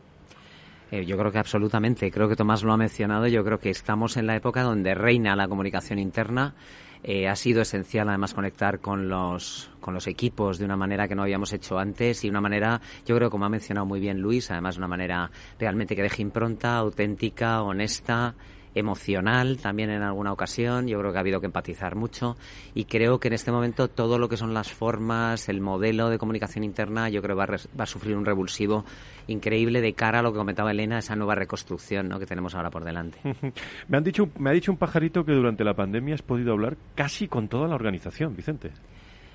Eh, 0.92 1.06
yo 1.06 1.16
creo 1.16 1.32
que 1.32 1.38
absolutamente. 1.38 2.10
Creo 2.10 2.28
que 2.28 2.36
Tomás 2.36 2.62
lo 2.62 2.72
ha 2.72 2.76
mencionado. 2.76 3.26
Yo 3.26 3.42
creo 3.42 3.58
que 3.58 3.70
estamos 3.70 4.18
en 4.18 4.26
la 4.26 4.36
época 4.36 4.62
donde 4.62 4.94
reina 4.94 5.34
la 5.34 5.48
comunicación 5.48 5.98
interna. 5.98 6.54
Eh, 7.02 7.26
ha 7.26 7.34
sido 7.34 7.62
esencial 7.62 8.10
además 8.10 8.34
conectar 8.34 8.78
con 8.78 9.08
los, 9.08 9.70
con 9.80 9.94
los 9.94 10.06
equipos 10.06 10.58
de 10.58 10.66
una 10.66 10.76
manera 10.76 11.08
que 11.08 11.16
no 11.16 11.22
habíamos 11.22 11.52
hecho 11.52 11.78
antes 11.78 12.24
y 12.24 12.28
una 12.28 12.40
manera, 12.40 12.80
yo 13.06 13.16
creo, 13.16 13.28
como 13.28 13.44
ha 13.44 13.48
mencionado 13.48 13.86
muy 13.86 13.98
bien 13.98 14.20
Luis, 14.20 14.52
además 14.52 14.76
de 14.76 14.80
una 14.80 14.88
manera 14.88 15.30
realmente 15.58 15.96
que 15.96 16.02
deje 16.02 16.22
impronta, 16.22 16.76
auténtica, 16.76 17.62
honesta 17.62 18.36
emocional 18.74 19.58
también 19.58 19.90
en 19.90 20.02
alguna 20.02 20.32
ocasión. 20.32 20.86
Yo 20.86 20.98
creo 20.98 21.12
que 21.12 21.18
ha 21.18 21.20
habido 21.20 21.40
que 21.40 21.46
empatizar 21.46 21.94
mucho 21.94 22.36
y 22.74 22.84
creo 22.84 23.18
que 23.18 23.28
en 23.28 23.34
este 23.34 23.52
momento 23.52 23.88
todo 23.88 24.18
lo 24.18 24.28
que 24.28 24.36
son 24.36 24.54
las 24.54 24.70
formas, 24.72 25.48
el 25.48 25.60
modelo 25.60 26.08
de 26.08 26.18
comunicación 26.18 26.64
interna, 26.64 27.08
yo 27.08 27.22
creo 27.22 27.36
que 27.36 27.46
va 27.46 27.56
a, 27.56 27.78
va 27.78 27.84
a 27.84 27.86
sufrir 27.86 28.16
un 28.16 28.24
revulsivo 28.24 28.84
increíble 29.26 29.80
de 29.80 29.92
cara 29.94 30.20
a 30.20 30.22
lo 30.22 30.32
que 30.32 30.38
comentaba 30.38 30.70
Elena, 30.70 30.98
esa 30.98 31.16
nueva 31.16 31.34
reconstrucción 31.34 32.08
¿no? 32.08 32.18
que 32.18 32.26
tenemos 32.26 32.54
ahora 32.54 32.70
por 32.70 32.84
delante. 32.84 33.18
me, 33.88 33.96
han 33.96 34.04
dicho, 34.04 34.28
me 34.38 34.50
ha 34.50 34.52
dicho 34.52 34.72
un 34.72 34.78
pajarito 34.78 35.24
que 35.24 35.32
durante 35.32 35.64
la 35.64 35.74
pandemia 35.74 36.14
has 36.14 36.22
podido 36.22 36.52
hablar 36.52 36.76
casi 36.94 37.28
con 37.28 37.48
toda 37.48 37.68
la 37.68 37.74
organización, 37.74 38.34
Vicente. 38.36 38.70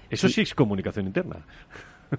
Eso 0.10 0.30
sí 0.30 0.42
es 0.42 0.56
comunicación 0.56 1.08
interna. 1.08 1.46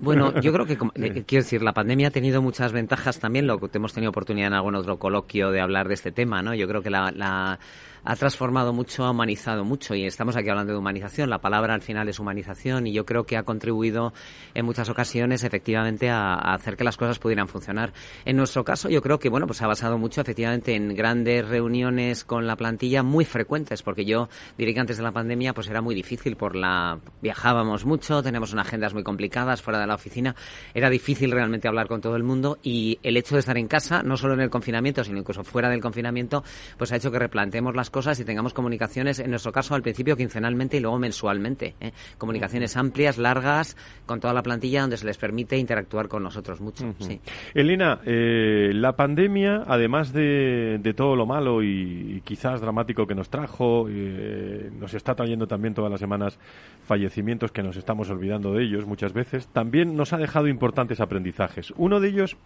Bueno, 0.00 0.40
yo 0.40 0.52
creo 0.52 0.66
que, 0.66 0.74
eh, 0.74 1.24
quiero 1.26 1.44
decir, 1.44 1.62
la 1.62 1.72
pandemia 1.72 2.08
ha 2.08 2.10
tenido 2.10 2.42
muchas 2.42 2.72
ventajas 2.72 3.18
también, 3.18 3.46
lo 3.46 3.58
que 3.58 3.70
hemos 3.78 3.92
tenido 3.92 4.10
oportunidad 4.10 4.48
en 4.48 4.54
algún 4.54 4.74
otro 4.74 4.98
coloquio 4.98 5.50
de 5.50 5.60
hablar 5.60 5.88
de 5.88 5.94
este 5.94 6.12
tema, 6.12 6.42
¿no? 6.42 6.54
Yo 6.54 6.68
creo 6.68 6.82
que 6.82 6.90
la, 6.90 7.10
la 7.10 7.58
ha 8.04 8.16
transformado 8.16 8.72
mucho, 8.72 9.04
ha 9.04 9.10
humanizado 9.10 9.64
mucho 9.64 9.94
y 9.94 10.04
estamos 10.04 10.36
aquí 10.36 10.48
hablando 10.48 10.72
de 10.72 10.78
humanización. 10.78 11.30
La 11.30 11.38
palabra 11.38 11.74
al 11.74 11.82
final 11.82 12.08
es 12.08 12.18
humanización 12.18 12.86
y 12.86 12.92
yo 12.92 13.04
creo 13.04 13.24
que 13.24 13.36
ha 13.36 13.42
contribuido 13.42 14.12
en 14.54 14.64
muchas 14.64 14.88
ocasiones 14.88 15.44
efectivamente 15.44 16.10
a, 16.10 16.34
hacer 16.34 16.76
que 16.76 16.84
las 16.84 16.96
cosas 16.96 17.18
pudieran 17.18 17.48
funcionar. 17.48 17.92
En 18.24 18.36
nuestro 18.36 18.64
caso 18.64 18.88
yo 18.88 19.02
creo 19.02 19.18
que 19.18 19.28
bueno 19.28 19.46
pues 19.46 19.62
ha 19.62 19.66
basado 19.66 19.98
mucho 19.98 20.20
efectivamente 20.20 20.74
en 20.74 20.94
grandes 20.94 21.46
reuniones 21.48 22.24
con 22.24 22.46
la 22.46 22.56
plantilla 22.56 23.02
muy 23.02 23.24
frecuentes 23.24 23.82
porque 23.82 24.04
yo 24.04 24.28
diría 24.56 24.74
que 24.74 24.80
antes 24.80 24.96
de 24.96 25.02
la 25.02 25.12
pandemia 25.12 25.54
pues 25.54 25.68
era 25.68 25.80
muy 25.80 25.94
difícil 25.94 26.36
por 26.36 26.56
la 26.56 26.98
viajábamos 27.22 27.84
mucho, 27.84 28.22
tenemos 28.22 28.52
unas 28.52 28.66
agendas 28.66 28.94
muy 28.94 29.02
complicadas 29.02 29.62
fuera 29.62 29.80
de 29.80 29.86
la 29.86 29.94
oficina, 29.94 30.34
era 30.74 30.90
difícil 30.90 31.30
realmente 31.30 31.68
hablar 31.68 31.88
con 31.88 32.00
todo 32.00 32.16
el 32.16 32.22
mundo 32.22 32.58
y 32.62 32.98
el 33.02 33.16
hecho 33.16 33.34
de 33.34 33.40
estar 33.40 33.56
en 33.58 33.68
casa, 33.68 34.02
no 34.02 34.16
solo 34.16 34.34
en 34.34 34.40
el 34.40 34.50
confinamiento, 34.50 35.04
sino 35.04 35.18
incluso 35.18 35.44
fuera 35.44 35.68
del 35.68 35.80
confinamiento, 35.80 36.44
pues 36.76 36.92
ha 36.92 36.96
hecho 36.96 37.10
que 37.10 37.18
replanteemos 37.18 37.74
las 37.74 37.87
cosas 37.90 38.18
y 38.20 38.24
tengamos 38.24 38.54
comunicaciones, 38.54 39.18
en 39.18 39.30
nuestro 39.30 39.52
caso 39.52 39.74
al 39.74 39.82
principio 39.82 40.16
quincenalmente 40.16 40.76
y 40.76 40.80
luego 40.80 40.98
mensualmente. 40.98 41.74
¿eh? 41.80 41.92
Comunicaciones 42.16 42.76
amplias, 42.76 43.18
largas, 43.18 43.76
con 44.06 44.20
toda 44.20 44.34
la 44.34 44.42
plantilla 44.42 44.82
donde 44.82 44.96
se 44.96 45.06
les 45.06 45.16
permite 45.16 45.56
interactuar 45.56 46.08
con 46.08 46.22
nosotros 46.22 46.60
mucho. 46.60 46.94
sí. 46.98 47.20
Elena, 47.54 48.00
eh, 48.04 48.70
la 48.74 48.96
pandemia, 48.96 49.64
además 49.66 50.12
de, 50.12 50.80
todo 50.96 51.16
lo 51.16 51.26
malo 51.26 51.62
y, 51.62 52.22
quizás 52.24 52.60
dramático 52.60 53.06
que 53.06 53.14
nos 53.14 53.30
trajo, 53.30 53.86
eh, 53.88 54.70
nos 54.78 54.94
está 54.94 55.14
trayendo 55.14 55.46
también 55.46 55.74
todas 55.74 55.90
las 55.90 56.00
semanas 56.00 56.38
fallecimientos 56.84 57.52
que 57.52 57.62
nos 57.62 57.76
estamos 57.76 58.10
olvidando 58.10 58.52
de 58.52 58.64
ellos 58.64 58.86
muchas 58.86 59.12
veces, 59.12 59.48
también 59.48 59.96
nos 59.96 60.12
ha 60.12 60.18
dejado 60.18 60.48
importantes 60.48 61.00
aprendizajes. 61.00 61.72
Uno 61.76 62.00
de 62.00 62.08
ellos 62.08 62.36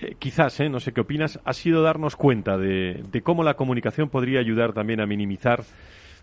eh, 0.00 0.16
quizás, 0.18 0.60
eh, 0.60 0.68
no 0.68 0.80
sé 0.80 0.92
qué 0.92 1.00
opinas, 1.00 1.40
ha 1.44 1.52
sido 1.52 1.82
darnos 1.82 2.16
cuenta 2.16 2.58
de, 2.58 3.02
cómo 3.22 3.42
la 3.42 3.54
comunicación 3.54 4.10
podría 4.10 4.40
ayudar 4.40 4.72
también 4.72 5.00
a 5.00 5.06
minimizar 5.06 5.64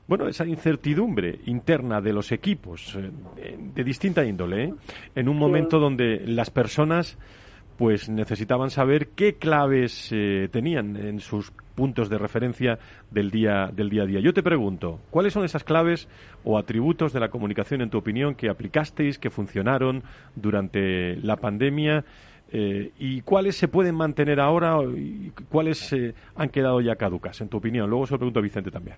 bueno, 0.08 0.28
esa 0.28 0.46
incertidumbre 0.46 1.40
interna 1.46 2.02
de 2.02 2.12
los 2.12 2.32
equipos 2.34 2.98
eh, 3.38 3.58
de 3.58 3.84
distinta 3.84 4.26
índole, 4.26 4.74
en 5.16 5.30
un 5.30 5.38
momento 5.38 5.80
donde 5.80 6.22
las 6.26 6.50
personas 6.50 7.18
pues 7.78 8.10
necesitaban 8.10 8.70
saber 8.70 9.08
qué 9.16 9.36
claves 9.36 10.14
tenían 10.52 10.96
en 10.96 11.20
sus 11.20 11.52
puntos 11.74 12.08
de 12.08 12.20
referencia 12.20 12.78
del 13.10 13.32
día 13.32 13.72
del 13.74 13.90
día 13.90 14.04
a 14.04 14.06
día. 14.06 14.20
Yo 14.20 14.32
te 14.32 14.44
pregunto, 14.44 15.00
¿cuáles 15.10 15.34
son 15.34 15.44
esas 15.44 15.64
claves 15.64 16.08
o 16.44 16.60
atributos 16.60 17.14
de 17.14 17.20
la 17.20 17.30
comunicación 17.30 17.82
en 17.82 17.90
tu 17.90 17.98
opinión 17.98 18.36
que 18.36 18.50
aplicasteis, 18.50 19.18
que 19.18 19.32
funcionaron 19.32 20.04
durante 20.36 21.16
la 21.16 21.38
pandemia? 21.38 22.06
Eh, 22.56 22.92
¿Y 23.00 23.22
cuáles 23.22 23.58
se 23.58 23.68
pueden 23.68 23.96
mantener 23.96 24.40
ahora 24.40 24.78
y 24.84 25.32
cuáles 25.50 25.92
eh, 25.92 26.14
han 26.36 26.50
quedado 26.50 26.82
ya 26.82 26.96
caducas, 26.96 27.42
en 27.42 27.50
tu 27.50 27.58
opinión? 27.58 27.90
Luego 27.90 28.06
se 28.06 28.14
lo 28.14 28.20
pregunto 28.20 28.40
a 28.40 28.44
Vicente 28.44 28.70
también. 28.70 28.96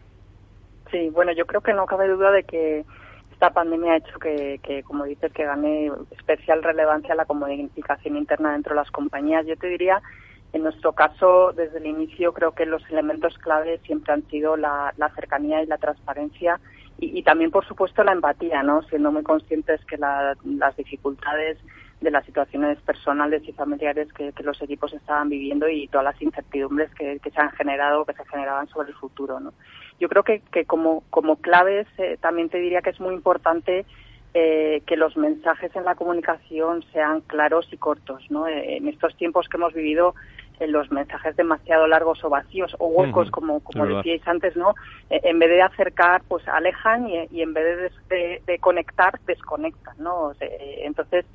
Sí, 0.92 1.10
bueno, 1.10 1.32
yo 1.32 1.46
creo 1.46 1.62
que 1.62 1.74
no 1.74 1.86
cabe 1.86 2.10
duda 2.10 2.32
de 2.32 2.44
que 2.44 2.84
esta 3.32 3.52
pandemia 3.52 3.94
ha 3.94 3.98
hecho 3.98 4.20
que, 4.20 4.84
como 4.86 5.06
dices, 5.06 5.32
que 5.32 5.46
gane 5.46 5.90
especial 6.12 6.64
relevancia 6.64 7.16
la 7.16 7.24
comunicación 7.24 8.18
interna 8.18 8.52
dentro 8.52 8.76
de 8.76 8.82
las 8.82 8.92
compañías. 8.92 9.46
Yo 9.46 9.56
te 9.56 9.68
diría, 9.68 10.02
en 10.52 10.64
nuestro 10.64 10.92
caso, 10.92 11.54
desde 11.54 11.78
el 11.78 11.86
inicio, 11.86 12.34
creo 12.34 12.52
que 12.52 12.66
los 12.66 12.84
elementos 12.90 13.38
clave 13.38 13.80
siempre 13.86 14.12
han 14.12 14.28
sido 14.28 14.58
la, 14.58 14.94
cercanía 15.16 15.64
y 15.64 15.68
la 15.68 15.78
transparencia 15.78 16.60
y, 16.98 17.24
también, 17.24 17.52
por 17.52 17.66
supuesto, 17.66 18.04
la 18.04 18.12
empatía, 18.12 18.64
¿no? 18.64 18.82
Siendo 18.84 19.14
muy 19.14 19.24
conscientes 19.24 19.80
que 19.86 19.98
las 19.98 20.76
dificultades 20.76 21.58
de 22.02 22.12
las 22.12 22.26
situaciones 22.26 22.80
personales 22.82 23.42
y 23.48 23.54
familiares 23.54 24.12
que, 24.14 24.34
los 24.44 24.62
equipos 24.62 24.94
estaban 24.94 25.30
viviendo 25.30 25.68
y 25.68 25.88
todas 25.88 26.06
las 26.06 26.22
incertidumbres 26.22 26.94
que, 26.94 27.20
se 27.24 27.42
han 27.42 27.52
generado, 27.52 28.06
que 28.06 28.14
se 28.14 28.26
generaban 28.26 28.68
sobre 28.68 28.90
el 28.90 28.96
futuro. 28.96 29.40
¿no? 29.40 29.54
Yo 30.00 30.10
creo 30.10 30.24
que, 30.24 30.42
que 30.52 30.66
como, 30.66 31.04
como 31.10 31.38
claves 31.38 31.88
eh, 31.98 32.18
también 32.22 32.50
te 32.50 32.60
diría 32.60 32.82
que 32.82 32.92
es 32.92 33.00
muy 33.00 33.14
importante 33.14 33.86
eh, 34.38 34.82
que 34.86 34.98
los 34.98 35.16
mensajes 35.16 35.74
en 35.78 35.86
la 35.86 35.96
comunicación 35.96 36.84
sean 36.92 37.22
claros 37.22 37.70
y 37.72 37.78
cortos. 37.78 38.22
¿no? 38.30 38.48
Eh, 38.48 38.76
en 38.76 38.90
estos 38.90 39.16
tiempos 39.16 39.48
que 39.48 39.56
hemos 39.56 39.74
vivido 39.74 40.14
los 40.60 40.92
mensajes 40.92 41.38
demasiado 41.38 41.88
largos 41.88 42.22
o 42.24 42.30
vacíos 42.30 42.76
o 42.80 42.88
huecos, 42.88 43.32
como, 43.32 43.62
como 43.62 43.86
decíais 43.86 44.28
antes, 44.28 44.56
¿no? 44.58 44.74
Eh, 45.10 45.22
en 45.24 45.40
vez 45.40 45.50
de 45.50 45.62
acercar, 45.62 46.22
pues 46.28 46.46
alejan 46.50 47.08
y, 47.08 47.42
en 47.42 47.54
vez 47.54 47.92
de, 48.10 48.42
de, 48.46 48.60
conectar, 48.60 49.20
desconectan, 49.26 49.96
¿no? 50.00 50.32
entonces, 50.40 51.26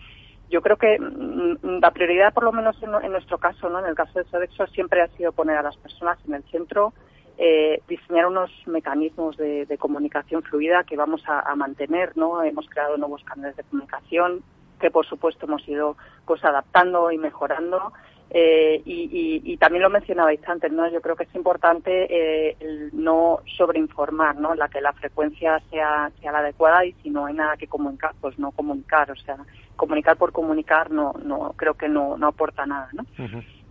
yo 0.51 0.61
creo 0.61 0.77
que 0.77 0.99
mm, 0.99 1.81
la 1.81 1.91
prioridad, 1.93 2.35
por 2.35 2.45
lo 2.45 2.53
menos 2.53 2.77
en, 2.83 3.13
nuestro 3.13 3.39
caso, 3.39 3.71
¿no? 3.71 3.79
En 3.79 3.87
el 3.87 3.95
caso 3.95 4.19
de 4.19 4.25
Sodexo, 4.27 4.67
siempre 4.67 5.01
ha 5.01 5.09
sido 5.17 5.33
poner 5.33 5.57
a 5.57 5.63
las 5.63 5.77
personas 5.77 6.19
en 6.27 6.35
el 6.35 6.43
centro, 6.45 6.93
eh, 7.39 7.81
diseñar 7.89 8.27
unos 8.27 8.51
mecanismos 8.67 9.37
de, 9.37 9.77
comunicación 9.79 10.43
fluida 10.43 10.85
que 10.85 10.97
vamos 10.97 11.23
a, 11.27 11.55
mantener, 11.55 12.17
¿no? 12.17 12.43
Hemos 12.43 12.69
creado 12.69 12.97
nuevos 12.99 13.25
canales 13.25 13.57
de 13.57 13.65
comunicación 13.65 14.43
que, 14.79 14.91
por 14.91 15.07
supuesto, 15.07 15.47
hemos 15.47 15.67
ido 15.69 15.97
pues 16.27 16.45
adaptando 16.45 17.11
y 17.11 17.19
mejorando 17.19 17.93
eh, 18.33 18.81
y, 18.85 19.57
también 19.57 19.83
lo 19.83 19.91
mencionabais 19.91 20.41
antes, 20.49 20.73
¿no? 20.73 20.89
Yo 20.89 21.03
creo 21.03 21.17
que 21.17 21.25
es 21.25 21.35
importante 21.35 22.07
eh, 22.09 22.91
no 22.93 23.41
sobreinformar, 23.57 24.37
¿no? 24.37 24.55
La 24.55 24.69
que 24.69 24.81
la 24.81 24.93
frecuencia 24.93 25.61
sea, 25.71 26.11
sea 26.21 26.33
la 26.33 26.39
adecuada 26.39 26.85
y 26.85 26.93
si 27.03 27.11
no 27.11 27.27
hay 27.27 27.35
nada 27.35 27.57
que 27.57 27.67
comunicar, 27.67 28.13
pues 28.21 28.39
no 28.39 28.53
comunicar. 28.53 29.11
O 29.11 29.17
sea, 29.17 29.37
comunicar 29.81 30.17
por 30.17 30.33
comunicar 30.33 30.91
no, 30.91 31.15
no 31.25 31.55
creo 31.57 31.75
que 31.75 31.89
no, 31.89 32.17
no 32.17 32.29
aporta 32.29 32.67
nada, 32.67 32.89
¿no? 32.93 33.05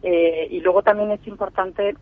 eh, 0.03 0.47
y 0.49 0.59
luego 0.59 0.81
también 0.81 1.11
es 1.11 1.25
importante, 1.27 1.95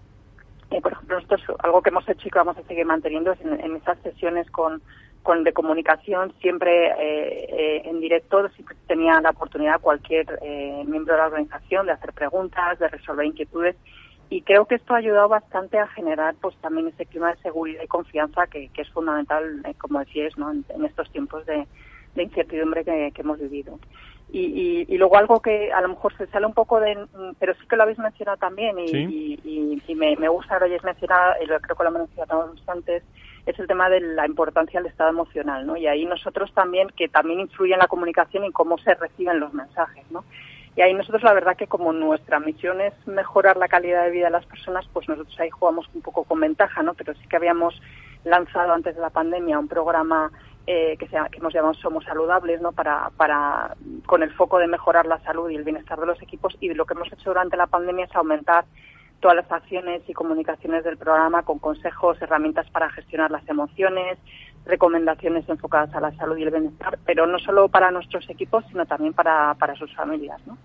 eh, 0.71 0.81
por 0.81 0.93
ejemplo, 0.93 1.17
es 1.19 1.25
algo 1.59 1.81
que 1.81 1.89
hemos 1.89 2.07
hecho 2.09 2.27
y 2.27 2.31
que 2.31 2.39
vamos 2.39 2.57
a 2.57 2.63
seguir 2.63 2.85
manteniendo 2.85 3.33
es 3.33 3.41
en, 3.41 3.59
en 3.59 3.75
esas 3.75 3.99
sesiones 3.99 4.49
con 4.49 4.81
con 5.23 5.43
de 5.43 5.53
comunicación 5.53 6.33
siempre 6.41 6.87
eh, 6.87 7.47
eh, 7.49 7.81
en 7.85 7.99
directo 7.99 8.47
siempre 8.49 8.75
tenía 8.87 9.19
la 9.21 9.31
oportunidad 9.31 9.81
cualquier 9.81 10.39
eh, 10.41 10.83
miembro 10.87 11.13
de 11.13 11.19
la 11.19 11.27
organización 11.27 11.85
de 11.85 11.93
hacer 11.93 12.13
preguntas 12.13 12.79
de 12.79 12.87
resolver 12.87 13.25
inquietudes 13.25 13.75
y 14.29 14.41
creo 14.41 14.65
que 14.65 14.75
esto 14.75 14.93
ha 14.93 14.97
ayudado 14.97 15.29
bastante 15.29 15.79
a 15.79 15.87
generar 15.87 16.35
pues 16.41 16.55
también 16.57 16.87
ese 16.87 17.05
clima 17.05 17.33
de 17.33 17.41
seguridad 17.41 17.83
y 17.83 17.87
confianza 17.87 18.47
que, 18.47 18.69
es 18.75 18.89
fundamental 18.91 19.63
como 19.77 19.99
decíais 19.99 20.37
¿no? 20.37 20.51
en, 20.51 20.85
estos 20.85 21.09
tiempos 21.11 21.45
de, 21.45 21.67
incertidumbre 22.15 22.83
que, 22.83 23.11
hemos 23.15 23.39
vivido 23.39 23.79
y, 24.29 24.85
y, 24.89 24.97
luego 24.97 25.17
algo 25.17 25.39
que 25.39 25.71
a 25.71 25.79
lo 25.81 25.89
mejor 25.89 26.17
se 26.17 26.27
sale 26.27 26.45
un 26.45 26.53
poco 26.53 26.79
de 26.79 26.97
pero 27.39 27.53
sí 27.53 27.67
que 27.67 27.75
lo 27.75 27.83
habéis 27.83 27.99
mencionado 27.99 28.37
también 28.37 28.77
y, 28.79 29.39
y 29.87 29.95
me, 29.95 30.15
me, 30.17 30.27
gusta 30.27 30.55
que 30.55 30.59
lo 30.61 30.65
hayáis 30.65 30.83
mencionado 30.83 31.35
y 31.41 31.45
lo, 31.45 31.59
creo 31.59 31.75
que 31.77 31.83
lo 31.83 31.91
mencionado 31.91 32.53
antes 32.67 33.03
es 33.47 33.57
el 33.57 33.67
tema 33.67 33.89
de 33.89 34.01
la 34.01 34.25
importancia 34.25 34.79
del 34.79 34.91
estado 34.91 35.09
emocional, 35.09 35.65
¿no? 35.65 35.77
Y 35.77 35.87
ahí 35.87 36.05
nosotros 36.05 36.53
también, 36.53 36.89
que 36.89 37.07
también 37.07 37.39
influye 37.39 37.73
en 37.73 37.79
la 37.79 37.87
comunicación 37.87 38.43
y 38.43 38.51
cómo 38.51 38.77
se 38.77 38.93
reciben 38.93 39.39
los 39.39 39.53
mensajes, 39.53 40.03
¿no? 40.11 40.25
Y 40.75 40.81
ahí 40.81 40.93
nosotros 40.93 41.23
la 41.23 41.33
verdad 41.33 41.55
que 41.55 41.65
como 41.65 41.93
nuestra 41.93 42.39
misión 42.39 42.81
es 42.81 42.93
mejorar 43.07 43.55
la 43.55 43.69
calidad 43.69 44.03
de 44.03 44.11
vida 44.11 44.25
de 44.25 44.31
las 44.31 44.45
personas, 44.45 44.85
pues 44.91 45.07
nosotros 45.07 45.39
ahí 45.39 45.49
jugamos 45.49 45.89
un 45.93 46.01
poco 46.01 46.25
con 46.25 46.41
ventaja, 46.41 46.83
¿no? 46.83 46.93
Pero 46.93 47.13
sí 47.15 47.27
que 47.29 47.37
habíamos 47.37 47.81
lanzado 48.25 48.73
antes 48.73 48.95
de 48.95 49.01
la 49.01 49.09
pandemia 49.09 49.57
un 49.57 49.69
programa 49.69 50.29
eh, 50.67 50.97
que, 50.99 51.07
se, 51.07 51.17
que 51.31 51.37
hemos 51.37 51.53
llamado 51.53 51.73
Somos 51.75 52.03
Saludables, 52.03 52.61
¿no? 52.61 52.73
Para, 52.73 53.11
para, 53.15 53.75
con 54.05 54.23
el 54.23 54.33
foco 54.33 54.59
de 54.59 54.67
mejorar 54.67 55.05
la 55.05 55.19
salud 55.19 55.49
y 55.49 55.55
el 55.55 55.63
bienestar 55.63 55.99
de 56.01 56.05
los 56.05 56.21
equipos. 56.21 56.57
Y 56.59 56.73
lo 56.73 56.85
que 56.85 56.95
hemos 56.95 57.11
hecho 57.13 57.29
durante 57.29 57.55
la 57.55 57.67
pandemia 57.67 58.05
es 58.05 58.15
aumentar 58.15 58.65
todas 59.19 59.37
las 59.37 59.51
acciones 59.51 60.01
y 60.07 60.13
comunicaciones 60.13 60.83
del 60.83 60.97
programa 60.97 61.43
con 61.43 61.59
consejos, 61.59 62.21
herramientas 62.21 62.69
para 62.69 62.89
gestionar 62.89 63.31
las 63.31 63.47
emociones, 63.49 64.17
recomendaciones 64.65 65.47
enfocadas 65.49 65.93
a 65.95 66.01
la 66.01 66.11
salud 66.15 66.37
y 66.37 66.43
el 66.43 66.51
bienestar, 66.51 66.99
pero 67.05 67.25
no 67.25 67.39
solo 67.39 67.69
para 67.69 67.91
nuestros 67.91 68.29
equipos, 68.29 68.63
sino 68.69 68.85
también 68.85 69.13
para, 69.13 69.55
para 69.55 69.75
sus 69.75 69.93
familias. 69.95 70.39
¿no? 70.45 70.57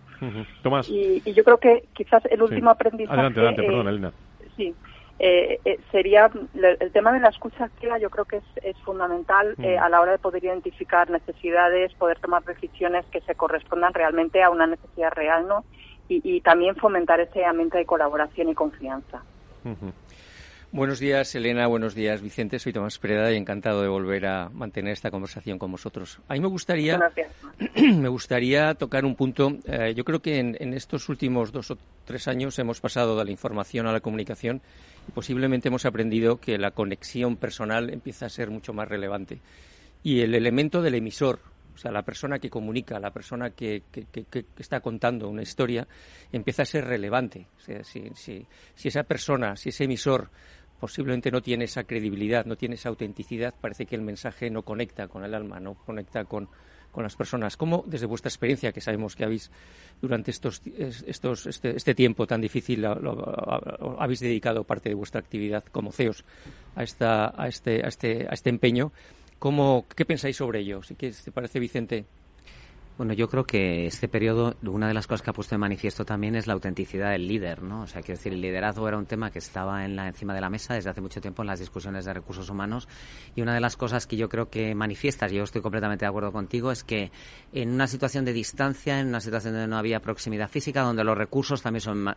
Tomás. 0.62 0.88
Y, 0.88 1.22
yo 1.32 1.44
creo 1.44 1.58
que 1.58 1.84
quizás 1.94 2.24
el 2.26 2.42
último 2.42 2.70
aprendizaje... 2.70 3.14
Adelante, 3.14 3.40
adelante, 3.40 3.62
perdón, 3.62 3.88
Elena. 3.88 4.12
Sí. 4.56 4.74
Eh, 5.18 5.60
eh, 5.64 5.78
sería 5.92 6.30
el 6.54 6.90
tema 6.90 7.12
de 7.12 7.20
la 7.20 7.28
escucha 7.28 7.64
activa 7.64 7.98
yo 7.98 8.08
creo 8.08 8.24
que 8.24 8.38
es, 8.38 8.44
es 8.62 8.76
fundamental 8.78 9.54
eh, 9.62 9.78
a 9.78 9.88
la 9.90 10.00
hora 10.00 10.12
de 10.12 10.18
poder 10.18 10.42
identificar 10.42 11.10
necesidades 11.10 11.92
poder 11.94 12.18
tomar 12.18 12.42
decisiones 12.44 13.04
que 13.06 13.20
se 13.20 13.34
correspondan 13.34 13.92
realmente 13.92 14.42
a 14.42 14.48
una 14.48 14.66
necesidad 14.66 15.12
real 15.12 15.46
no 15.46 15.64
y, 16.22 16.40
también 16.40 16.74
fomentar 16.76 17.20
ese 17.20 17.44
ambiente 17.44 17.78
de 17.78 17.86
colaboración 17.86 18.48
y 18.48 18.54
confianza. 18.54 19.22
Buenos 20.74 21.00
días, 21.00 21.34
Elena. 21.34 21.66
Buenos 21.66 21.94
días, 21.94 22.22
Vicente. 22.22 22.58
Soy 22.58 22.72
Tomás 22.72 22.98
Preda 22.98 23.30
y 23.30 23.36
encantado 23.36 23.82
de 23.82 23.88
volver 23.88 24.24
a 24.24 24.48
mantener 24.48 24.94
esta 24.94 25.10
conversación 25.10 25.58
con 25.58 25.70
vosotros. 25.70 26.18
A 26.28 26.32
mí 26.32 26.40
me 26.40 26.48
gustaría, 26.48 26.98
me 27.76 28.08
gustaría 28.08 28.72
tocar 28.72 29.04
un 29.04 29.14
punto. 29.14 29.52
Eh, 29.66 29.92
yo 29.94 30.02
creo 30.02 30.22
que 30.22 30.38
en, 30.38 30.72
estos 30.72 31.10
últimos 31.10 31.52
dos 31.52 31.72
o 31.72 31.78
tres 32.06 32.26
años 32.26 32.58
hemos 32.58 32.80
pasado 32.80 33.18
de 33.18 33.24
la 33.26 33.30
información 33.30 33.86
a 33.86 33.92
la 33.92 34.00
comunicación 34.00 34.62
y 35.06 35.12
posiblemente 35.12 35.68
hemos 35.68 35.84
aprendido 35.84 36.40
que 36.40 36.56
la 36.56 36.70
conexión 36.70 37.36
personal 37.36 37.90
empieza 37.90 38.24
a 38.24 38.30
ser 38.30 38.48
mucho 38.48 38.72
más 38.72 38.88
relevante. 38.88 39.40
Y 40.02 40.22
el 40.22 40.34
elemento 40.34 40.80
del 40.80 40.94
emisor, 40.94 41.40
sea, 41.82 41.90
la 41.90 42.02
persona 42.02 42.38
que 42.38 42.48
comunica, 42.48 43.00
la 43.00 43.10
persona 43.10 43.50
que, 43.50 43.82
está 44.56 44.80
contando 44.80 45.28
una 45.28 45.42
historia, 45.42 45.86
empieza 46.30 46.62
a 46.62 46.66
ser 46.66 46.84
relevante. 46.84 47.48
O 47.56 47.60
sea, 47.60 47.82
si, 47.82 48.10
si, 48.14 48.46
esa 48.88 49.02
persona, 49.02 49.56
si 49.56 49.70
ese 49.70 49.84
emisor 49.84 50.30
posiblemente 50.78 51.30
no 51.30 51.42
tiene 51.42 51.64
esa 51.64 51.84
credibilidad, 51.84 52.44
no 52.44 52.56
tiene 52.56 52.76
esa 52.76 52.88
autenticidad, 52.88 53.54
parece 53.60 53.86
que 53.86 53.96
el 53.96 54.02
mensaje 54.02 54.48
no 54.48 54.62
conecta 54.62 55.08
con 55.08 55.24
el 55.24 55.34
alma, 55.34 55.60
no 55.60 55.74
conecta 55.74 56.24
con, 56.24 56.48
las 56.94 57.16
personas. 57.16 57.56
¿Cómo, 57.56 57.84
desde 57.86 58.04
vuestra 58.04 58.28
experiencia, 58.28 58.70
que 58.70 58.82
sabemos 58.82 59.16
que 59.16 59.24
habéis 59.24 59.50
durante 60.02 60.30
estos, 60.30 60.60
estos, 60.66 61.46
este, 61.46 61.74
este 61.74 61.94
tiempo 61.94 62.26
tan 62.26 62.42
difícil, 62.42 62.84
habéis 62.84 64.20
dedicado 64.20 64.62
parte 64.64 64.90
de 64.90 64.94
vuestra 64.94 65.20
actividad 65.20 65.64
como 65.64 65.90
CEOs 65.90 66.22
a, 66.76 66.82
esta, 66.82 67.32
a, 67.34 67.48
este, 67.48 67.82
a, 67.82 67.88
este, 67.88 68.26
a 68.28 68.34
este 68.34 68.50
empeño? 68.50 68.92
¿Cómo, 69.42 69.86
¿Qué 69.96 70.04
pensáis 70.04 70.36
sobre 70.36 70.60
ello? 70.60 70.84
Si 70.84 70.94
quieres, 70.94 71.24
¿Te 71.24 71.32
parece, 71.32 71.58
Vicente? 71.58 72.06
Bueno, 72.98 73.14
yo 73.14 73.26
creo 73.26 73.44
que 73.44 73.86
este 73.86 74.06
periodo, 74.06 74.54
una 74.62 74.86
de 74.86 74.92
las 74.92 75.06
cosas 75.06 75.22
que 75.22 75.30
ha 75.30 75.32
puesto 75.32 75.54
de 75.54 75.58
manifiesto 75.58 76.04
también 76.04 76.36
es 76.36 76.46
la 76.46 76.52
autenticidad 76.52 77.10
del 77.10 77.26
líder, 77.26 77.62
¿no? 77.62 77.82
O 77.82 77.86
sea, 77.86 78.02
quiero 78.02 78.18
decir, 78.18 78.34
el 78.34 78.42
liderazgo 78.42 78.86
era 78.86 78.98
un 78.98 79.06
tema 79.06 79.30
que 79.30 79.38
estaba 79.38 79.86
en 79.86 79.96
la, 79.96 80.08
encima 80.08 80.34
de 80.34 80.42
la 80.42 80.50
mesa 80.50 80.74
desde 80.74 80.90
hace 80.90 81.00
mucho 81.00 81.18
tiempo 81.22 81.42
en 81.42 81.48
las 81.48 81.58
discusiones 81.58 82.04
de 82.04 82.12
recursos 82.12 82.50
humanos 82.50 82.88
y 83.34 83.40
una 83.40 83.54
de 83.54 83.60
las 83.60 83.78
cosas 83.78 84.06
que 84.06 84.18
yo 84.18 84.28
creo 84.28 84.50
que 84.50 84.74
manifiestas, 84.74 85.32
y 85.32 85.36
yo 85.36 85.42
estoy 85.42 85.62
completamente 85.62 86.04
de 86.04 86.10
acuerdo 86.10 86.32
contigo, 86.32 86.70
es 86.70 86.84
que 86.84 87.10
en 87.54 87.70
una 87.70 87.86
situación 87.86 88.26
de 88.26 88.34
distancia, 88.34 89.00
en 89.00 89.08
una 89.08 89.20
situación 89.20 89.54
donde 89.54 89.68
no 89.68 89.78
había 89.78 90.00
proximidad 90.00 90.50
física, 90.50 90.82
donde 90.82 91.02
los 91.02 91.16
recursos 91.16 91.62
también 91.62 91.80
son 91.80 92.14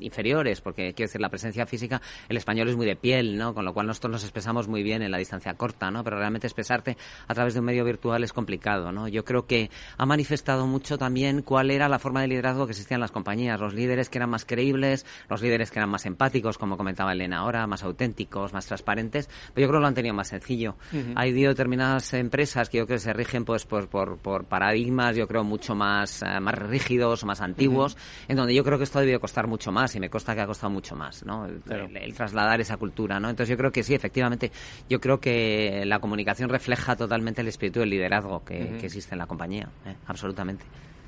inferiores, 0.00 0.60
porque 0.60 0.94
quiero 0.94 1.08
decir, 1.08 1.20
la 1.20 1.28
presencia 1.28 1.64
física, 1.64 2.02
el 2.28 2.36
español 2.36 2.68
es 2.68 2.76
muy 2.76 2.86
de 2.86 2.96
piel, 2.96 3.38
¿no? 3.38 3.54
Con 3.54 3.64
lo 3.64 3.72
cual 3.72 3.86
nosotros 3.86 4.10
nos 4.10 4.24
expresamos 4.24 4.66
muy 4.66 4.82
bien 4.82 5.02
en 5.02 5.12
la 5.12 5.18
distancia 5.18 5.54
corta, 5.54 5.92
¿no? 5.92 6.02
Pero 6.02 6.18
realmente 6.18 6.48
expresarte 6.48 6.96
a 7.28 7.34
través 7.34 7.54
de 7.54 7.60
un 7.60 7.66
medio 7.66 7.84
virtual 7.84 8.24
es 8.24 8.32
complicado, 8.32 8.90
¿no? 8.90 9.06
Yo 9.06 9.24
creo 9.24 9.46
que 9.46 9.70
manifestado 10.18 10.66
mucho 10.66 10.98
también 10.98 11.42
cuál 11.42 11.70
era 11.70 11.88
la 11.88 12.00
forma 12.00 12.22
de 12.22 12.26
liderazgo 12.26 12.66
que 12.66 12.72
existía 12.72 12.96
en 12.96 13.00
las 13.00 13.12
compañías. 13.12 13.60
Los 13.60 13.72
líderes 13.72 14.10
que 14.10 14.18
eran 14.18 14.28
más 14.28 14.44
creíbles, 14.44 15.06
los 15.30 15.40
líderes 15.40 15.70
que 15.70 15.78
eran 15.78 15.90
más 15.90 16.06
empáticos, 16.06 16.58
como 16.58 16.76
comentaba 16.76 17.12
Elena 17.12 17.38
ahora, 17.38 17.64
más 17.68 17.84
auténticos, 17.84 18.52
más 18.52 18.66
transparentes. 18.66 19.28
Pero 19.54 19.66
yo 19.66 19.68
creo 19.68 19.78
que 19.78 19.82
lo 19.82 19.86
han 19.86 19.94
tenido 19.94 20.14
más 20.16 20.26
sencillo. 20.26 20.74
Hay 21.14 21.30
determinadas 21.30 22.12
empresas 22.14 22.68
que 22.68 22.78
yo 22.78 22.86
creo 22.86 22.96
que 22.96 23.00
se 23.00 23.12
rigen 23.12 23.44
pues 23.44 23.64
por, 23.64 23.88
por, 23.88 24.44
paradigmas, 24.46 25.14
yo 25.14 25.28
creo, 25.28 25.44
mucho 25.44 25.76
más, 25.76 26.20
eh, 26.22 26.40
más 26.40 26.56
rígidos, 26.56 27.24
más 27.24 27.40
antiguos, 27.40 27.96
en 28.26 28.36
donde 28.36 28.54
yo 28.54 28.64
creo 28.64 28.76
que 28.76 28.84
esto 28.84 28.98
ha 28.98 29.02
debido 29.02 29.20
costar 29.20 29.46
mucho 29.46 29.70
más 29.70 29.94
y 29.94 30.00
me 30.00 30.10
consta 30.10 30.34
que 30.34 30.40
ha 30.40 30.46
costado 30.48 30.72
mucho 30.72 30.96
más, 30.96 31.24
¿no? 31.24 31.46
El, 31.46 32.14
trasladar 32.14 32.60
esa 32.60 32.76
cultura, 32.76 33.20
¿no? 33.20 33.30
Entonces 33.30 33.50
yo 33.50 33.56
creo 33.56 33.70
que 33.70 33.84
sí, 33.84 33.94
efectivamente, 33.94 34.50
yo 34.88 34.98
creo 34.98 35.20
que 35.20 35.84
la 35.86 36.00
comunicación 36.00 36.48
refleja 36.48 36.96
totalmente 36.96 37.42
el 37.42 37.46
espíritu 37.46 37.78
del 37.78 37.90
liderazgo 37.90 38.42
que, 38.44 38.78
que 38.80 38.86
existe 38.86 39.14
en 39.14 39.20
la 39.20 39.26
compañía, 39.26 39.68
¿eh? 39.86 39.94
Absolutamente. 40.06 40.64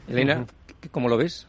Elena, 0.08 0.44
¿cómo 0.90 1.08
lo 1.08 1.16
ves? 1.16 1.46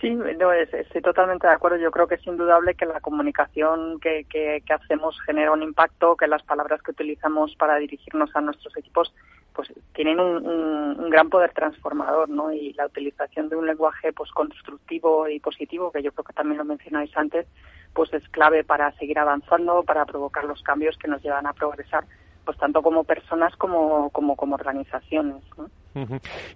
Sí, 0.00 0.08
no, 0.08 0.52
estoy 0.52 1.02
totalmente 1.02 1.46
de 1.46 1.52
acuerdo. 1.52 1.76
Yo 1.76 1.90
creo 1.90 2.08
que 2.08 2.14
es 2.14 2.26
indudable 2.26 2.74
que 2.74 2.86
la 2.86 3.00
comunicación 3.00 4.00
que, 4.00 4.24
que, 4.30 4.62
hacemos 4.72 5.20
genera 5.26 5.52
un 5.52 5.62
impacto, 5.62 6.16
que 6.16 6.26
las 6.26 6.42
palabras 6.42 6.80
que 6.82 6.92
utilizamos 6.92 7.54
para 7.56 7.76
dirigirnos 7.76 8.34
a 8.34 8.40
nuestros 8.40 8.74
equipos 8.78 9.12
pues 9.52 9.68
tienen 9.94 10.20
un, 10.20 11.10
gran 11.10 11.28
poder 11.28 11.52
transformador, 11.52 12.30
¿no? 12.30 12.50
Y 12.52 12.72
la 12.74 12.86
utilización 12.86 13.50
de 13.50 13.56
un 13.56 13.66
lenguaje 13.66 14.12
pues 14.12 14.30
constructivo 14.30 15.28
y 15.28 15.38
positivo, 15.38 15.92
que 15.92 16.02
yo 16.02 16.12
creo 16.12 16.24
que 16.24 16.32
también 16.32 16.58
lo 16.58 16.64
mencionáis 16.64 17.14
antes, 17.16 17.46
pues 17.92 18.10
es 18.14 18.26
clave 18.30 18.64
para 18.64 18.92
seguir 18.92 19.18
avanzando, 19.18 19.82
para 19.82 20.06
provocar 20.06 20.44
los 20.44 20.62
cambios 20.62 20.96
que 20.96 21.08
nos 21.08 21.22
llevan 21.22 21.46
a 21.46 21.52
progresar 21.52 22.04
pues 22.44 22.56
tanto 22.56 22.80
como 22.80 23.04
personas 23.04 23.54
como, 23.56 24.08
como, 24.10 24.34
como 24.34 24.54
organizaciones. 24.54 25.42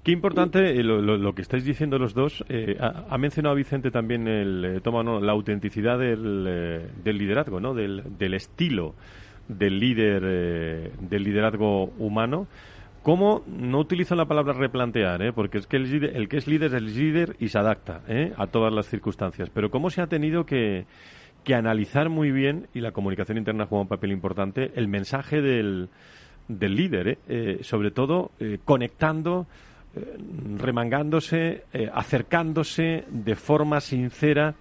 Qué 0.03 0.13
importante 0.13 0.79
eh, 0.79 0.83
lo, 0.83 1.35
que 1.35 1.43
estáis 1.43 1.65
diciendo 1.65 1.99
los 1.99 2.15
dos. 2.15 2.45
Eh, 2.49 2.77
ha, 2.81 3.19
mencionado 3.19 3.55
Vicente 3.57 3.91
también 3.91 4.29
el, 4.29 4.65
eh, 4.65 4.81
toma, 4.81 5.03
la 5.21 5.33
autenticidad 5.33 5.99
del, 5.99 6.91
del 7.03 7.19
liderazgo, 7.19 7.61
¿no? 7.61 7.75
del, 7.75 8.35
estilo 8.35 8.95
del 9.49 9.79
líder, 9.79 10.93
del 11.01 11.23
liderazgo 11.23 11.87
humano. 11.99 12.47
¿Cómo, 13.03 13.43
no 13.47 13.81
utilizo 13.81 14.15
la 14.15 14.25
palabra 14.25 14.55
replantear, 14.55 15.21
¿eh? 15.21 15.33
porque 15.35 15.59
es 15.59 15.67
que 15.67 15.77
el, 15.77 16.29
que 16.29 16.39
es 16.39 16.47
líder 16.47 16.75
es 16.75 16.83
líder 16.83 17.37
y 17.39 17.49
se 17.49 17.59
adapta 17.59 18.01
a 18.39 18.47
todas 18.47 18.73
las 18.73 18.87
circunstancias, 18.87 19.51
pero 19.51 19.71
cómo 19.71 19.91
se 19.91 20.01
ha 20.01 20.07
tenido 20.07 20.47
que, 20.47 20.87
que 21.45 21.55
analizar 21.55 22.09
muy 22.09 22.31
bien, 22.31 22.69
y 22.73 22.81
la 22.81 22.93
comunicación 22.93 23.37
interna 23.37 23.67
juega 23.67 23.83
un 23.83 23.89
papel 23.89 24.11
importante, 24.11 24.73
el 24.75 24.89
mensaje 24.89 25.43
del, 25.43 25.91
del 26.49 26.75
líder, 26.75 27.09
¿eh? 27.09 27.19
eh 27.29 27.59
sobre 27.63 27.91
todo 27.91 28.33
eh, 28.39 28.59
conectando, 28.65 29.47
eh, 29.97 30.17
remangándose, 30.59 31.65
acercándose 31.93 33.05
de 33.09 33.37
forma 33.37 33.81
sincera 33.81 34.55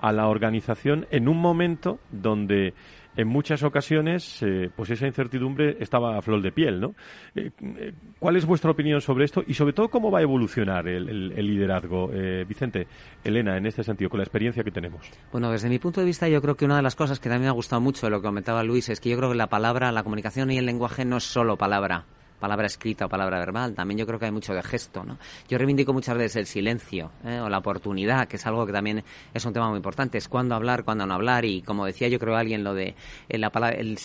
a 0.00 0.12
la 0.12 0.28
organización 0.28 1.06
en 1.10 1.28
un 1.28 1.40
momento 1.40 1.98
donde 2.10 2.74
en 3.16 3.28
muchas 3.28 3.62
ocasiones, 3.62 4.42
eh, 4.42 4.70
pues 4.74 4.90
esa 4.90 5.06
incertidumbre 5.06 5.76
estaba 5.80 6.16
a 6.16 6.22
flor 6.22 6.40
de 6.42 6.52
piel, 6.52 6.80
¿no? 6.80 6.94
Eh, 7.34 7.50
eh, 7.60 7.92
¿Cuál 8.18 8.36
es 8.36 8.46
vuestra 8.46 8.70
opinión 8.70 9.00
sobre 9.00 9.24
esto 9.24 9.42
y 9.46 9.54
sobre 9.54 9.72
todo 9.72 9.88
cómo 9.88 10.10
va 10.10 10.20
a 10.20 10.22
evolucionar 10.22 10.86
el, 10.88 11.28
liderazgo, 11.28 12.08
Vicente, 12.46 12.86
Elena, 13.24 13.56
en 13.56 13.66
este 13.66 13.82
sentido, 13.82 14.10
con 14.10 14.18
la 14.18 14.24
experiencia 14.24 14.62
que 14.62 14.70
tenemos? 14.70 15.10
Bueno, 15.32 15.50
desde 15.50 15.68
mi 15.68 15.78
punto 15.78 16.00
de 16.00 16.06
vista, 16.06 16.28
yo 16.28 16.40
creo 16.40 16.56
que 16.56 16.64
una 16.64 16.76
de 16.76 16.82
las 16.82 16.96
cosas 16.96 17.18
que 17.18 17.28
también 17.28 17.42
me 17.42 17.48
ha 17.48 17.52
gustado 17.52 17.80
mucho 17.80 18.06
de 18.06 18.10
lo 18.10 18.20
que 18.20 18.28
comentaba 18.28 18.62
Luis 18.62 18.88
es 18.88 19.00
que 19.00 19.10
yo 19.10 19.16
creo 19.16 19.30
que 19.30 19.36
la 19.36 19.48
palabra, 19.48 19.90
la 19.92 20.02
comunicación 20.02 20.50
y 20.50 20.58
el 20.58 20.66
lenguaje 20.66 21.04
no 21.04 21.16
es 21.16 21.24
solo 21.24 21.56
palabra 21.56 22.06
palabra 22.38 22.66
escrita 22.66 23.06
o 23.06 23.08
palabra 23.08 23.38
verbal. 23.38 23.74
También 23.74 23.98
yo 23.98 24.06
creo 24.06 24.18
que 24.18 24.26
hay 24.26 24.32
mucho 24.32 24.54
de 24.54 24.62
gesto, 24.62 25.04
¿no? 25.04 25.18
Yo 25.48 25.58
reivindico 25.58 25.92
muchas 25.92 26.16
veces 26.16 26.36
el 26.36 26.46
silencio 26.46 27.10
¿eh? 27.24 27.40
o 27.40 27.48
la 27.48 27.58
oportunidad, 27.58 28.28
que 28.28 28.36
es 28.36 28.46
algo 28.46 28.66
que 28.66 28.72
también 28.72 29.04
es 29.34 29.44
un 29.44 29.52
tema 29.52 29.68
muy 29.68 29.76
importante. 29.76 30.18
Es 30.18 30.28
cuándo 30.28 30.54
hablar, 30.54 30.84
cuándo 30.84 31.06
no 31.06 31.14
hablar. 31.14 31.44
Y 31.44 31.62
como 31.62 31.86
decía 31.86 32.08
yo 32.08 32.18
creo 32.18 32.36
alguien, 32.36 32.64
lo 32.64 32.74
de 32.74 32.94
eh, 33.28 33.38
la, 33.38 33.50
palabra, 33.50 33.76
el 33.78 33.98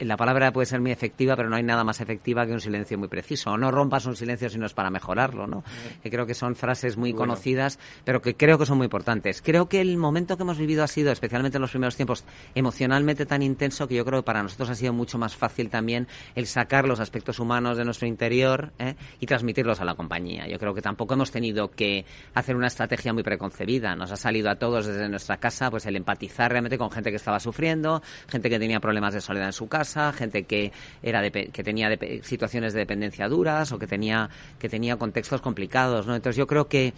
la 0.00 0.16
palabra 0.16 0.52
puede 0.52 0.66
ser 0.66 0.80
muy 0.80 0.90
efectiva, 0.90 1.36
pero 1.36 1.48
no 1.48 1.56
hay 1.56 1.62
nada 1.62 1.84
más 1.84 2.00
efectiva 2.00 2.46
que 2.46 2.52
un 2.52 2.60
silencio 2.60 2.98
muy 2.98 3.08
preciso. 3.08 3.50
O 3.50 3.58
no 3.58 3.70
rompas 3.70 4.06
un 4.06 4.16
silencio 4.16 4.48
si 4.48 4.58
no 4.58 4.66
es 4.66 4.74
para 4.74 4.90
mejorarlo, 4.90 5.46
¿no? 5.46 5.62
Que 6.02 6.10
creo 6.10 6.26
que 6.26 6.34
son 6.34 6.56
frases 6.56 6.96
muy 6.96 7.12
conocidas, 7.12 7.78
pero 8.04 8.22
que 8.22 8.34
creo 8.34 8.58
que 8.58 8.66
son 8.66 8.78
muy 8.78 8.86
importantes. 8.86 9.42
Creo 9.42 9.68
que 9.68 9.80
el 9.80 9.96
momento 9.96 10.36
que 10.36 10.42
hemos 10.42 10.58
vivido 10.58 10.82
ha 10.82 10.88
sido, 10.88 11.12
especialmente 11.12 11.58
en 11.58 11.62
los 11.62 11.70
primeros 11.70 11.96
tiempos, 11.96 12.24
emocionalmente 12.54 13.26
tan 13.26 13.42
intenso 13.42 13.86
que 13.88 13.94
yo 13.94 14.04
creo 14.04 14.20
que 14.20 14.26
para 14.26 14.42
nosotros 14.42 14.70
ha 14.70 14.74
sido 14.74 14.92
mucho 14.92 15.18
más 15.18 15.36
fácil 15.36 15.70
también 15.70 16.06
el 16.34 16.46
sacar 16.46 16.86
los 16.86 17.00
aspectos 17.00 17.38
humanos 17.38 17.65
de 17.74 17.84
nuestro 17.84 18.06
interior 18.06 18.72
¿eh? 18.78 18.94
y 19.20 19.26
transmitirlos 19.26 19.80
a 19.80 19.84
la 19.84 19.94
compañía. 19.94 20.46
Yo 20.46 20.58
creo 20.58 20.74
que 20.74 20.82
tampoco 20.82 21.14
hemos 21.14 21.30
tenido 21.30 21.70
que 21.70 22.04
hacer 22.34 22.56
una 22.56 22.66
estrategia 22.66 23.12
muy 23.12 23.22
preconcebida. 23.22 23.96
Nos 23.96 24.12
ha 24.12 24.16
salido 24.16 24.50
a 24.50 24.56
todos 24.56 24.86
desde 24.86 25.08
nuestra 25.08 25.38
casa 25.38 25.70
pues 25.70 25.86
el 25.86 25.96
empatizar 25.96 26.50
realmente 26.50 26.78
con 26.78 26.90
gente 26.90 27.10
que 27.10 27.16
estaba 27.16 27.40
sufriendo, 27.40 28.02
gente 28.28 28.50
que 28.50 28.58
tenía 28.58 28.80
problemas 28.80 29.14
de 29.14 29.20
soledad 29.20 29.46
en 29.46 29.52
su 29.52 29.68
casa, 29.68 30.12
gente 30.12 30.44
que 30.44 30.72
era 31.02 31.28
que 31.30 31.64
tenía 31.64 31.88
situaciones 32.22 32.72
de 32.72 32.80
dependencia 32.80 33.28
duras 33.28 33.72
o 33.72 33.78
que 33.78 33.86
tenía 33.86 34.28
que 34.58 34.68
tenía 34.68 34.96
contextos 34.96 35.40
complicados. 35.40 36.06
Entonces 36.06 36.36
yo 36.36 36.46
creo 36.46 36.68
que 36.68 36.92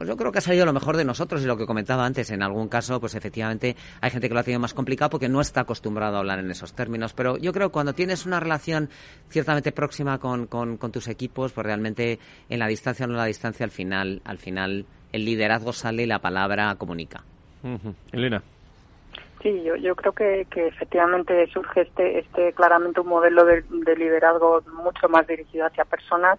pues 0.00 0.08
yo 0.08 0.16
creo 0.16 0.32
que 0.32 0.38
ha 0.38 0.40
salido 0.40 0.64
lo 0.64 0.72
mejor 0.72 0.96
de 0.96 1.04
nosotros 1.04 1.42
y 1.42 1.46
lo 1.46 1.58
que 1.58 1.66
comentaba 1.66 2.06
antes. 2.06 2.30
En 2.30 2.42
algún 2.42 2.68
caso, 2.68 2.98
pues 3.00 3.14
efectivamente 3.14 3.76
hay 4.00 4.10
gente 4.10 4.28
que 4.28 4.34
lo 4.34 4.40
ha 4.40 4.42
tenido 4.42 4.58
más 4.58 4.72
complicado 4.72 5.10
porque 5.10 5.28
no 5.28 5.42
está 5.42 5.60
acostumbrado 5.60 6.16
a 6.16 6.20
hablar 6.20 6.38
en 6.38 6.50
esos 6.50 6.72
términos. 6.72 7.12
Pero 7.12 7.36
yo 7.36 7.52
creo 7.52 7.68
que 7.68 7.74
cuando 7.74 7.92
tienes 7.92 8.24
una 8.24 8.40
relación 8.40 8.88
ciertamente 9.28 9.72
próxima 9.72 10.16
con, 10.18 10.46
con, 10.46 10.78
tus 10.90 11.06
equipos, 11.06 11.52
pues 11.52 11.66
realmente 11.66 12.18
en 12.48 12.58
la 12.60 12.66
distancia 12.66 13.04
o 13.04 13.08
no 13.08 13.12
en 13.12 13.18
la 13.18 13.26
distancia, 13.26 13.62
al 13.62 13.70
final, 13.70 14.22
al 14.24 14.38
final 14.38 14.86
el 15.12 15.26
liderazgo 15.26 15.74
sale 15.74 16.04
y 16.04 16.06
la 16.06 16.20
palabra 16.20 16.74
comunica. 16.76 17.22
Elena. 18.10 18.42
Sí, 19.42 19.62
yo, 19.62 19.76
yo 19.76 19.94
creo 19.96 20.14
que, 20.14 20.46
que 20.50 20.68
efectivamente 20.68 21.46
surge 21.52 21.82
este, 21.82 22.20
este 22.20 22.54
claramente 22.54 23.00
un 23.00 23.08
modelo 23.08 23.44
de 23.44 23.96
liderazgo 23.96 24.62
mucho 24.82 25.10
más 25.10 25.26
dirigido 25.26 25.66
hacia 25.66 25.84
personas 25.84 26.38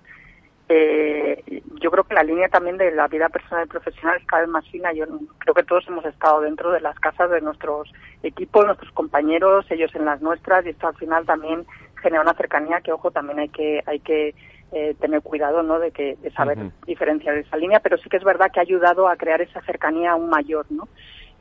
eh, 0.74 1.64
yo 1.82 1.92
creo 1.92 2.06
que 2.06 2.14
la 2.14 2.24
línea 2.24 2.48
también 2.48 2.78
de 2.78 2.92
la 2.92 3.08
vida 3.08 3.28
personal 3.28 3.66
y 3.66 3.70
profesional 3.70 4.18
es 4.18 4.26
cada 4.26 4.44
vez 4.44 4.50
más 4.50 4.66
fina. 4.70 4.94
Yo 4.94 5.06
creo 5.40 5.54
que 5.54 5.64
todos 5.64 5.86
hemos 5.88 6.06
estado 6.06 6.40
dentro 6.42 6.72
de 6.72 6.80
las 6.80 6.98
casas 7.00 7.30
de 7.30 7.42
nuestros 7.42 7.92
equipos, 8.24 8.66
nuestros 8.66 8.92
compañeros, 8.94 9.66
ellos 9.70 9.94
en 9.96 10.06
las 10.06 10.22
nuestras, 10.22 10.66
y 10.66 10.70
esto 10.70 10.88
al 10.88 10.96
final 10.96 11.26
también 11.26 11.66
genera 12.02 12.22
una 12.22 12.36
cercanía 12.36 12.80
que, 12.80 12.94
ojo, 12.94 13.12
también 13.12 13.40
hay 13.40 13.50
que 13.50 13.84
hay 13.86 14.00
que 14.00 14.34
eh, 14.72 14.96
tener 15.02 15.22
cuidado, 15.22 15.62
¿no? 15.62 15.80
De 15.80 15.92
que 15.92 16.16
de 16.22 16.32
saber 16.32 16.58
diferenciar 16.86 17.36
esa 17.36 17.58
línea, 17.58 17.82
pero 17.82 17.98
sí 17.98 18.08
que 18.08 18.18
es 18.18 18.24
verdad 18.24 18.50
que 18.54 18.60
ha 18.60 18.64
ayudado 18.64 19.10
a 19.10 19.18
crear 19.18 19.42
esa 19.42 19.62
cercanía 19.62 20.12
aún 20.12 20.30
mayor, 20.30 20.66
¿no? 20.70 20.88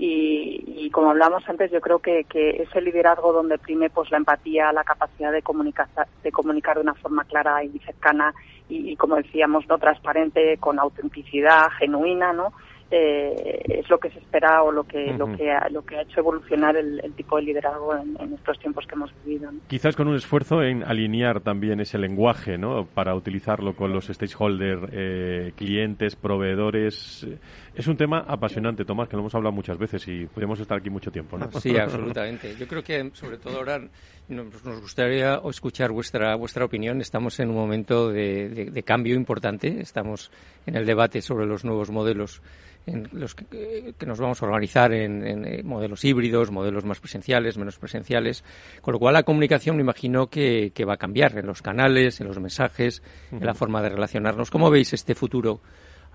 Y, 0.03 0.88
como 0.92 1.11
hablamos 1.11 1.46
antes, 1.46 1.70
yo 1.70 1.80
creo 1.82 1.98
que, 1.98 2.24
que, 2.24 2.62
ese 2.62 2.80
liderazgo 2.80 3.34
donde 3.34 3.59
prime 3.59 3.90
pues 3.90 4.11
la 4.11 4.16
empatía, 4.16 4.72
la 4.72 4.82
capacidad 4.82 5.30
de 5.30 5.42
comunicar, 5.42 5.88
de 6.22 6.32
comunicar 6.32 6.76
de 6.76 6.82
una 6.82 6.94
forma 6.94 7.24
clara 7.24 7.62
y 7.62 7.78
cercana 7.80 8.32
y, 8.66 8.96
como 8.96 9.16
decíamos, 9.16 9.68
no 9.68 9.76
transparente, 9.76 10.57
con 10.57 10.78
autenticidad 10.78 11.68
genuina, 11.78 12.32
¿no? 12.32 12.55
Eh, 12.93 13.62
es 13.68 13.88
lo 13.88 13.99
que 13.99 14.11
se 14.11 14.18
espera 14.18 14.64
o 14.64 14.72
lo 14.72 14.82
que 14.82 15.12
lo 15.12 15.36
que 15.36 15.53
ha, 15.53 15.68
lo 15.68 15.84
que 15.84 15.97
ha 15.97 16.03
hecho 16.03 16.18
evolucionar 16.18 16.76
el, 16.76 17.01
tipo 17.14 17.36
de 17.36 17.43
liderazgo 17.43 17.95
en, 17.97 18.34
estos 18.34 18.59
tiempos 18.59 18.84
que 18.84 18.97
hemos 18.97 19.12
vivido. 19.24 19.49
Quizás 19.68 19.95
con 19.95 20.09
un 20.09 20.16
esfuerzo 20.16 20.62
en 20.64 20.82
alinear 20.82 21.41
también 21.41 21.78
ese 21.78 21.99
lenguaje, 21.99 22.59
¿no? 22.59 22.86
Para 22.86 23.14
utilizarlo 23.14 23.76
con 23.76 23.93
los 23.93 24.07
stakeholders, 24.07 24.88
eh, 24.93 25.53
clientes, 25.55 26.16
proveedores. 26.16 27.24
Es 27.76 27.86
un 27.86 27.97
tema 27.97 28.24
apasionante, 28.26 28.84
Tomás, 28.84 29.09
que 29.09 29.14
lo 29.14 29.20
hemos 29.20 29.34
hablado 29.36 29.53
muchas 29.55 29.78
veces 29.78 30.09
y 30.09 30.26
podemos 30.26 30.59
estar 30.59 30.78
aquí 30.78 30.91
mucho 30.91 31.12
tiempo, 31.12 31.38
¿no? 31.38 31.49
Sí, 31.53 31.76
absolutamente. 31.78 32.57
Yo 32.57 32.66
creo 32.66 32.82
que 32.82 33.11
sobre 33.12 33.38
todo 33.38 33.59
ahora 33.59 33.80
nos, 34.31 34.81
gustaría 34.81 35.41
escuchar 35.49 35.93
vuestra 35.93 36.35
vuestra 36.37 36.64
opinión. 36.64 37.01
Estamos 37.01 37.39
en 37.41 37.51
un 37.51 37.57
momento 37.57 38.11
de 38.11 38.83
cambio 38.85 39.14
importante. 39.14 39.81
Estamos 39.81 40.31
en 40.66 40.76
el 40.76 40.87
debate 40.87 41.20
sobre 41.22 41.47
los 41.47 41.64
nuevos 41.64 41.91
modelos 41.91 42.43
en 42.87 43.09
los 43.12 43.35
que, 43.35 43.95
nos 44.07 44.18
vamos 44.18 44.43
a 44.43 44.47
organizar 44.47 44.93
en, 44.93 45.45
eh, 45.45 45.62
modelos 45.62 46.05
híbridos, 46.05 46.51
modelos 46.51 46.85
más 46.85 47.01
presenciales, 47.01 47.59
menos 47.59 47.78
presenciales, 47.78 48.45
con 48.81 48.93
lo 48.93 48.99
cual 48.99 49.14
la 49.14 49.22
comunicación 49.22 49.76
me 49.76 49.83
imagino 49.83 50.28
que, 50.28 50.72
va 50.89 50.95
a 50.95 50.97
cambiar 50.97 51.37
en 51.39 51.47
los 51.47 51.62
canales, 51.62 52.20
en 52.20 52.28
los 52.28 52.39
mensajes, 52.39 53.03
en 53.31 53.45
la 53.45 53.55
forma 53.55 53.83
de 53.83 53.91
relacionarnos. 53.91 54.51
¿Cómo 54.51 54.70
veis 54.70 54.93
este 54.93 55.14
futuro 55.14 55.61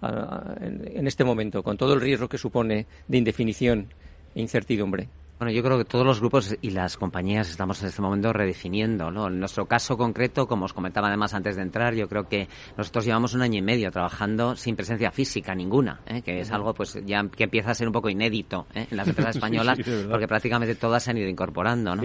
en 0.01 1.07
este 1.07 1.23
momento, 1.23 1.63
con 1.63 1.77
todo 1.77 1.93
el 1.93 2.01
riesgo 2.01 2.27
que 2.27 2.37
supone 2.37 2.85
de 3.07 3.17
indefinición 3.17 3.87
e 4.33 4.41
incertidumbre? 4.41 5.07
Bueno, 5.37 5.51
yo 5.51 5.61
creo 5.63 5.77
que 5.77 5.83
todos 5.83 6.05
los 6.05 6.21
grupos 6.21 6.55
y 6.61 6.69
las 6.69 6.95
compañías 6.95 7.49
estamos 7.49 7.81
en 7.81 7.89
este 7.89 8.01
momento 8.01 8.31
redefiniendo, 8.31 9.11
¿no? 9.11 9.27
En 9.27 9.37
nuestro 9.37 9.65
caso 9.65 9.97
concreto, 9.97 10.47
como 10.47 10.63
os 10.63 10.71
comentaba 10.71 11.09
además 11.09 11.33
antes 11.33 11.57
de 11.57 11.61
entrar, 11.61 11.93
yo 11.93 12.07
creo 12.07 12.29
que 12.29 12.47
nosotros 12.77 13.03
llevamos 13.03 13.33
un 13.33 13.41
año 13.41 13.59
y 13.59 13.61
medio 13.61 13.91
trabajando 13.91 14.55
sin 14.55 14.77
presencia 14.77 15.11
física 15.11 15.53
ninguna, 15.53 15.99
¿eh? 16.05 16.21
que 16.21 16.39
es 16.39 16.51
algo 16.51 16.73
pues 16.73 16.97
ya 17.05 17.21
que 17.27 17.43
empieza 17.43 17.71
a 17.71 17.75
ser 17.75 17.87
un 17.87 17.93
poco 17.93 18.09
inédito 18.09 18.65
¿eh? 18.73 18.87
en 18.89 18.95
las 18.95 19.09
empresas 19.09 19.35
españolas, 19.35 19.77
porque 20.09 20.27
prácticamente 20.27 20.75
todas 20.75 21.03
se 21.03 21.11
han 21.11 21.17
ido 21.17 21.27
incorporando, 21.27 21.95
¿no? 21.95 22.03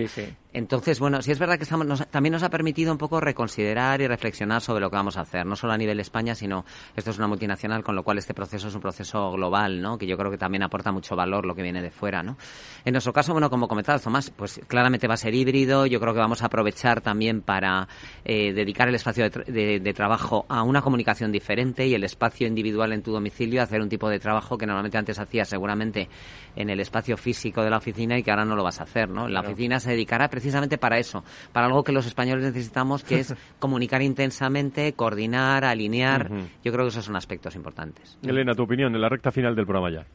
Entonces, 0.52 0.98
bueno, 0.98 1.22
sí 1.22 1.30
es 1.30 1.38
verdad 1.38 1.56
que 1.56 1.62
estamos, 1.62 2.06
también 2.10 2.32
nos 2.32 2.42
ha 2.42 2.50
permitido 2.50 2.90
un 2.90 2.98
poco 2.98 3.20
reconsiderar 3.20 4.00
y 4.00 4.08
reflexionar 4.08 4.60
sobre 4.60 4.80
lo 4.80 4.90
que 4.90 4.96
vamos 4.96 5.16
a 5.16 5.20
hacer, 5.20 5.46
no 5.46 5.54
solo 5.54 5.72
a 5.72 5.78
nivel 5.78 6.00
España, 6.00 6.34
sino 6.34 6.64
esto 6.96 7.10
es 7.10 7.18
una 7.18 7.28
multinacional, 7.28 7.84
con 7.84 7.94
lo 7.94 8.02
cual 8.02 8.18
este 8.18 8.34
proceso 8.34 8.68
es 8.68 8.74
un 8.74 8.80
proceso 8.80 9.30
global, 9.32 9.80
¿no? 9.80 9.96
Que 9.96 10.06
yo 10.06 10.16
creo 10.16 10.30
que 10.30 10.38
también 10.38 10.62
aporta 10.62 10.90
mucho 10.90 11.14
valor 11.14 11.46
lo 11.46 11.54
que 11.54 11.62
viene 11.62 11.82
de 11.82 11.90
fuera, 11.90 12.22
¿no? 12.22 12.36
En 12.84 12.92
nuestro 12.92 13.12
caso, 13.12 13.32
bueno, 13.32 13.48
como 13.48 13.68
comentabas, 13.68 14.02
Tomás, 14.02 14.30
pues 14.30 14.60
claramente 14.66 15.06
va 15.06 15.14
a 15.14 15.18
ser 15.18 15.34
híbrido. 15.34 15.86
Yo 15.86 16.00
creo 16.00 16.14
que 16.14 16.20
vamos 16.20 16.42
a 16.42 16.46
aprovechar 16.46 17.00
también 17.00 17.42
para 17.42 17.86
eh, 18.24 18.52
dedicar 18.52 18.88
el 18.88 18.94
espacio 18.94 19.28
de, 19.30 19.92
trabajo 19.94 20.46
a 20.48 20.62
una 20.62 20.82
comunicación 20.82 21.32
diferente 21.32 21.86
y 21.86 21.94
el 21.94 22.04
espacio 22.04 22.46
individual 22.46 22.92
en 22.92 23.02
tu 23.02 23.12
domicilio 23.12 23.60
a 23.60 23.64
hacer 23.64 23.80
un 23.80 23.88
tipo 23.88 24.08
de 24.08 24.18
trabajo 24.18 24.56
que 24.56 24.66
normalmente 24.66 24.98
antes 24.98 25.18
hacías 25.18 25.48
seguramente 25.48 26.08
en 26.56 26.70
el 26.70 26.80
espacio 26.80 27.16
físico 27.16 27.62
de 27.62 27.70
la 27.70 27.78
oficina 27.78 28.18
y 28.18 28.22
que 28.22 28.30
ahora 28.30 28.44
no 28.44 28.56
lo 28.56 28.64
vas 28.64 28.80
a 28.80 28.84
hacer, 28.84 29.08
¿no? 29.08 29.28
La 29.28 29.40
oficina 29.40 29.78
se 29.78 29.90
dedicará 29.90 30.28
precisamente 30.40 30.78
para 30.78 30.96
eso, 30.96 31.22
para 31.52 31.66
algo 31.66 31.82
que 31.82 31.92
los 31.92 32.06
españoles 32.06 32.42
necesitamos, 32.42 33.04
que 33.04 33.16
es 33.16 33.34
comunicar 33.60 34.00
intensamente, 34.00 34.94
coordinar, 34.94 35.66
alinear. 35.66 36.30
Yo 36.64 36.72
creo 36.72 36.86
que 36.86 36.88
esos 36.88 37.04
son 37.04 37.16
aspectos 37.16 37.54
importantes. 37.56 38.18
Elena, 38.22 38.54
tu 38.54 38.62
opinión 38.62 38.94
en 38.94 39.02
la 39.02 39.10
recta 39.10 39.30
final 39.30 39.54
del 39.54 39.66
programa 39.66 39.90
ya. 39.90 40.06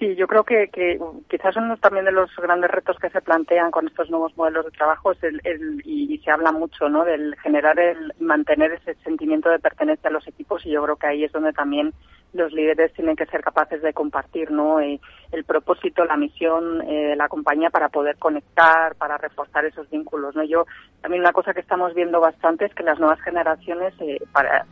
Sí, 0.00 0.16
yo 0.16 0.26
creo 0.26 0.42
que, 0.42 0.68
que 0.72 0.98
quizás 1.30 1.56
uno 1.56 1.76
también 1.76 2.04
de 2.04 2.10
los 2.10 2.28
grandes 2.36 2.72
retos 2.72 2.96
que 2.98 3.08
se 3.10 3.20
plantean 3.20 3.70
con 3.70 3.86
estos 3.86 4.10
nuevos 4.10 4.36
modelos 4.36 4.64
de 4.64 4.72
trabajo 4.72 5.12
es 5.12 5.22
el, 5.22 5.40
el 5.44 5.80
y, 5.84 6.18
se 6.18 6.30
habla 6.32 6.50
mucho, 6.50 6.88
¿no? 6.88 7.04
Del 7.04 7.36
generar 7.36 7.78
el 7.78 8.12
mantener 8.18 8.72
ese 8.72 8.94
sentimiento 9.04 9.48
de 9.48 9.60
pertenencia 9.60 10.10
a 10.10 10.12
los 10.12 10.26
equipos 10.26 10.66
y 10.66 10.72
yo 10.72 10.82
creo 10.82 10.96
que 10.96 11.06
ahí 11.06 11.22
es 11.22 11.30
donde 11.30 11.52
también 11.52 11.92
los 12.32 12.52
líderes 12.52 12.92
tienen 12.94 13.16
que 13.16 13.26
ser 13.26 13.42
capaces 13.42 13.82
de 13.82 13.92
compartir, 13.92 14.50
¿no? 14.50 14.80
el 14.80 15.44
propósito, 15.46 16.04
la 16.04 16.16
misión 16.16 16.82
eh, 16.82 17.14
la 17.16 17.28
compañía 17.28 17.70
para 17.70 17.88
poder 17.88 18.16
conectar, 18.16 18.94
para 18.96 19.18
reforzar 19.18 19.64
esos 19.64 19.88
vínculos. 19.90 20.34
¿no? 20.34 20.42
Yo 20.42 20.66
también 21.00 21.22
una 21.22 21.32
cosa 21.32 21.52
que 21.52 21.60
estamos 21.60 21.94
viendo 21.94 22.20
bastante 22.20 22.66
es 22.66 22.74
que 22.74 22.82
las 22.82 22.98
nuevas 22.98 23.20
generaciones 23.20 23.94
eh, 24.00 24.18
para, 24.32 24.66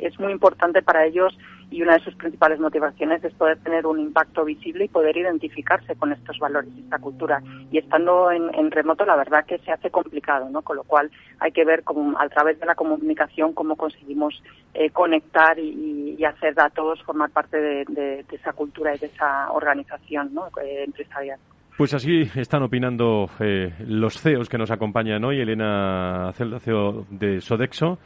es 0.00 0.18
muy 0.18 0.32
importante 0.32 0.82
para 0.82 1.04
ellos 1.06 1.36
y 1.70 1.82
una 1.82 1.94
de 1.94 2.04
sus 2.04 2.14
principales 2.14 2.60
motivaciones 2.60 3.22
es 3.24 3.34
poder 3.34 3.58
tener 3.58 3.86
un 3.86 3.98
impacto 3.98 4.44
visible 4.44 4.84
y 4.84 4.88
poder 4.88 5.16
identificarse 5.16 5.96
con 5.96 6.12
estos 6.12 6.38
valores 6.38 6.70
y 6.76 6.80
esta 6.80 6.98
cultura. 6.98 7.42
Y 7.72 7.78
estando 7.78 8.30
en, 8.30 8.70
remoto, 8.70 9.04
la 9.04 9.16
verdad 9.16 9.44
que 9.44 9.58
se 9.58 9.72
hace 9.72 9.90
complicado, 9.90 10.48
¿no? 10.48 10.62
Con 10.62 10.76
lo 10.76 10.84
cual 10.84 11.10
hay 11.40 11.50
que 11.50 11.64
ver 11.64 11.82
cómo, 11.82 12.18
a 12.18 12.28
través 12.28 12.60
de 12.60 12.66
la 12.66 12.76
comunicación 12.76 13.52
cómo 13.52 13.74
conseguimos 13.74 14.40
eh, 14.74 14.90
conectar 14.90 15.58
y, 15.58 16.24
hacer 16.24 16.54
datos, 16.68 17.02
formar 17.02 17.30
parte 17.30 17.56
de, 17.58 18.24
esa 18.30 18.52
cultura 18.52 18.94
y 18.94 18.98
de 18.98 19.06
esa 19.06 19.50
organización 19.52 20.34
¿no? 20.34 20.48
Eh, 20.62 20.84
empresarial. 20.84 21.38
Pues 21.76 21.92
así 21.92 22.22
están 22.34 22.62
opinando 22.62 23.28
eh, 23.38 23.74
los 23.86 24.20
CEOs 24.20 24.48
que 24.48 24.58
nos 24.58 24.70
acompañan 24.70 25.24
hoy, 25.24 25.40
Elena 25.40 26.30
Celda, 26.34 26.58
CEO 26.58 27.06
de 27.10 27.40
Sodexo. 27.40 27.98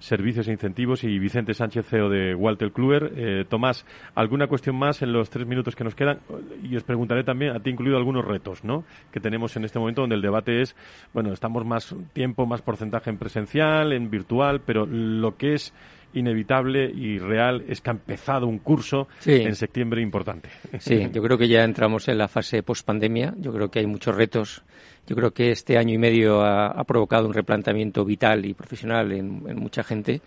Servicios 0.00 0.48
e 0.48 0.52
Incentivos 0.52 1.02
y 1.04 1.18
Vicente 1.18 1.54
Sánchez, 1.54 1.86
CEO 1.86 2.10
de 2.10 2.34
Walter 2.34 2.72
Kluwer. 2.72 3.12
Eh, 3.16 3.44
Tomás, 3.48 3.86
¿alguna 4.14 4.48
cuestión 4.48 4.76
más 4.76 5.00
en 5.00 5.12
los 5.12 5.30
tres 5.30 5.46
minutos 5.46 5.74
que 5.74 5.84
nos 5.84 5.94
quedan? 5.94 6.18
Y 6.62 6.76
os 6.76 6.82
preguntaré 6.82 7.24
también, 7.24 7.56
a 7.56 7.60
ti 7.60 7.70
incluido 7.70 7.96
algunos 7.96 8.24
retos, 8.24 8.64
¿no? 8.64 8.84
Que 9.12 9.20
tenemos 9.20 9.56
en 9.56 9.64
este 9.64 9.78
momento 9.78 10.02
donde 10.02 10.16
el 10.16 10.20
debate 10.20 10.60
es, 10.60 10.76
bueno, 11.14 11.32
estamos 11.32 11.64
más 11.64 11.94
tiempo, 12.12 12.44
más 12.44 12.60
porcentaje 12.60 13.08
en 13.08 13.16
presencial, 13.16 13.92
en 13.92 14.10
virtual, 14.10 14.60
pero 14.66 14.84
lo 14.84 15.36
que 15.38 15.54
es 15.54 15.72
inevitable 16.14 16.90
y 16.90 17.18
real 17.18 17.64
es 17.68 17.80
que 17.80 17.90
ha 17.90 17.92
empezado 17.92 18.46
un 18.46 18.58
curso 18.58 19.08
en 19.26 19.54
septiembre 19.54 20.00
importante. 20.00 20.48
Sí, 20.78 21.08
yo 21.12 21.22
creo 21.22 21.36
que 21.36 21.48
ya 21.48 21.64
entramos 21.64 22.08
en 22.08 22.18
la 22.18 22.28
fase 22.28 22.62
post-pandemia. 22.62 23.34
Yo 23.38 23.52
creo 23.52 23.70
que 23.70 23.80
hay 23.80 23.86
muchos 23.86 24.14
retos. 24.14 24.62
Yo 25.06 25.14
creo 25.16 25.32
que 25.32 25.50
este 25.50 25.76
año 25.76 25.94
y 25.94 25.98
medio 25.98 26.42
ha, 26.42 26.82
provocado 26.84 27.26
un 27.26 27.34
replanteamiento 27.34 28.04
vital 28.04 28.46
y 28.46 28.54
profesional 28.54 29.12
en, 29.12 29.42
mucha 29.56 29.82
gente 29.82 30.14
en 30.14 30.20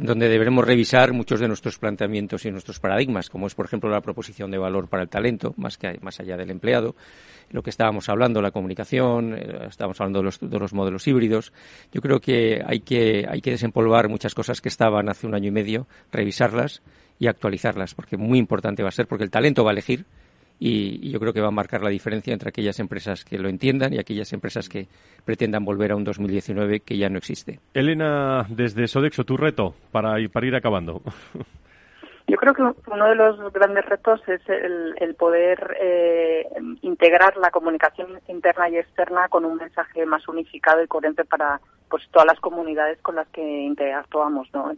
donde 0.00 0.28
deberemos 0.28 0.64
revisar 0.64 1.12
muchos 1.12 1.40
de 1.40 1.48
nuestros 1.48 1.78
planteamientos 1.78 2.44
y 2.44 2.50
nuestros 2.50 2.80
paradigmas, 2.80 3.28
como 3.28 3.46
es, 3.46 3.54
por 3.54 3.66
ejemplo, 3.66 3.90
la 3.90 4.00
proposición 4.00 4.50
de 4.50 4.58
valor 4.58 4.88
para 4.88 5.02
el 5.02 5.08
talento, 5.08 5.54
más, 5.56 5.76
que, 5.76 5.98
más 6.00 6.18
allá 6.20 6.36
del 6.36 6.50
empleado, 6.50 6.94
lo 7.50 7.62
que 7.62 7.70
estábamos 7.70 8.08
hablando, 8.08 8.40
la 8.40 8.50
comunicación, 8.50 9.34
eh, 9.34 9.66
estábamos 9.68 10.00
hablando 10.00 10.20
de 10.20 10.24
los, 10.24 10.40
de 10.40 10.58
los, 10.58 10.72
modelos 10.72 11.06
híbridos. 11.06 11.52
Yo 11.92 12.00
creo 12.00 12.20
que 12.20 12.62
hay, 12.64 12.80
que 12.80 13.26
hay 13.28 13.40
que 13.40 13.50
desempolvar 13.50 14.08
muchas 14.08 14.34
cosas 14.34 14.60
que 14.60 14.68
estaban 14.68 15.08
hace 15.08 15.26
un 15.26 15.34
año 15.34 15.48
y 15.48 15.52
medio, 15.52 15.86
revisarlas 16.12 16.82
y 17.18 17.26
actualizarlas, 17.26 17.94
porque 17.94 18.16
muy 18.16 18.38
importante 18.38 18.82
va 18.82 18.88
a 18.88 18.92
ser, 18.92 19.06
porque 19.06 19.24
el 19.24 19.30
talento 19.30 19.64
va 19.64 19.70
a 19.70 19.72
elegir 19.72 20.06
y, 20.60 21.10
yo 21.10 21.18
creo 21.18 21.32
que 21.32 21.40
va 21.40 21.48
a 21.48 21.52
marcar 21.52 21.82
la 21.82 21.88
diferencia 21.88 22.32
entre 22.32 22.50
aquellas 22.50 22.78
empresas 22.78 23.24
que 23.24 23.38
lo 23.38 23.48
entiendan 23.48 23.94
y 23.94 23.98
aquellas 23.98 24.32
empresas 24.34 24.68
que 24.68 24.86
pretendan 25.24 25.64
volver 25.64 25.92
a 25.92 25.96
un 25.96 26.04
2019 26.04 26.80
que 26.80 26.98
ya 26.98 27.08
no 27.08 27.18
existe. 27.18 27.58
Elena, 27.74 28.46
desde 28.48 28.86
Sodexo, 28.86 29.24
tu 29.24 29.36
reto 29.36 29.74
para, 29.90 30.16
para 30.30 30.46
ir 30.46 30.54
acabando. 30.54 31.00
Yo 32.26 32.36
creo 32.36 32.54
que 32.54 32.62
uno 32.62 33.08
de 33.08 33.16
los 33.16 33.52
grandes 33.52 33.84
retos 33.86 34.20
es 34.28 34.40
el, 34.48 35.16
poder 35.16 35.76
eh, 35.80 36.46
integrar 36.82 37.36
la 37.36 37.50
comunicación 37.50 38.20
interna 38.28 38.68
y 38.68 38.76
externa 38.76 39.28
con 39.28 39.44
un 39.44 39.56
mensaje 39.56 40.06
más 40.06 40.28
unificado 40.28 40.80
y 40.80 40.86
coherente 40.86 41.24
para 41.24 41.60
pues 41.88 42.04
todas 42.12 42.26
las 42.26 42.38
comunidades 42.38 43.02
con 43.02 43.16
las 43.16 43.26
que 43.30 43.42
interactuamos, 43.42 44.48
¿no? 44.54 44.70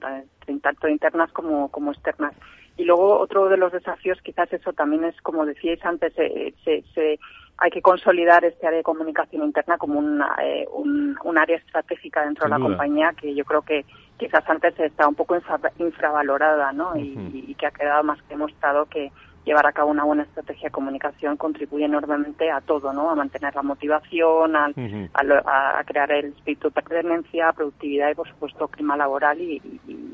tanto 0.63 0.89
internas 0.89 1.31
como, 1.33 1.69
como 1.71 1.93
externas. 1.93 2.33
Y 2.77 2.85
luego 2.85 3.19
otro 3.19 3.49
de 3.49 3.57
los 3.57 3.73
desafíos 3.73 4.21
quizás 4.23 4.53
eso 4.53 4.73
también 4.73 5.05
es, 5.05 5.21
como 5.21 5.45
decíais 5.45 5.85
antes, 5.85 6.13
se, 6.15 6.55
se, 6.65 7.19
hay 7.59 7.71
que 7.71 7.83
consolidar 7.83 8.45
este 8.45 8.67
área 8.67 8.79
de 8.79 8.83
comunicación 8.83 9.45
interna 9.45 9.79
como 9.79 9.99
una, 9.99 10.35
eh, 10.43 10.67
un, 10.73 11.39
área 11.39 11.57
estratégica 11.57 12.25
dentro 12.25 12.45
de 12.45 12.51
la 12.51 12.59
compañía 12.59 13.15
que 13.19 13.35
yo 13.35 13.45
creo 13.45 13.63
que 13.63 13.85
quizás 14.19 14.49
antes 14.49 14.79
está 14.79 15.09
un 15.09 15.15
poco 15.15 15.37
infravalorada 15.79 16.73
¿no? 16.73 16.97
y, 16.97 17.55
que 17.55 17.67
ha 17.67 17.71
quedado 17.71 18.05
más 18.05 18.21
que 18.23 18.31
demostrado 18.35 18.87
que 18.87 19.11
llevar 19.45 19.67
a 19.67 19.73
cabo 19.73 19.91
una 19.91 20.05
buena 20.05 20.23
estrategia 20.23 20.69
de 20.69 20.73
comunicación 20.73 21.37
contribuye 21.37 21.85
enormemente 21.85 22.51
a 22.51 22.61
todo, 22.61 22.93
¿no? 22.93 23.11
A 23.11 23.15
mantener 23.15 23.55
la 23.55 23.63
motivación, 23.63 24.55
a, 24.55 24.67
a, 24.67 25.85
crear 25.85 26.13
el 26.13 26.27
espíritu 26.27 26.69
de 26.69 26.81
pertenencia, 26.81 27.53
productividad 27.53 28.11
y, 28.11 28.15
por 28.15 28.29
supuesto, 28.29 28.69
clima 28.69 28.97
laboral 28.97 29.41
y, 29.41 29.61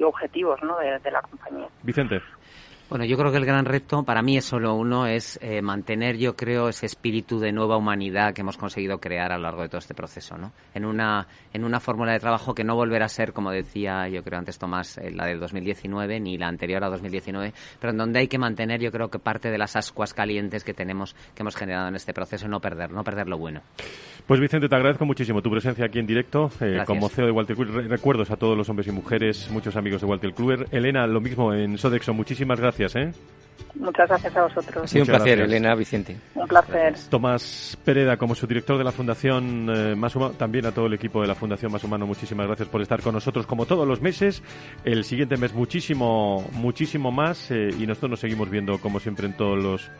objetivos, 0.02 0.62
¿no? 0.62 0.78
De, 0.78 0.98
de 0.98 1.10
la 1.10 1.20
compañía. 1.20 1.68
Vicente. 1.82 2.22
Bueno, 2.88 3.04
yo 3.04 3.18
creo 3.18 3.30
que 3.30 3.36
el 3.36 3.44
gran 3.44 3.66
reto 3.66 4.02
para 4.02 4.22
mí 4.22 4.38
es 4.38 4.46
solo 4.46 4.74
uno, 4.74 5.06
es 5.06 5.38
eh, 5.42 5.60
mantener, 5.60 6.16
yo 6.16 6.34
creo, 6.34 6.70
ese 6.70 6.86
espíritu 6.86 7.38
de 7.38 7.52
nueva 7.52 7.76
humanidad 7.76 8.32
que 8.32 8.40
hemos 8.40 8.56
conseguido 8.56 8.98
crear 8.98 9.30
a 9.30 9.36
lo 9.36 9.42
largo 9.42 9.60
de 9.60 9.68
todo 9.68 9.78
este 9.78 9.92
proceso, 9.92 10.38
¿no? 10.38 10.52
En 10.72 10.86
una, 10.86 11.26
en 11.52 11.64
una 11.64 11.80
fórmula 11.80 12.12
de 12.12 12.18
trabajo 12.18 12.54
que 12.54 12.64
no 12.64 12.74
volverá 12.76 13.04
a 13.04 13.10
ser, 13.10 13.34
como 13.34 13.50
decía 13.50 14.08
yo 14.08 14.22
creo 14.22 14.38
antes 14.38 14.58
Tomás, 14.58 14.96
eh, 14.96 15.10
la 15.10 15.26
del 15.26 15.38
2019 15.38 16.18
ni 16.18 16.38
la 16.38 16.48
anterior 16.48 16.82
a 16.82 16.88
2019, 16.88 17.52
pero 17.78 17.90
en 17.90 17.98
donde 17.98 18.20
hay 18.20 18.28
que 18.28 18.38
mantener, 18.38 18.80
yo 18.80 18.90
creo 18.90 19.10
que 19.10 19.18
parte 19.18 19.50
de 19.50 19.58
las 19.58 19.76
ascuas 19.76 20.14
calientes 20.14 20.64
que 20.64 20.72
tenemos, 20.72 21.14
que 21.34 21.42
hemos 21.42 21.56
generado 21.56 21.88
en 21.88 21.94
este 21.94 22.14
proceso, 22.14 22.48
no 22.48 22.58
perder, 22.58 22.90
no 22.90 23.04
perder 23.04 23.28
lo 23.28 23.36
bueno. 23.36 23.60
Pues 24.26 24.40
Vicente, 24.40 24.66
te 24.66 24.76
agradezco 24.76 25.04
muchísimo 25.04 25.42
tu 25.42 25.50
presencia 25.50 25.84
aquí 25.84 25.98
en 25.98 26.06
directo. 26.06 26.50
Eh, 26.60 26.82
como 26.86 27.10
CEO 27.10 27.26
de 27.26 27.32
Walter 27.32 27.54
Kluwer, 27.54 27.88
recuerdos 27.88 28.30
a 28.30 28.36
todos 28.36 28.56
los 28.56 28.66
hombres 28.70 28.88
y 28.88 28.92
mujeres, 28.92 29.50
muchos 29.50 29.76
amigos 29.76 30.00
de 30.00 30.06
Walter 30.06 30.32
Kluwer. 30.32 30.66
Elena, 30.70 31.06
lo 31.06 31.20
mismo 31.20 31.52
en 31.52 31.76
Sodexo, 31.76 32.14
muchísimas 32.14 32.58
gracias. 32.58 32.77
¿Eh? 32.78 33.12
Muchas 33.74 34.08
gracias 34.08 34.36
a 34.36 34.42
vosotros. 34.42 34.84
Ha 34.84 34.86
sido 34.86 35.04
un 35.04 35.08
placer, 35.08 35.40
Elena, 35.40 35.74
Vicente. 35.74 36.16
Un 36.34 36.48
placer. 36.48 36.94
Tomás 37.10 37.78
Pereda, 37.84 38.16
como 38.16 38.34
su 38.34 38.46
director 38.46 38.78
de 38.78 38.84
la 38.84 38.92
Fundación 38.92 39.68
eh, 39.74 39.94
Más 39.94 40.14
Humano, 40.16 40.34
también 40.34 40.66
a 40.66 40.72
todo 40.72 40.86
el 40.86 40.94
equipo 40.94 41.20
de 41.20 41.28
la 41.28 41.34
Fundación 41.34 41.70
Más 41.72 41.84
Humano, 41.84 42.06
muchísimas 42.06 42.46
gracias 42.46 42.68
por 42.68 42.82
estar 42.82 43.02
con 43.02 43.14
nosotros 43.14 43.46
como 43.46 43.66
todos 43.66 43.86
los 43.86 44.00
meses. 44.00 44.42
El 44.84 45.04
siguiente 45.04 45.36
mes 45.36 45.52
muchísimo, 45.52 46.48
muchísimo 46.52 47.12
más 47.12 47.50
eh, 47.50 47.68
y 47.78 47.86
nosotros 47.86 48.10
nos 48.12 48.20
seguimos 48.20 48.50
viendo 48.50 48.78
como 48.78 49.00
siempre 49.00 49.26
en 49.26 49.36
todos 49.36 49.62
los, 49.62 49.90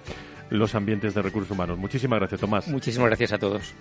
los 0.51 0.75
ambientes 0.75 1.15
de 1.15 1.23
recursos 1.23 1.51
humanos. 1.51 1.79
Muchísimas 1.79 2.19
gracias, 2.19 2.41
Tomás. 2.41 2.69
Muchísimas 2.69 3.09
gracias 3.09 3.33
a 3.33 3.39
todos. 3.39 3.75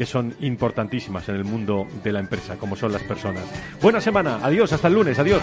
que 0.00 0.06
son 0.06 0.34
importantísimas 0.40 1.28
en 1.28 1.36
el 1.36 1.44
mundo 1.44 1.86
de 2.02 2.10
la 2.10 2.20
empresa, 2.20 2.56
como 2.56 2.74
son 2.74 2.90
las 2.90 3.02
personas. 3.02 3.44
Buena 3.82 4.00
semana, 4.00 4.38
adiós, 4.42 4.72
hasta 4.72 4.88
el 4.88 4.94
lunes, 4.94 5.18
adiós. 5.18 5.42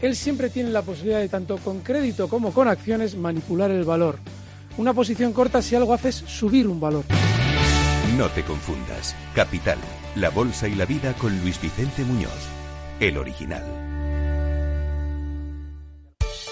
él 0.00 0.16
siempre 0.16 0.50
tiene 0.50 0.70
la 0.70 0.82
posibilidad 0.82 1.20
de, 1.20 1.28
tanto 1.28 1.56
con 1.58 1.80
crédito 1.80 2.28
como 2.28 2.52
con 2.52 2.68
acciones, 2.68 3.16
manipular 3.16 3.70
el 3.70 3.84
valor. 3.84 4.18
Una 4.76 4.94
posición 4.94 5.32
corta 5.32 5.60
si 5.60 5.74
algo 5.74 5.92
hace 5.92 6.10
es 6.10 6.16
subir 6.16 6.68
un 6.68 6.80
valor. 6.80 7.04
No 8.16 8.28
te 8.28 8.42
confundas. 8.42 9.14
Capital, 9.34 9.78
la 10.14 10.30
bolsa 10.30 10.68
y 10.68 10.74
la 10.74 10.86
vida 10.86 11.12
con 11.14 11.38
Luis 11.40 11.60
Vicente 11.60 12.04
Muñoz, 12.04 12.48
el 13.00 13.18
original. 13.18 13.64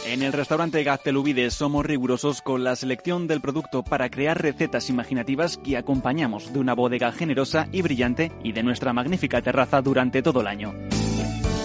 En 0.07 0.22
el 0.22 0.32
restaurante 0.32 0.84
Gaztelubides 0.84 1.55
somos 1.55 1.84
rigurosos 1.84 2.40
con 2.40 2.62
la 2.62 2.76
selección 2.76 3.26
del 3.26 3.40
producto 3.40 3.82
para 3.82 4.09
crear 4.09 4.40
recetas 4.40 4.88
imaginativas 4.88 5.59
que 5.59 5.76
acompañamos 5.76 6.53
de 6.53 6.61
una 6.61 6.74
bodega 6.74 7.11
generosa 7.11 7.68
y 7.72 7.82
brillante 7.82 8.30
y 8.44 8.53
de 8.53 8.62
nuestra 8.62 8.92
magnífica 8.92 9.42
terraza 9.42 9.82
durante 9.82 10.22
todo 10.22 10.42
el 10.42 10.47
año. 10.47 10.74